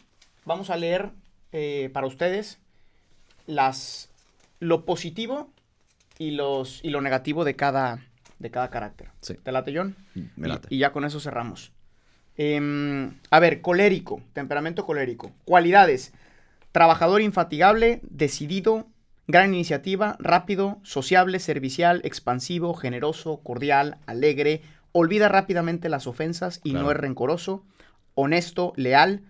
vamos 0.47 0.71
a 0.71 0.77
leer 0.77 1.11
eh, 1.53 1.91
para 1.93 2.07
ustedes 2.07 2.59
las, 3.47 4.09
lo 4.59 4.85
positivo 4.87 5.51
y, 6.19 6.31
los, 6.31 6.81
y 6.83 6.89
lo 6.91 7.01
negativo 7.03 7.45
de 7.45 7.57
cada, 7.57 8.07
de 8.39 8.51
cada 8.51 8.71
carácter. 8.71 9.09
Sí. 9.21 9.35
¿Te 9.35 9.53
late, 9.53 9.77
John? 9.77 9.97
Me 10.37 10.47
Y- 10.49 10.51
late. 10.51 10.69
Y, 10.71 10.79
ya 10.79 10.93
con 10.93 11.05
eso 11.05 11.21
cerramos. 11.21 11.73
Em, 12.39 13.19
a 13.31 13.39
ver, 13.41 13.61
colérico, 13.61 14.23
temperamento 14.33 14.87
colérico. 14.87 15.33
Cualidades. 15.45 16.13
Trabajador 16.73 17.21
infatigable, 17.21 18.01
decidido, 18.05 18.87
gran 19.27 19.55
iniciativa, 19.55 20.17
rápido, 20.19 20.79
sociable, 20.83 21.39
servicial, 21.39 22.01
expansivo, 22.05 22.75
generoso, 22.75 23.41
cordial, 23.43 23.99
alegre, 24.07 24.63
olvida 24.93 25.29
rápidamente 25.29 25.89
las 25.89 26.07
ofensas 26.07 26.61
y 26.65 26.73
no 26.73 26.91
es 26.91 26.97
rencoroso, 26.97 27.65
honesto, 28.15 28.73
leal, 28.77 29.23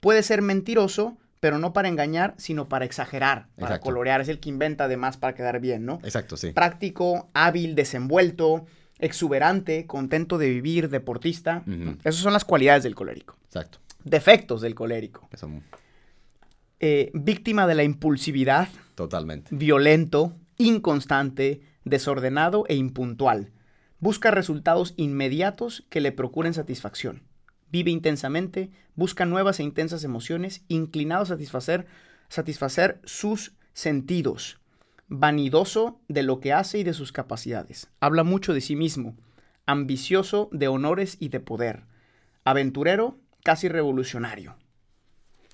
puede 0.00 0.22
ser 0.22 0.42
mentiroso, 0.42 1.18
pero 1.40 1.58
no 1.58 1.72
para 1.72 1.88
engañar, 1.88 2.34
sino 2.36 2.68
para 2.68 2.84
exagerar, 2.84 3.46
para 3.56 3.68
Exacto. 3.68 3.84
colorear, 3.84 4.20
es 4.20 4.28
el 4.28 4.40
que 4.40 4.48
inventa 4.48 4.84
además 4.84 5.16
para 5.16 5.34
quedar 5.34 5.60
bien, 5.60 5.86
¿no? 5.86 6.00
Exacto, 6.02 6.36
sí. 6.36 6.52
práctico, 6.52 7.28
hábil, 7.32 7.74
desenvuelto, 7.74 8.66
exuberante, 8.98 9.86
contento 9.86 10.38
de 10.38 10.48
vivir, 10.48 10.88
deportista. 10.88 11.62
Ujú. 11.66 11.96
Esas 12.00 12.16
son 12.16 12.32
las 12.32 12.44
cualidades 12.44 12.82
del 12.82 12.94
colérico. 12.94 13.36
Exacto. 13.46 13.78
Defectos 14.04 14.60
del 14.60 14.74
colérico. 14.74 15.28
Eso, 15.32 15.48
Eh, 16.80 17.10
víctima 17.12 17.66
de 17.66 17.74
la 17.74 17.82
impulsividad, 17.82 18.68
totalmente. 18.94 19.54
violento, 19.54 20.36
inconstante, 20.58 21.60
desordenado 21.84 22.64
e 22.68 22.76
impuntual. 22.76 23.50
Busca 23.98 24.30
resultados 24.30 24.94
inmediatos 24.96 25.84
que 25.90 26.00
le 26.00 26.12
procuren 26.12 26.54
satisfacción. 26.54 27.22
Vive 27.70 27.90
intensamente, 27.90 28.70
busca 28.94 29.24
nuevas 29.24 29.58
e 29.58 29.64
intensas 29.64 30.04
emociones, 30.04 30.62
inclinado 30.68 31.22
a 31.22 31.26
satisfacer, 31.26 31.86
satisfacer 32.28 33.00
sus 33.04 33.52
sentidos. 33.72 34.60
Vanidoso 35.08 36.00
de 36.08 36.22
lo 36.22 36.38
que 36.38 36.52
hace 36.52 36.78
y 36.78 36.84
de 36.84 36.92
sus 36.92 37.12
capacidades. 37.12 37.88
Habla 37.98 38.22
mucho 38.22 38.54
de 38.54 38.60
sí 38.60 38.76
mismo. 38.76 39.16
Ambicioso 39.66 40.48
de 40.52 40.68
honores 40.68 41.16
y 41.18 41.30
de 41.30 41.40
poder. 41.40 41.82
Aventurero, 42.44 43.18
casi 43.42 43.68
revolucionario. 43.68 44.56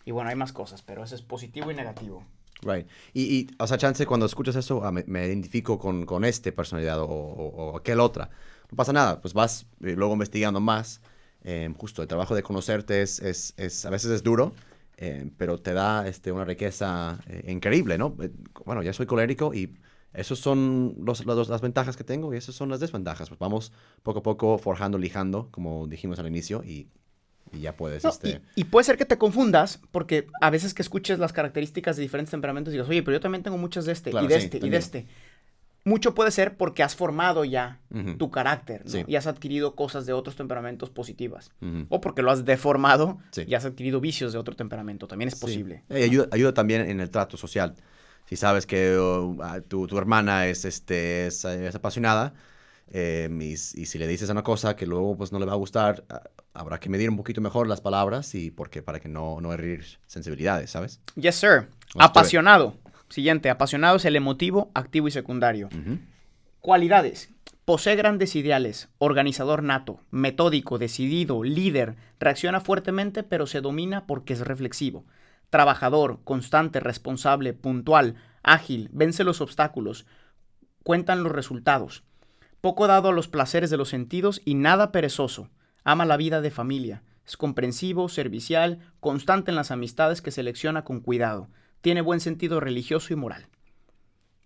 Y 0.04 0.10
bueno, 0.10 0.30
hay 0.30 0.36
más 0.36 0.52
cosas, 0.52 0.82
pero 0.82 1.02
eso 1.04 1.14
es 1.14 1.22
positivo 1.22 1.70
y 1.70 1.74
negativo. 1.74 2.24
Right. 2.62 2.86
Y, 3.12 3.22
y, 3.22 3.50
o 3.58 3.66
sea, 3.66 3.76
chance, 3.78 4.06
cuando 4.06 4.26
escuchas 4.26 4.56
eso, 4.56 4.84
ah, 4.84 4.92
me, 4.92 5.04
me 5.06 5.26
identifico 5.26 5.78
con, 5.78 6.06
con 6.06 6.24
esta 6.24 6.50
personalidad 6.52 7.00
o, 7.00 7.06
o, 7.06 7.72
o 7.72 7.76
aquel 7.76 8.00
otra. 8.00 8.30
No 8.70 8.76
pasa 8.76 8.92
nada, 8.92 9.20
pues 9.20 9.34
vas 9.34 9.66
eh, 9.82 9.94
luego 9.96 10.12
investigando 10.14 10.60
más. 10.60 11.00
Eh, 11.42 11.72
justo 11.76 12.00
el 12.00 12.08
trabajo 12.08 12.34
de 12.34 12.42
conocerte 12.42 13.02
es, 13.02 13.18
es, 13.20 13.52
es- 13.58 13.84
a 13.84 13.90
veces 13.90 14.10
es 14.12 14.22
duro, 14.22 14.52
eh, 14.96 15.30
pero 15.36 15.60
te 15.60 15.74
da 15.74 16.06
este, 16.08 16.32
una 16.32 16.44
riqueza 16.46 17.18
eh, 17.26 17.50
increíble, 17.52 17.98
¿no? 17.98 18.16
Eh, 18.22 18.30
bueno, 18.64 18.82
ya 18.82 18.92
soy 18.94 19.04
colérico 19.06 19.52
y 19.52 19.74
esos 20.14 20.38
son 20.38 20.94
los, 21.04 21.26
los- 21.26 21.48
las 21.50 21.60
ventajas 21.60 21.96
que 21.96 22.04
tengo 22.04 22.32
y 22.32 22.38
esas 22.38 22.54
son 22.54 22.70
las 22.70 22.80
desventajas. 22.80 23.28
Pues 23.28 23.38
vamos 23.38 23.72
poco 24.02 24.20
a 24.20 24.22
poco 24.22 24.56
forjando, 24.58 24.96
lijando, 24.96 25.48
como 25.50 25.86
dijimos 25.86 26.18
al 26.18 26.28
inicio, 26.28 26.62
y, 26.64 26.88
y 27.56 27.60
ya 27.60 27.76
puedes, 27.76 28.04
No, 28.04 28.10
este... 28.10 28.40
y, 28.56 28.62
y 28.62 28.64
puede 28.64 28.84
ser 28.84 28.96
que 28.96 29.04
te 29.04 29.18
confundas, 29.18 29.80
porque 29.90 30.26
a 30.40 30.50
veces 30.50 30.74
que 30.74 30.82
escuches 30.82 31.18
las 31.18 31.32
características 31.32 31.96
de 31.96 32.02
diferentes 32.02 32.30
temperamentos 32.30 32.72
y 32.72 32.76
digas, 32.76 32.88
oye, 32.88 33.02
pero 33.02 33.16
yo 33.16 33.20
también 33.20 33.42
tengo 33.42 33.58
muchas 33.58 33.84
de 33.84 33.92
este, 33.92 34.10
Claro, 34.10 34.26
y 34.26 34.28
de 34.28 34.38
sí, 34.40 34.44
este, 34.46 34.66
y 34.66 34.70
de 34.70 34.76
este. 34.76 35.06
Mucho 35.86 36.14
puede 36.14 36.30
ser 36.30 36.56
porque 36.56 36.82
has 36.82 36.96
formado 36.96 37.44
ya 37.44 37.78
tu 38.18 38.30
carácter, 38.30 38.82
¿no? 38.86 38.90
Sí. 38.90 39.04
Y 39.06 39.16
has 39.16 39.26
adquirido 39.26 39.74
cosas 39.74 40.06
de 40.06 40.14
otros 40.14 40.34
temperamentos 40.34 40.88
positivas. 40.88 41.50
O 41.90 42.00
porque 42.00 42.22
lo 42.22 42.30
has 42.30 42.46
deformado 42.46 43.18
Sí. 43.32 43.44
y 43.46 43.54
has 43.54 43.66
adquirido 43.66 44.00
vicios 44.00 44.32
de 44.32 44.38
otro 44.38 44.56
temperamento. 44.56 45.06
También 45.06 45.28
es 45.28 45.38
posible. 45.38 45.84
Ayuda, 45.90 46.28
ayuda 46.30 46.54
también 46.54 46.88
en 46.88 47.00
el 47.00 47.10
trato 47.10 47.36
social. 47.36 47.74
Si 48.24 48.36
sabes 48.36 48.64
que 48.64 48.96
oh, 48.96 49.36
ah, 49.42 49.60
tu, 49.60 49.86
tu 49.86 49.98
hermana 49.98 50.46
es, 50.46 50.64
este, 50.64 51.26
es, 51.26 51.44
eh, 51.44 51.66
es 51.66 51.74
apasionada 51.74 52.32
eh, 52.96 53.28
y, 53.28 53.57
si 53.57 53.98
le 53.98 54.07
dices 54.07 54.30
una 54.30 54.44
cosa 54.44 54.76
que 54.76 54.87
luego 54.87 55.16
pues, 55.16 55.33
no 55.33 55.40
le 55.40 55.46
va 55.46 55.52
a 55.54 55.57
gustar, 55.57 56.04
ah, 56.11 56.22
habrá 56.52 56.78
que 56.78 56.88
medir 56.88 57.11
un 57.11 57.16
poquito 57.16 57.40
mejor 57.40 57.66
las 57.66 57.80
palabras 57.80 58.37
y 58.37 58.52
porque 58.52 58.83
para 58.83 59.00
que 59.00 59.09
no, 59.09 59.40
no 59.40 59.52
herir 59.52 59.85
sensibilidades, 60.07 60.70
¿sabes? 60.70 61.00
Yes, 61.16 61.35
sir. 61.35 61.68
Apasionado. 61.98 62.76
Siguiente, 63.09 63.50
apasionado 63.50 63.96
es 63.96 64.04
el 64.04 64.14
emotivo, 64.14 64.70
activo 64.74 65.09
y 65.09 65.11
secundario. 65.11 65.70
Cualidades. 66.61 67.30
Posee 67.64 67.96
grandes 67.96 68.37
ideales, 68.37 68.88
organizador 68.98 69.64
nato, 69.64 69.98
metódico, 70.12 70.78
decidido, 70.78 71.42
líder, 71.42 71.96
reacciona 72.20 72.61
fuertemente 72.61 73.24
pero 73.24 73.48
se 73.48 73.61
domina 73.61 74.07
porque 74.07 74.35
es 74.35 74.40
reflexivo. 74.40 75.04
Trabajador, 75.50 76.20
constante, 76.22 76.78
responsable, 76.78 77.54
puntual, 77.54 78.14
ágil, 78.44 78.88
vence 78.92 79.24
los 79.24 79.40
obstáculos, 79.40 80.07
cuentan 80.85 81.24
los 81.24 81.33
resultados. 81.33 82.04
Poco 82.64 82.87
dado 82.87 83.11
a 83.11 83.12
los 83.12 83.29
placeres 83.29 83.68
de 83.68 83.77
los 83.77 83.90
sentidos 83.90 84.40
y 84.42 84.55
nada 84.55 84.90
perezoso. 84.90 85.50
Ama 85.85 86.07
la 86.07 86.16
vida 86.16 86.40
de 86.40 86.50
familia. 86.50 87.03
Es 87.27 87.37
comprensivo, 87.37 88.09
servicial, 88.09 88.79
constante 89.00 89.50
en 89.50 89.57
las 89.57 89.70
amistades 89.70 90.22
que 90.22 90.31
selecciona 90.31 90.83
con 90.83 91.00
cuidado. 91.00 91.50
Tiene 91.83 92.00
buen 92.00 92.20
sentido 92.20 92.61
religioso 92.61 93.12
y 93.12 93.16
moral. 93.16 93.48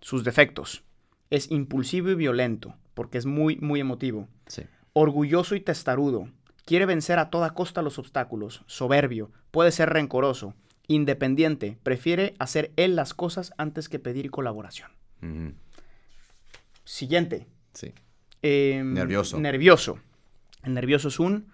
Sus 0.01 0.25
defectos. 0.25 0.83
Es 1.31 1.53
impulsivo 1.53 2.11
y 2.11 2.17
violento, 2.17 2.75
porque 2.95 3.19
es 3.19 3.25
muy, 3.25 3.59
muy 3.59 3.79
emotivo. 3.79 4.27
Sí. 4.49 4.65
Orgulloso 4.95 5.55
y 5.55 5.61
testarudo. 5.61 6.29
Quiere 6.65 6.87
vencer 6.87 7.21
a 7.21 7.31
toda 7.31 7.51
costa 7.51 7.83
los 7.83 8.01
obstáculos. 8.01 8.65
Soberbio. 8.67 9.31
Puede 9.53 9.71
ser 9.71 9.91
rencoroso. 9.91 10.57
Independiente. 10.89 11.79
Prefiere 11.85 12.35
hacer 12.41 12.73
él 12.75 12.97
las 12.97 13.15
cosas 13.15 13.53
antes 13.59 13.89
que 13.89 14.01
pedir 14.01 14.33
colaboración. 14.33 14.91
Siguiente. 16.83 17.47
Sí. 17.75 17.95
Em, 18.43 18.93
Nervioso. 18.95 19.39
Nervioso. 19.41 19.99
El 20.63 20.75
nervioso 20.75 21.09
es 21.09 21.19
un... 21.21 21.47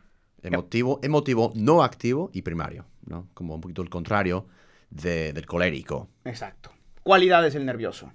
Emotivo, 0.43 1.01
emotivo, 1.03 1.53
no 1.55 1.83
activo 1.83 2.31
y 2.35 2.43
primario, 2.43 2.85
¿no? 3.07 3.27
Como 3.33 3.55
un 3.55 3.61
poquito 3.63 3.81
el 3.81 3.89
contrario 3.89 4.47
de- 4.91 5.33
del 5.33 5.47
colérico. 5.47 6.09
Exacto. 6.27 6.71
Cualidades 7.03 7.55
del 7.55 7.65
nervioso. 7.65 8.13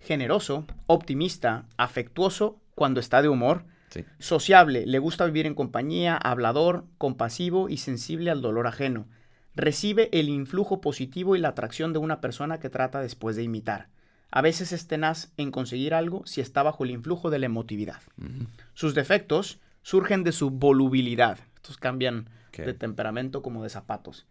Generoso, 0.00 0.66
optimista, 0.86 1.64
afectuoso 1.78 2.60
cuando 2.74 3.00
está 3.00 3.22
de 3.22 3.28
humor, 3.30 3.64
Sí. 3.88 4.04
sociable, 4.18 4.84
le 4.86 4.98
gusta 4.98 5.24
vivir 5.24 5.46
en 5.46 5.54
compañía, 5.54 6.16
hablador, 6.16 6.84
compasivo 6.98 7.68
y 7.70 7.78
sensible 7.78 8.30
al 8.30 8.42
dolor 8.42 8.66
ajeno. 8.66 9.06
Recibe 9.54 10.10
el 10.12 10.28
influjo 10.28 10.80
positivo 10.82 11.36
y 11.36 11.38
la 11.38 11.48
atracción 11.50 11.92
de 11.94 12.00
una 12.00 12.20
persona 12.20 12.58
que 12.58 12.68
trata 12.68 13.00
después 13.00 13.36
de 13.36 13.44
imitar. 13.44 13.88
A 14.36 14.40
veces 14.40 14.72
es 14.72 14.88
tenaz 14.88 15.30
en 15.36 15.52
conseguir 15.52 15.94
algo 15.94 16.26
si 16.26 16.40
está 16.40 16.64
bajo 16.64 16.82
el 16.82 16.90
influjo 16.90 17.30
de 17.30 17.38
la 17.38 17.46
emotividad. 17.46 18.02
Sus 18.74 18.92
defectos 18.92 19.60
surgen 19.82 20.24
de 20.24 20.32
su 20.32 20.50
volubilidad. 20.50 21.38
Estos 21.54 21.76
cambian 21.76 22.28
de 22.50 22.74
temperamento 22.74 23.42
como 23.42 23.62
de 23.62 23.68
zapatos. 23.68 24.26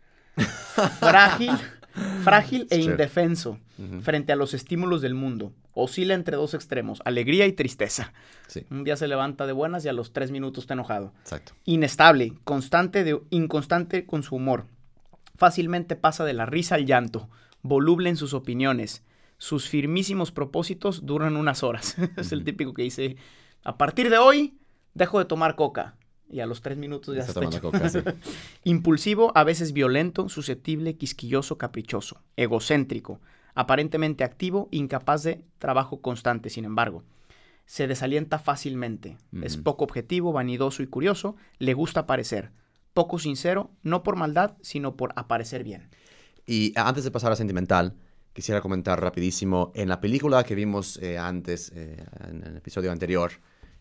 Frágil, 0.99 1.51
frágil 2.25 2.67
e 2.69 2.81
indefenso 2.81 3.59
frente 4.01 4.33
a 4.33 4.35
los 4.35 4.53
estímulos 4.53 5.01
del 5.01 5.13
mundo. 5.13 5.53
Oscila 5.73 6.15
entre 6.15 6.35
dos 6.35 6.53
extremos, 6.53 7.01
alegría 7.05 7.47
y 7.47 7.53
tristeza. 7.53 8.11
Sí, 8.47 8.65
Un 8.71 8.83
día 8.83 8.97
se 8.97 9.07
levanta 9.07 9.47
de 9.47 9.53
buenas 9.53 9.85
y 9.85 9.87
a 9.87 9.93
los 9.93 10.11
tres 10.11 10.31
minutos 10.31 10.65
está 10.65 10.73
enojado. 10.73 11.13
exacto. 11.21 11.53
Inestable, 11.63 12.33
constante 12.43 13.05
de, 13.05 13.21
inconstante 13.29 14.05
con 14.05 14.21
su 14.21 14.35
humor. 14.35 14.65
Fácilmente 15.37 15.95
pasa 15.95 16.25
de 16.25 16.33
la 16.33 16.45
risa 16.45 16.75
al 16.75 16.85
llanto. 16.85 17.29
Voluble 17.61 18.09
en 18.09 18.17
sus 18.17 18.33
opiniones. 18.33 19.01
Sus 19.43 19.67
firmísimos 19.67 20.31
propósitos 20.31 21.05
duran 21.05 21.35
unas 21.35 21.63
horas. 21.63 21.97
es 22.15 22.31
el 22.31 22.45
típico 22.45 22.73
que 22.73 22.83
dice, 22.83 23.17
a 23.65 23.77
partir 23.77 24.09
de 24.09 24.17
hoy 24.17 24.57
dejo 24.93 25.19
de 25.19 25.25
tomar 25.25 25.57
coca. 25.57 25.97
Y 26.29 26.39
a 26.39 26.45
los 26.45 26.61
tres 26.61 26.77
minutos 26.77 27.13
ya 27.13 27.23
Está 27.23 27.43
está 27.43 27.59
coca, 27.59 27.89
sí. 27.89 27.99
Impulsivo, 28.63 29.33
a 29.35 29.43
veces 29.43 29.73
violento, 29.73 30.29
susceptible, 30.29 30.95
quisquilloso, 30.95 31.57
caprichoso, 31.57 32.21
egocéntrico, 32.37 33.19
aparentemente 33.53 34.23
activo, 34.23 34.69
incapaz 34.71 35.23
de 35.23 35.43
trabajo 35.59 35.99
constante, 35.99 36.49
sin 36.49 36.63
embargo. 36.63 37.03
Se 37.65 37.85
desalienta 37.85 38.39
fácilmente, 38.39 39.17
es 39.41 39.57
poco 39.57 39.83
objetivo, 39.83 40.31
vanidoso 40.31 40.83
y 40.83 40.87
curioso, 40.87 41.35
le 41.59 41.73
gusta 41.73 42.01
aparecer, 42.01 42.51
poco 42.93 43.19
sincero, 43.19 43.71
no 43.81 44.03
por 44.03 44.15
maldad, 44.15 44.53
sino 44.61 44.95
por 44.95 45.11
aparecer 45.17 45.65
bien. 45.65 45.89
Y 46.45 46.71
antes 46.77 47.03
de 47.03 47.11
pasar 47.11 47.33
a 47.33 47.35
sentimental, 47.35 47.93
quisiera 48.33 48.61
comentar 48.61 48.99
rapidísimo, 48.99 49.71
en 49.75 49.89
la 49.89 50.01
película 50.01 50.43
que 50.43 50.55
vimos 50.55 50.97
eh, 51.01 51.17
antes, 51.17 51.71
eh, 51.75 52.03
en 52.27 52.43
el 52.43 52.57
episodio 52.57 52.91
anterior, 52.91 53.31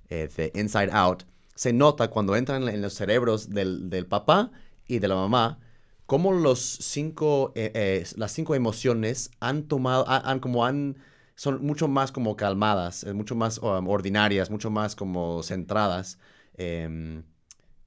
eh, 0.09 0.29
de 0.37 0.53
Inside 0.55 0.91
Out, 0.93 1.25
se 1.55 1.73
nota 1.73 2.09
cuando 2.09 2.37
entran 2.37 2.69
en 2.69 2.83
los 2.83 2.95
cerebros 2.95 3.51
del, 3.51 3.89
del 3.89 4.07
papá 4.07 4.51
y 4.87 4.99
de 4.99 5.09
la 5.09 5.15
mamá, 5.15 5.59
cómo 6.07 6.33
los 6.33 6.61
cinco, 6.61 7.53
eh, 7.55 7.73
eh, 7.75 8.05
las 8.17 8.33
cinco 8.33 8.55
emociones 8.55 9.31
han 9.41 9.65
tomado, 9.65 10.05
han, 10.09 10.41
como 10.41 10.67
han, 10.67 10.99
son 11.35 11.65
mucho 11.65 11.89
más 11.89 12.13
como 12.13 12.37
calmadas, 12.37 13.07
mucho 13.15 13.35
más 13.35 13.59
um, 13.59 13.89
ordinarias, 13.89 14.51
mucho 14.51 14.71
más 14.71 14.95
como 14.95 15.43
centradas. 15.43 16.19
em, 16.59 17.23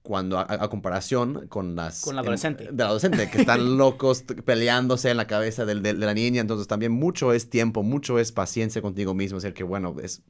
cuando 0.05 0.37
a, 0.39 0.43
a 0.47 0.69
comparación 0.69 1.47
con 1.47 1.75
las... 1.75 2.01
Con 2.01 2.15
la 2.15 2.21
adolescente. 2.21 2.63
em, 2.65 2.77
de 2.77 2.83
la 2.83 2.85
adolescente, 2.89 3.29
que 3.29 3.39
están 3.39 3.77
locos 3.77 4.21
peleándose 4.21 5.09
en 5.09 5.17
la 5.17 5.27
cabeza 5.27 5.65
del- 5.65 5.81
del- 5.81 5.99
de 5.99 6.05
la 6.05 6.13
niña. 6.13 6.39
Entonces 6.39 6.67
también 6.67 6.93
mucho 6.93 7.33
es 7.33 7.49
tiempo, 7.49 7.83
mucho 7.83 8.19
es 8.19 8.31
paciencia 8.31 8.81
contigo 8.81 9.13
mismo. 9.13 9.37
Es 9.37 9.43
decir, 9.43 9.55
que 9.55 9.63
bueno, 9.63 9.95
es 10.01 10.21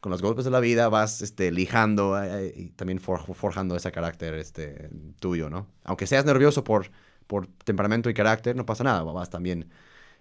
con 0.00 0.12
los 0.12 0.22
golpes 0.22 0.44
de 0.44 0.50
la 0.50 0.60
vida 0.60 0.88
vas 0.88 1.22
este, 1.22 1.50
lijando 1.50 2.22
eh, 2.22 2.52
y 2.54 2.68
también 2.70 3.00
for- 3.00 3.34
forjando 3.34 3.74
ese 3.74 3.90
carácter 3.90 4.34
este, 4.34 4.90
tuyo, 5.18 5.48
¿no? 5.50 5.66
Aunque 5.84 6.06
seas 6.06 6.24
nervioso 6.26 6.62
por, 6.62 6.90
por 7.26 7.46
temperamento 7.64 8.10
y 8.10 8.14
carácter, 8.14 8.54
no 8.54 8.66
pasa 8.66 8.84
nada, 8.84 9.02
vas 9.02 9.30
también, 9.30 9.70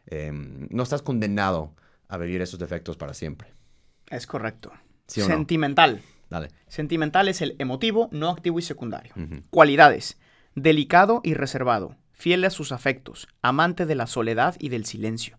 eh, 0.07 0.31
no 0.33 0.81
estás 0.81 1.01
condenado 1.01 1.75
a 2.07 2.17
vivir 2.17 2.41
esos 2.41 2.59
defectos 2.59 2.95
para 2.97 3.13
siempre. 3.13 3.53
Es 4.09 4.25
correcto. 4.25 4.71
¿Sí 5.07 5.21
o 5.21 5.25
no? 5.27 5.47
Sentimental. 6.29 6.29
Dale. 6.29 6.49
Sentimental 6.67 7.27
es 7.27 7.41
el 7.41 7.55
emotivo, 7.59 8.09
no 8.11 8.29
activo 8.29 8.59
y 8.59 8.61
secundario. 8.61 9.13
Cualidades. 9.49 10.19
Delicado 10.55 11.21
y 11.23 11.33
reservado. 11.33 11.95
Fiel 12.11 12.43
a 12.45 12.49
sus 12.49 12.71
afectos. 12.71 13.27
Amante 13.41 13.85
de 13.85 13.95
la 13.95 14.07
soledad 14.07 14.55
y 14.59 14.69
del 14.69 14.85
silencio. 14.85 15.37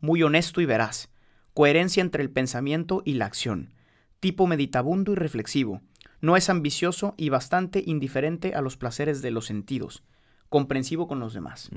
Muy 0.00 0.22
honesto 0.22 0.60
y 0.60 0.66
veraz. 0.66 1.10
Coherencia 1.52 2.00
entre 2.00 2.22
el 2.22 2.30
pensamiento 2.30 3.02
y 3.04 3.14
la 3.14 3.26
acción. 3.26 3.74
Tipo 4.20 4.46
meditabundo 4.46 5.12
y 5.12 5.16
reflexivo. 5.16 5.82
No 6.20 6.36
es 6.36 6.48
ambicioso 6.48 7.14
y 7.16 7.28
bastante 7.28 7.82
indiferente 7.84 8.54
a 8.54 8.62
los 8.62 8.76
placeres 8.76 9.20
de 9.20 9.30
los 9.30 9.46
sentidos. 9.46 10.02
Comprensivo 10.48 11.06
con 11.06 11.20
los 11.20 11.34
demás. 11.34 11.70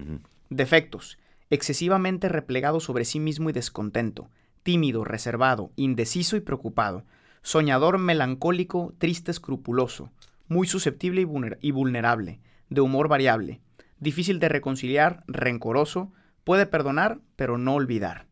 Defectos. 0.49 1.17
Excesivamente 1.49 2.29
replegado 2.29 2.79
sobre 2.79 3.05
sí 3.05 3.19
mismo 3.19 3.49
y 3.49 3.53
descontento. 3.53 4.29
Tímido, 4.63 5.03
reservado, 5.03 5.71
indeciso 5.75 6.37
y 6.37 6.41
preocupado. 6.41 7.03
Soñador, 7.41 7.97
melancólico, 7.97 8.93
triste, 8.97 9.31
escrupuloso. 9.31 10.11
Muy 10.47 10.67
susceptible 10.67 11.21
y 11.21 11.25
vulner- 11.25 11.57
y 11.61 11.71
vulnerable. 11.71 12.39
De 12.69 12.81
humor 12.81 13.07
variable. 13.07 13.61
Difícil 13.99 14.39
de 14.39 14.49
reconciliar, 14.49 15.23
rencoroso. 15.27 16.11
Puede 16.43 16.65
perdonar, 16.65 17.19
pero 17.35 17.57
no 17.57 17.73
olvidar. 17.75 18.27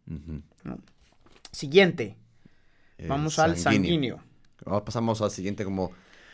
Siguiente. 1.51 2.17
Eh, 2.97 3.07
Vamos 3.07 3.39
al 3.39 3.57
sanguíneo. 3.57 4.19
Ahora 4.65 4.85
pasamos 4.85 5.21
al 5.21 5.31
siguiente 5.31 5.63
como 5.65 5.91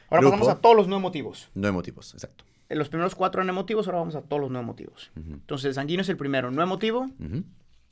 Ahora 0.09 0.21
grupo. 0.21 0.31
pasamos 0.37 0.47
a 0.49 0.61
todos 0.61 0.75
los 0.75 0.87
no 0.87 0.97
emotivos. 0.97 1.49
no 1.53 1.67
emotivos, 1.67 2.13
exacto. 2.13 2.45
En 2.69 2.77
los 2.77 2.87
primeros 2.89 3.15
cuatro 3.15 3.41
eran 3.41 3.49
emotivos, 3.49 3.87
ahora 3.87 3.99
vamos 3.99 4.15
a 4.15 4.21
todos 4.21 4.41
los 4.41 4.51
no 4.51 4.59
emotivos. 4.59 5.11
Entonces, 5.15 5.65
el 5.65 5.73
sanguíneo 5.73 6.01
es 6.03 6.09
el 6.09 6.17
primero, 6.17 6.51
no 6.51 6.63
emotivo, 6.63 7.07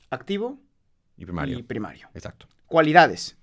activo 0.08 0.58
Y 1.18 1.24
primario. 1.24 1.58
y 1.58 1.62
primario. 1.62 2.08
Exacto. 2.14 2.46
Cualidades. 2.66 3.36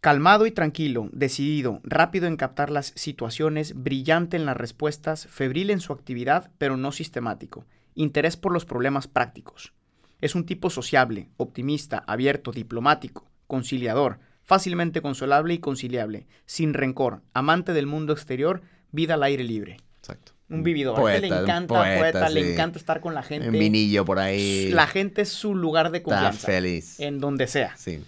Calmado 0.00 0.46
y 0.46 0.52
tranquilo, 0.52 1.08
decidido, 1.12 1.80
rápido 1.82 2.28
en 2.28 2.36
captar 2.36 2.70
las 2.70 2.92
situaciones, 2.94 3.74
brillante 3.74 4.36
en 4.36 4.46
las 4.46 4.56
respuestas, 4.56 5.26
febril 5.26 5.70
en 5.70 5.80
su 5.80 5.92
actividad, 5.92 6.52
pero 6.56 6.76
no 6.76 6.92
sistemático. 6.92 7.66
Interés 7.96 8.36
por 8.36 8.52
los 8.52 8.64
problemas 8.64 9.08
prácticos. 9.08 9.72
Es 10.20 10.36
un 10.36 10.46
tipo 10.46 10.70
sociable, 10.70 11.30
optimista, 11.36 12.04
abierto, 12.06 12.52
diplomático, 12.52 13.28
conciliador, 13.48 14.20
fácilmente 14.44 15.02
consolable 15.02 15.54
y 15.54 15.58
conciliable, 15.58 16.28
sin 16.46 16.74
rencor, 16.74 17.22
amante 17.34 17.72
del 17.72 17.86
mundo 17.86 18.12
exterior, 18.12 18.62
vida 18.92 19.14
al 19.14 19.24
aire 19.24 19.42
libre. 19.42 19.78
Exacto. 19.98 20.32
Un 20.48 20.62
vividor. 20.62 21.08
A 21.08 21.14
este 21.16 21.28
le 21.28 21.36
encanta, 21.40 21.74
poeta, 21.74 21.98
poeta, 21.98 22.28
le 22.30 22.52
encanta 22.52 22.78
estar 22.78 23.00
con 23.00 23.14
la 23.14 23.24
gente. 23.24 23.48
Un 23.48 23.52
vinillo 23.58 24.04
por 24.04 24.20
ahí. 24.20 24.70
La 24.70 24.86
gente 24.86 25.22
es 25.22 25.28
su 25.28 25.56
lugar 25.56 25.90
de 25.90 25.98
Está 25.98 26.10
confianza. 26.10 26.46
feliz. 26.46 27.00
En 27.00 27.18
donde 27.18 27.48
sea. 27.48 27.76
Sí. 27.76 28.00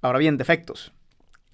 Ahora 0.00 0.20
bien, 0.20 0.38
defectos. 0.38 0.92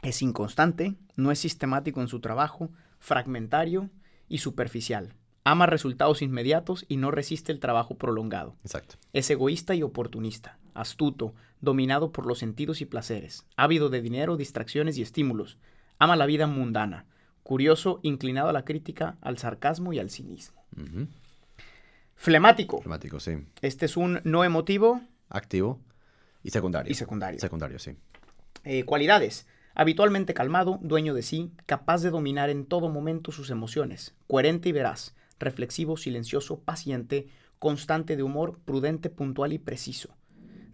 Es 0.02 0.22
inconstante, 0.22 0.94
no 1.16 1.30
es 1.32 1.38
sistemático 1.38 2.00
en 2.00 2.08
su 2.08 2.20
trabajo, 2.20 2.70
fragmentario 2.98 3.90
y 4.28 4.38
superficial. 4.38 5.14
Ama 5.44 5.66
resultados 5.66 6.22
inmediatos 6.22 6.84
y 6.88 6.96
no 6.98 7.10
resiste 7.10 7.52
el 7.52 7.60
trabajo 7.60 7.96
prolongado. 7.96 8.56
Exacto. 8.62 8.96
Es 9.12 9.30
egoísta 9.30 9.74
y 9.74 9.82
oportunista, 9.82 10.58
astuto, 10.74 11.34
dominado 11.60 12.12
por 12.12 12.26
los 12.26 12.38
sentidos 12.38 12.80
y 12.80 12.84
placeres, 12.86 13.46
ávido 13.56 13.88
de 13.88 14.02
dinero, 14.02 14.36
distracciones 14.36 14.98
y 14.98 15.02
estímulos. 15.02 15.58
Ama 15.98 16.16
la 16.16 16.26
vida 16.26 16.46
mundana, 16.46 17.06
curioso, 17.42 17.98
inclinado 18.02 18.50
a 18.50 18.52
la 18.52 18.64
crítica, 18.64 19.16
al 19.20 19.38
sarcasmo 19.38 19.92
y 19.92 19.98
al 19.98 20.10
cinismo. 20.10 20.62
Flemático. 22.14 22.80
Temático, 22.82 23.18
sí. 23.20 23.32
Este 23.62 23.86
es 23.86 23.96
un 23.96 24.20
no 24.24 24.44
emotivo 24.44 25.00
Activo 25.30 25.80
y 26.42 26.50
secundario. 26.50 26.90
y 26.90 26.94
secundario. 26.94 27.40
Secundario, 27.40 27.78
sí. 27.78 27.92
Eh, 28.64 28.84
cualidades. 28.84 29.46
Habitualmente 29.74 30.34
calmado, 30.34 30.78
dueño 30.82 31.14
de 31.14 31.22
sí, 31.22 31.52
capaz 31.66 32.02
de 32.02 32.10
dominar 32.10 32.50
en 32.50 32.66
todo 32.66 32.88
momento 32.88 33.32
sus 33.32 33.50
emociones, 33.50 34.14
coherente 34.26 34.68
y 34.68 34.72
veraz, 34.72 35.14
reflexivo, 35.38 35.96
silencioso, 35.96 36.60
paciente, 36.60 37.28
constante 37.58 38.16
de 38.16 38.22
humor, 38.22 38.58
prudente, 38.64 39.10
puntual 39.10 39.52
y 39.52 39.58
preciso. 39.58 40.16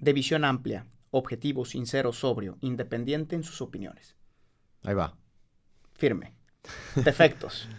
De 0.00 0.12
visión 0.12 0.44
amplia, 0.44 0.86
objetivo, 1.10 1.64
sincero, 1.64 2.12
sobrio, 2.12 2.56
independiente 2.60 3.36
en 3.36 3.42
sus 3.42 3.60
opiniones. 3.60 4.16
Ahí 4.82 4.94
va. 4.94 5.16
Firme. 5.94 6.34
Defectos. 6.96 7.68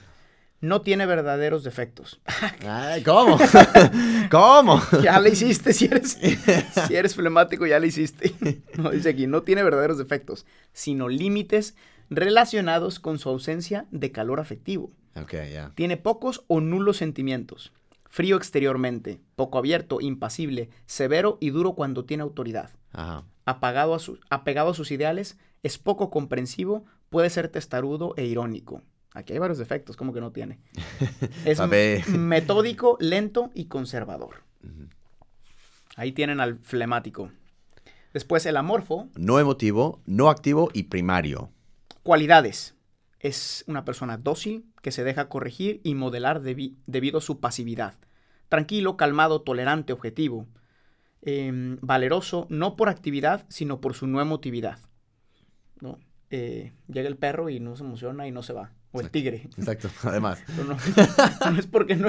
No 0.61 0.81
tiene 0.81 1.05
verdaderos 1.05 1.63
defectos. 1.63 2.21
Ay, 2.67 3.03
¿Cómo? 3.03 3.37
¿Cómo? 4.31 4.81
ya 5.03 5.19
le 5.19 5.29
hiciste, 5.31 5.73
si 5.73 5.85
eres, 5.85 6.17
si 6.87 6.95
eres 6.95 7.15
flemático, 7.15 7.65
ya 7.67 7.79
le 7.79 7.87
hiciste. 7.87 8.33
No, 8.77 8.91
dice 8.91 9.09
aquí, 9.09 9.27
no 9.27 9.43
tiene 9.43 9.63
verdaderos 9.63 9.97
defectos, 9.97 10.45
sino 10.73 11.07
límites 11.07 11.75
relacionados 12.09 12.99
con 12.99 13.19
su 13.19 13.29
ausencia 13.29 13.85
de 13.91 14.11
calor 14.11 14.39
afectivo. 14.39 14.91
Ok, 15.15 15.33
ya. 15.51 15.71
Tiene 15.75 15.97
pocos 15.97 16.43
o 16.47 16.59
nulos 16.61 16.97
sentimientos. 16.97 17.71
Frío 18.09 18.37
exteriormente, 18.37 19.19
poco 19.35 19.57
abierto, 19.57 19.99
impasible, 20.01 20.69
severo 20.85 21.37
y 21.41 21.49
duro 21.49 21.73
cuando 21.73 22.05
tiene 22.05 22.23
autoridad. 22.23 22.71
Ajá. 22.91 23.23
Apagado 23.45 23.93
a 23.93 23.99
su- 23.99 24.19
apegado 24.29 24.69
a 24.71 24.73
sus 24.73 24.91
ideales, 24.91 25.37
es 25.63 25.77
poco 25.77 26.09
comprensivo, 26.09 26.85
puede 27.09 27.29
ser 27.29 27.49
testarudo 27.49 28.13
e 28.17 28.25
irónico. 28.25 28.81
Aquí 29.15 29.33
hay 29.33 29.39
varios 29.39 29.57
defectos, 29.57 29.95
como 29.97 30.13
que 30.13 30.21
no 30.21 30.31
tiene. 30.31 30.59
Es 31.45 31.59
metódico, 32.09 32.97
lento 32.99 33.49
y 33.55 33.65
conservador. 33.65 34.43
Ahí 35.95 36.11
tienen 36.11 36.39
al 36.39 36.59
flemático. 36.59 37.31
Después 38.13 38.45
el 38.45 38.57
amorfo, 38.57 39.09
No 39.15 39.39
emotivo, 39.39 40.01
no 40.05 40.29
activo 40.29 40.69
y 40.73 40.83
primario. 40.83 41.49
cualidades. 42.03 42.75
Es 43.19 43.63
una 43.67 43.83
persona 43.85 44.17
dócil 44.17 44.65
que 44.81 44.91
se 44.91 45.03
deja 45.03 45.29
corregir 45.29 45.81
y 45.83 45.95
modelar 45.95 46.41
debi- 46.41 46.75
debido 46.85 47.17
a 47.17 47.21
su 47.21 47.39
pasividad. 47.39 47.95
Tranquilo, 48.49 48.97
calmado, 48.97 49.41
tolerante, 49.41 49.93
objetivo. 49.93 50.45
Em, 51.23 51.77
valeroso, 51.81 52.45
no 52.49 52.75
por 52.75 52.89
actividad, 52.89 53.45
sino 53.49 53.81
por 53.81 53.95
su 53.95 54.05
no 54.07 54.21
emotividad. 54.21 54.77
¿no? 55.81 55.97
Eh, 56.29 56.73
llega 56.87 57.07
el 57.07 57.17
perro 57.17 57.49
y 57.49 57.59
no 57.59 57.75
se 57.75 57.83
emociona 57.83 58.27
y 58.27 58.31
no 58.31 58.43
se 58.43 58.53
va. 58.53 58.71
O 58.97 59.01
el 59.01 59.09
tigre. 59.09 59.47
Exacto. 59.57 59.89
Además. 60.03 60.39
No, 60.57 61.59
es 61.59 61.67
porque 61.67 61.95
no 61.95 62.07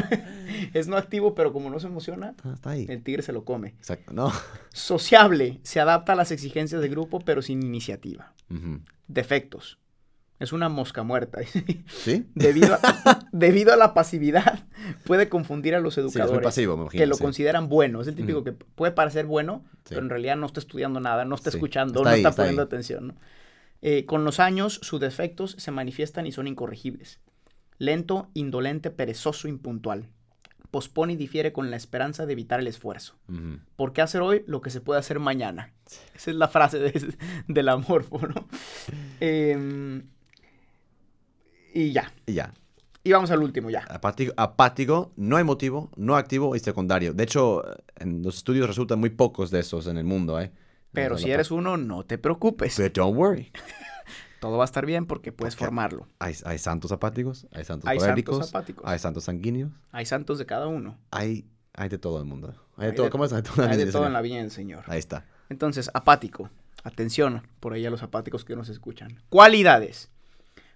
es 0.74 0.88
no 0.88 0.96
activo, 0.96 1.34
pero 1.34 1.52
como 1.52 1.68
no 1.70 1.78
se 1.80 1.86
emociona, 1.86 2.34
Ah, 2.44 2.52
Está 2.54 2.70
ahí. 2.70 2.86
el 2.88 3.02
tigre 3.02 3.22
se 3.22 3.32
lo 3.32 3.44
come. 3.44 3.68
Exacto. 3.68 4.12
No. 4.12 4.32
Sociable, 4.72 5.60
se 5.62 5.80
adapta 5.80 6.12
a 6.12 6.16
las 6.16 6.30
exigencias 6.30 6.80
del 6.80 6.90
grupo, 6.90 7.20
pero 7.20 7.42
sin 7.42 7.62
iniciativa. 7.62 8.32
Defectos. 9.08 9.78
Es 10.38 10.52
una 10.52 10.68
mosca 10.68 11.02
muerta. 11.02 11.40
¿Sí? 11.88 12.26
debido, 12.34 12.74
a, 12.74 13.20
debido 13.32 13.72
a 13.72 13.76
la 13.76 13.94
pasividad, 13.94 14.64
puede 15.06 15.30
confundir 15.30 15.74
a 15.74 15.80
los 15.80 15.94
Sí, 15.94 16.00
es 16.00 16.04
muy 16.04 16.10
educadores 16.12 16.44
pasivo, 16.44 16.76
me 16.76 16.82
imagino. 16.82 17.00
que 17.00 17.06
lo 17.06 17.14
sí. 17.14 17.22
consideran 17.22 17.68
bueno. 17.70 18.02
Es 18.02 18.08
el 18.08 18.14
típico 18.16 18.44
que 18.44 18.52
puede 18.52 18.92
parecer 18.92 19.24
bueno, 19.24 19.64
Sí. 19.84 19.90
pero 19.90 20.02
en 20.02 20.10
realidad 20.10 20.36
no 20.36 20.44
está 20.46 20.60
estudiando 20.60 21.00
nada, 21.00 21.24
no 21.24 21.34
está 21.36 21.48
escuchando, 21.48 22.00
está 22.00 22.04
no 22.10 22.10
ahí, 22.14 22.20
está 22.20 22.28
está 22.30 22.42
poniendo 22.42 22.62
ahí. 22.62 22.66
atención. 22.66 23.06
¿no? 23.08 23.14
Eh, 23.88 24.04
con 24.04 24.24
los 24.24 24.40
años, 24.40 24.80
sus 24.82 24.98
defectos 24.98 25.54
se 25.58 25.70
manifiestan 25.70 26.26
y 26.26 26.32
son 26.32 26.48
incorregibles. 26.48 27.20
Lento, 27.78 28.30
indolente, 28.34 28.90
perezoso, 28.90 29.46
impuntual. 29.46 30.08
Pospone 30.72 31.12
y 31.12 31.16
difiere 31.16 31.52
con 31.52 31.70
la 31.70 31.76
esperanza 31.76 32.26
de 32.26 32.32
evitar 32.32 32.58
el 32.58 32.66
esfuerzo. 32.66 33.14
Ujú. 33.28 33.60
¿Por 33.76 33.92
qué 33.92 34.02
hacer 34.02 34.22
hoy 34.22 34.42
lo 34.48 34.60
que 34.60 34.70
se 34.70 34.80
puede 34.80 34.98
hacer 34.98 35.20
mañana? 35.20 35.72
Esa 36.16 36.30
es 36.32 36.36
la 36.36 36.48
frase 36.48 36.80
de- 36.80 37.14
del 37.46 37.68
amorfo, 37.68 38.18
¿no? 38.26 38.48
Em, 39.20 40.02
y 41.72 41.92
ya. 41.92 42.12
Y 42.26 42.32
ya. 42.34 42.52
Y 43.04 43.12
vamos 43.12 43.30
al 43.30 43.40
último 43.40 43.70
ya. 43.70 43.84
Apático, 43.88 44.32
apático, 44.36 45.12
no 45.14 45.38
emotivo, 45.38 45.92
no 45.96 46.16
activo 46.16 46.56
y 46.56 46.58
secundario. 46.58 47.12
De 47.12 47.22
hecho, 47.22 47.62
en 47.94 48.22
los 48.24 48.38
estudios 48.38 48.66
resultan 48.66 48.98
muy 48.98 49.10
pocos 49.10 49.52
de 49.52 49.60
esos 49.60 49.86
en 49.86 49.96
el 49.96 50.04
mundo, 50.04 50.40
¿eh? 50.40 50.50
Pero 50.92 51.18
si 51.18 51.30
eres 51.30 51.50
uno, 51.50 51.76
no 51.76 52.04
te 52.06 52.16
preocupes. 52.16 52.78
But 52.80 52.94
don't 52.94 53.16
worry. 53.16 53.52
Todo 54.40 54.58
va 54.58 54.64
a 54.64 54.66
estar 54.66 54.84
bien 54.86 55.06
porque 55.06 55.32
puedes 55.32 55.54
Porque- 55.54 55.64
formarlo. 55.66 56.06
Hay, 56.18 56.34
hay 56.44 56.58
santos 56.58 56.92
apáticos, 56.92 57.46
hay 57.52 57.64
santos 57.64 57.88
Hay 57.88 57.98
santos 58.00 58.48
apáticos. 58.50 58.84
hay 58.86 58.98
santos 58.98 59.24
sanguíneos, 59.24 59.70
Hay 59.92 60.06
santos 60.06 60.38
de 60.38 60.46
cada 60.46 60.66
uno. 60.66 60.98
hay, 61.10 61.46
hay 61.74 61.88
de 61.88 61.98
todo 61.98 62.18
el 62.18 62.24
mundo. 62.26 62.54
Hay 62.76 62.88
de 62.88 62.92
todo, 62.92 63.04
de- 63.06 63.10
¿cómo 63.10 63.24
es? 63.24 63.32
Hay 63.32 63.42
todo, 63.42 63.66
Hay 63.66 63.76
de 63.76 63.90
todo 63.90 64.06
en 64.06 64.12
la 64.12 64.20
vida 64.20 64.48
Señor. 64.50 64.84
Ahí 64.86 64.98
está. 64.98 65.24
Entonces, 65.48 65.90
apático. 65.94 66.50
Atención 66.84 67.42
por 67.60 67.72
ahí 67.72 67.84
a 67.86 67.90
los 67.90 68.02
apáticos 68.02 68.44
que 68.44 68.54
nos 68.54 68.68
escuchan. 68.68 69.18
Cualidades. 69.28 70.10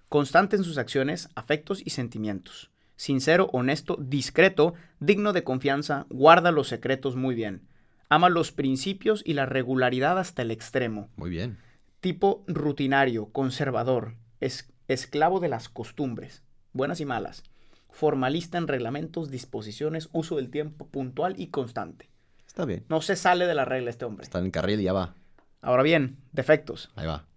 Constante 0.09 0.55
en 0.57 0.63
sus 0.63 0.77
acciones, 0.77 1.29
afectos 1.35 1.81
y 1.85 1.91
sentimientos. 1.91 2.69
Sincero, 2.97 3.49
honesto, 3.53 3.97
discreto, 3.99 4.73
digno 4.99 5.31
de 5.33 5.43
confianza, 5.43 6.05
guarda 6.09 6.51
los 6.51 6.67
secretos 6.67 7.15
muy 7.15 7.33
bien. 7.33 7.61
Ama 8.09 8.29
los 8.29 8.51
principios 8.51 9.23
y 9.25 9.33
la 9.33 9.45
regularidad 9.45 10.19
hasta 10.19 10.41
el 10.41 10.51
extremo. 10.51 11.09
Muy 11.15 11.29
bien. 11.29 11.57
Tipo 12.01 12.43
rutinario, 12.47 13.27
conservador, 13.31 14.15
es, 14.39 14.71
esclavo 14.87 15.39
de 15.39 15.49
las 15.49 15.69
costumbres, 15.69 16.43
buenas 16.73 16.99
y 16.99 17.05
malas. 17.05 17.43
Formalista 17.91 18.57
en 18.57 18.67
reglamentos, 18.67 19.29
disposiciones, 19.29 20.09
uso 20.11 20.37
del 20.37 20.49
tiempo 20.49 20.87
puntual 20.87 21.39
y 21.39 21.47
constante. 21.47 22.09
Está 22.47 22.65
bien. 22.65 22.85
No 22.89 23.01
se 23.01 23.15
sale 23.15 23.45
de 23.45 23.53
la 23.53 23.65
regla 23.65 23.91
este 23.91 24.05
hombre. 24.05 24.23
Está 24.23 24.39
en 24.39 24.45
el 24.45 24.51
carril 24.51 24.79
y 24.79 24.83
ya 24.83 24.93
va. 24.93 25.13
Ahora 25.61 25.83
bien, 25.83 26.17
defectos. 26.31 26.91
Ahí 26.95 27.05
va. 27.05 27.27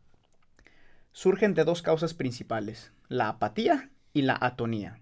Surgen 1.13 1.55
de 1.55 1.65
dos 1.65 1.83
causas 1.83 2.15
principales, 2.15 2.91
la 3.09 3.29
apatía 3.29 3.91
y 4.13 4.23
la 4.23 4.39
atonía. 4.41 4.99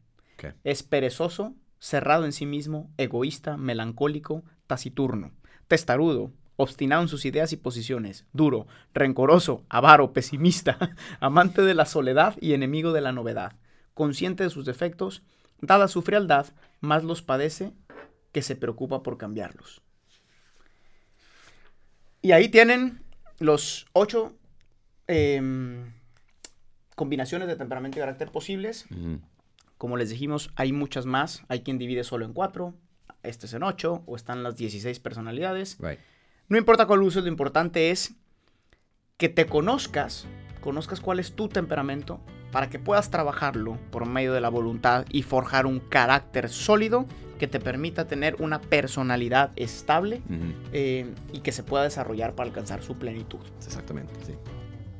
Es 0.65 0.83
perezoso, 0.83 1.55
cerrado 1.79 2.25
en 2.25 2.33
sí 2.33 2.47
mismo, 2.47 2.91
egoísta, 2.97 3.57
melancólico, 3.57 4.43
taciturno, 4.67 5.31
testarudo, 5.69 6.33
obstinado 6.57 7.03
en 7.03 7.09
sus 7.09 7.25
ideas 7.25 7.53
y 7.53 7.57
posiciones, 7.57 8.27
duro, 8.33 8.67
rencoroso, 8.95 9.65
avaro, 9.69 10.13
pesimista, 10.13 10.97
amante 11.21 11.63
de 11.63 11.75
la 11.75 11.87
soledad 11.87 12.37
y 12.41 12.53
enemigo 12.53 12.93
de 12.93 13.01
la 13.01 13.13
novedad, 13.13 13.57
consciente 13.95 14.45
de 14.45 14.51
sus 14.51 14.65
defectos, 14.65 15.23
dada 15.61 15.89
su 15.89 16.03
frialdad, 16.03 16.47
más 16.81 17.05
los 17.05 17.23
padece 17.23 17.73
que 18.33 18.43
se 18.43 18.57
preocupa 18.57 19.03
por 19.03 19.19
cambiarlos. 19.19 19.83
Y 22.23 22.33
ahí 22.33 22.49
tienen 22.49 23.03
los 23.41 23.87
ocho 23.93 24.37
em, 25.09 25.93
combinaciones 26.95 27.49
de 27.49 27.57
temperamento 27.57 27.99
y 27.99 28.01
carácter 28.01 28.31
posibles. 28.31 28.87
Como 29.77 29.97
les 29.97 30.11
dijimos, 30.11 30.51
hay 30.55 30.73
muchas 30.73 31.05
más. 31.05 31.43
Hay 31.49 31.63
quien 31.63 31.79
divide 31.79 32.05
solo 32.05 32.25
en 32.25 32.33
cuatro, 32.33 32.75
este 33.25 33.47
es 33.47 33.55
en 33.55 33.65
ocho, 33.65 34.05
o 34.07 34.15
están 34.15 34.45
las 34.45 34.57
16 34.57 35.01
personalidades. 35.01 35.77
Right. 35.81 35.99
No 36.53 36.59
importa 36.59 36.85
cuál 36.85 37.03
uso, 37.03 37.23
lo 37.23 37.29
importante 37.29 37.91
es 37.91 38.13
que 39.17 39.31
te 39.31 39.47
conozcas, 39.47 40.27
conozcas 40.61 41.01
cuál 41.01 41.19
es 41.19 41.33
tu 41.33 41.49
temperamento, 41.49 42.21
para 42.51 42.69
que 42.69 42.79
puedas 42.79 43.11
trabajarlo 43.11 43.79
por 43.91 44.05
medio 44.05 44.35
de 44.35 44.43
la 44.43 44.51
voluntad 44.51 45.07
y 45.09 45.23
forjar 45.23 45.65
un 45.65 45.81
carácter 45.81 46.51
sólido 46.51 47.07
que 47.39 47.47
te 47.47 47.59
permita 47.59 48.07
tener 48.07 48.37
una 48.39 48.61
personalidad 48.61 49.53
estable 49.57 50.21
eh, 50.75 51.15
y 51.33 51.41
que 51.41 51.53
se 51.53 51.63
pueda 51.63 51.85
desarrollar 51.85 52.35
para 52.35 52.51
alcanzar 52.51 52.83
su 52.83 52.97
plenitud. 52.99 53.41
Exactamente, 53.65 54.13
sí. 54.27 54.35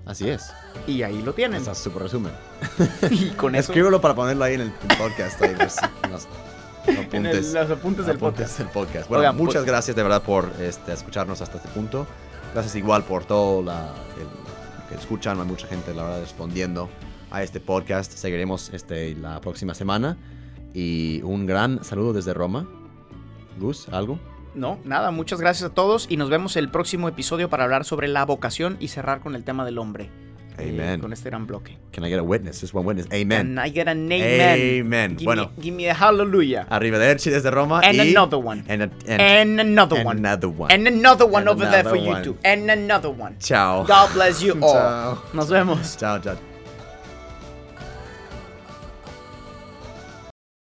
Así 0.07 0.31
es. 0.31 0.55
Y 0.87 1.03
ahí 1.03 1.21
lo 1.21 1.35
tienen. 1.35 1.61
Ese 1.61 1.73
es 1.73 1.77
súper 1.77 2.05
resumen. 2.05 2.33
Y 3.11 3.29
con 3.33 3.55
eso 3.57 3.73
Escríbelo 3.73 4.01
para 4.01 4.15
ponerlo 4.15 4.45
ahí 4.45 4.55
en 4.55 4.63
el 4.63 4.71
podcast. 4.71 5.43
Ahí, 5.43 5.55
pues, 5.55 5.77
los 6.87 6.97
en 7.15 7.27
el- 7.27 7.33
apuntes. 7.33 7.53
los 7.55 7.71
apuntes 7.71 8.07
del 8.07 8.17
apuntes 8.17 8.41
podcast. 8.49 8.59
del 8.59 8.69
podcast. 8.69 9.09
Bueno, 9.09 9.21
Oigan, 9.21 9.37
muchas 9.37 9.55
pues- 9.63 9.67
gracias 9.67 9.97
de 9.97 10.03
verdad 10.03 10.23
por 10.23 10.51
este, 10.61 10.93
escucharnos 10.93 11.41
hasta 11.41 11.57
este 11.59 11.69
punto. 11.71 12.07
Gracias 12.53 12.75
igual 12.77 13.05
por 13.05 13.25
todo 13.25 13.63
la, 13.63 13.93
el- 14.19 14.89
que 14.89 14.95
escuchan. 14.97 15.41
Hay 15.41 15.47
mucha 15.47 15.67
gente, 15.67 15.95
la 15.95 16.03
verdad, 16.05 16.21
respondiendo 16.21 16.89
a 17.31 17.43
este 17.43 17.61
podcast. 17.61 18.13
Seguiremos 18.13 18.71
este, 18.75 19.15
la 19.15 19.41
próxima 19.41 19.75
semana. 19.75 20.17
Y 20.75 21.21
un 21.23 21.47
gran 21.47 21.83
saludo 21.85 22.13
desde 22.13 22.33
Roma. 22.35 22.67
Gus, 23.59 23.89
¿algo? 23.91 24.19
No, 24.55 24.79
nada, 24.85 25.11
muchas 25.11 25.41
gracias 25.41 25.71
a 25.71 25.75
todos 25.75 26.07
y 26.11 26.17
nos 26.19 26.29
vemos 26.29 26.57
el 26.57 26.71
próximo 26.71 27.09
episodio 27.09 27.49
para 27.49 27.65
hablar 27.65 27.85
sobre 27.87 28.09
la 28.09 28.25
vocación 28.27 28.77
y 28.81 28.89
cerrar 28.89 29.21
con 29.21 29.35
el 29.35 29.45
tema 29.45 29.65
del 29.65 29.79
hombre. 29.79 30.11
Eh, 30.59 30.69
Amen. 30.69 31.01
con 31.01 31.13
este 31.13 31.29
gran 31.31 31.47
bloque. 31.47 31.77
Can 31.93 32.05
I 32.05 32.09
get 32.11 32.19
a 32.19 32.23
witness? 32.23 32.61
Just 32.61 32.75
one 32.75 32.87
witness. 32.87 33.07
Amen. 33.13 33.41
And 33.59 33.61
I 33.61 33.71
get 33.71 33.89
an 33.89 34.11
amen. 34.11 34.59
Amen. 34.59 35.17
Give 35.17 35.25
Bueno. 35.25 35.51
Me, 35.57 35.63
give 35.63 35.75
me 35.75 35.89
a 35.89 35.95
hallelujah. 35.95 36.67
Arrivederci 36.71 37.31
desde 37.31 37.51
Roma. 37.51 37.81
And 37.85 37.99
y 37.99 38.11
another 38.11 38.39
one. 38.39 38.65
And, 38.69 38.83
a- 38.83 38.91
and- 39.07 39.21
And 39.21 39.61
another 39.61 39.97
and 39.97 40.07
one. 40.07 40.19
another 40.19 40.49
one. 40.49 40.71
And 40.73 40.87
another 40.87 41.27
one 41.27 41.43
And 41.43 41.49
over 41.51 41.71
there 41.71 41.83
for 41.85 41.97
another 41.97 42.19
you 42.19 42.25
too. 42.25 42.39
And 42.45 42.71
another 42.71 43.11
one. 43.11 43.37
Chao. 43.41 43.85
God 43.85 44.13
bless 44.15 44.43
you 44.43 44.53
all. 44.63 44.73
Chao. 44.73 45.19
Nos 45.35 45.49
vemos. 45.51 45.97
Chao, 45.97 46.19
chao. 46.19 46.52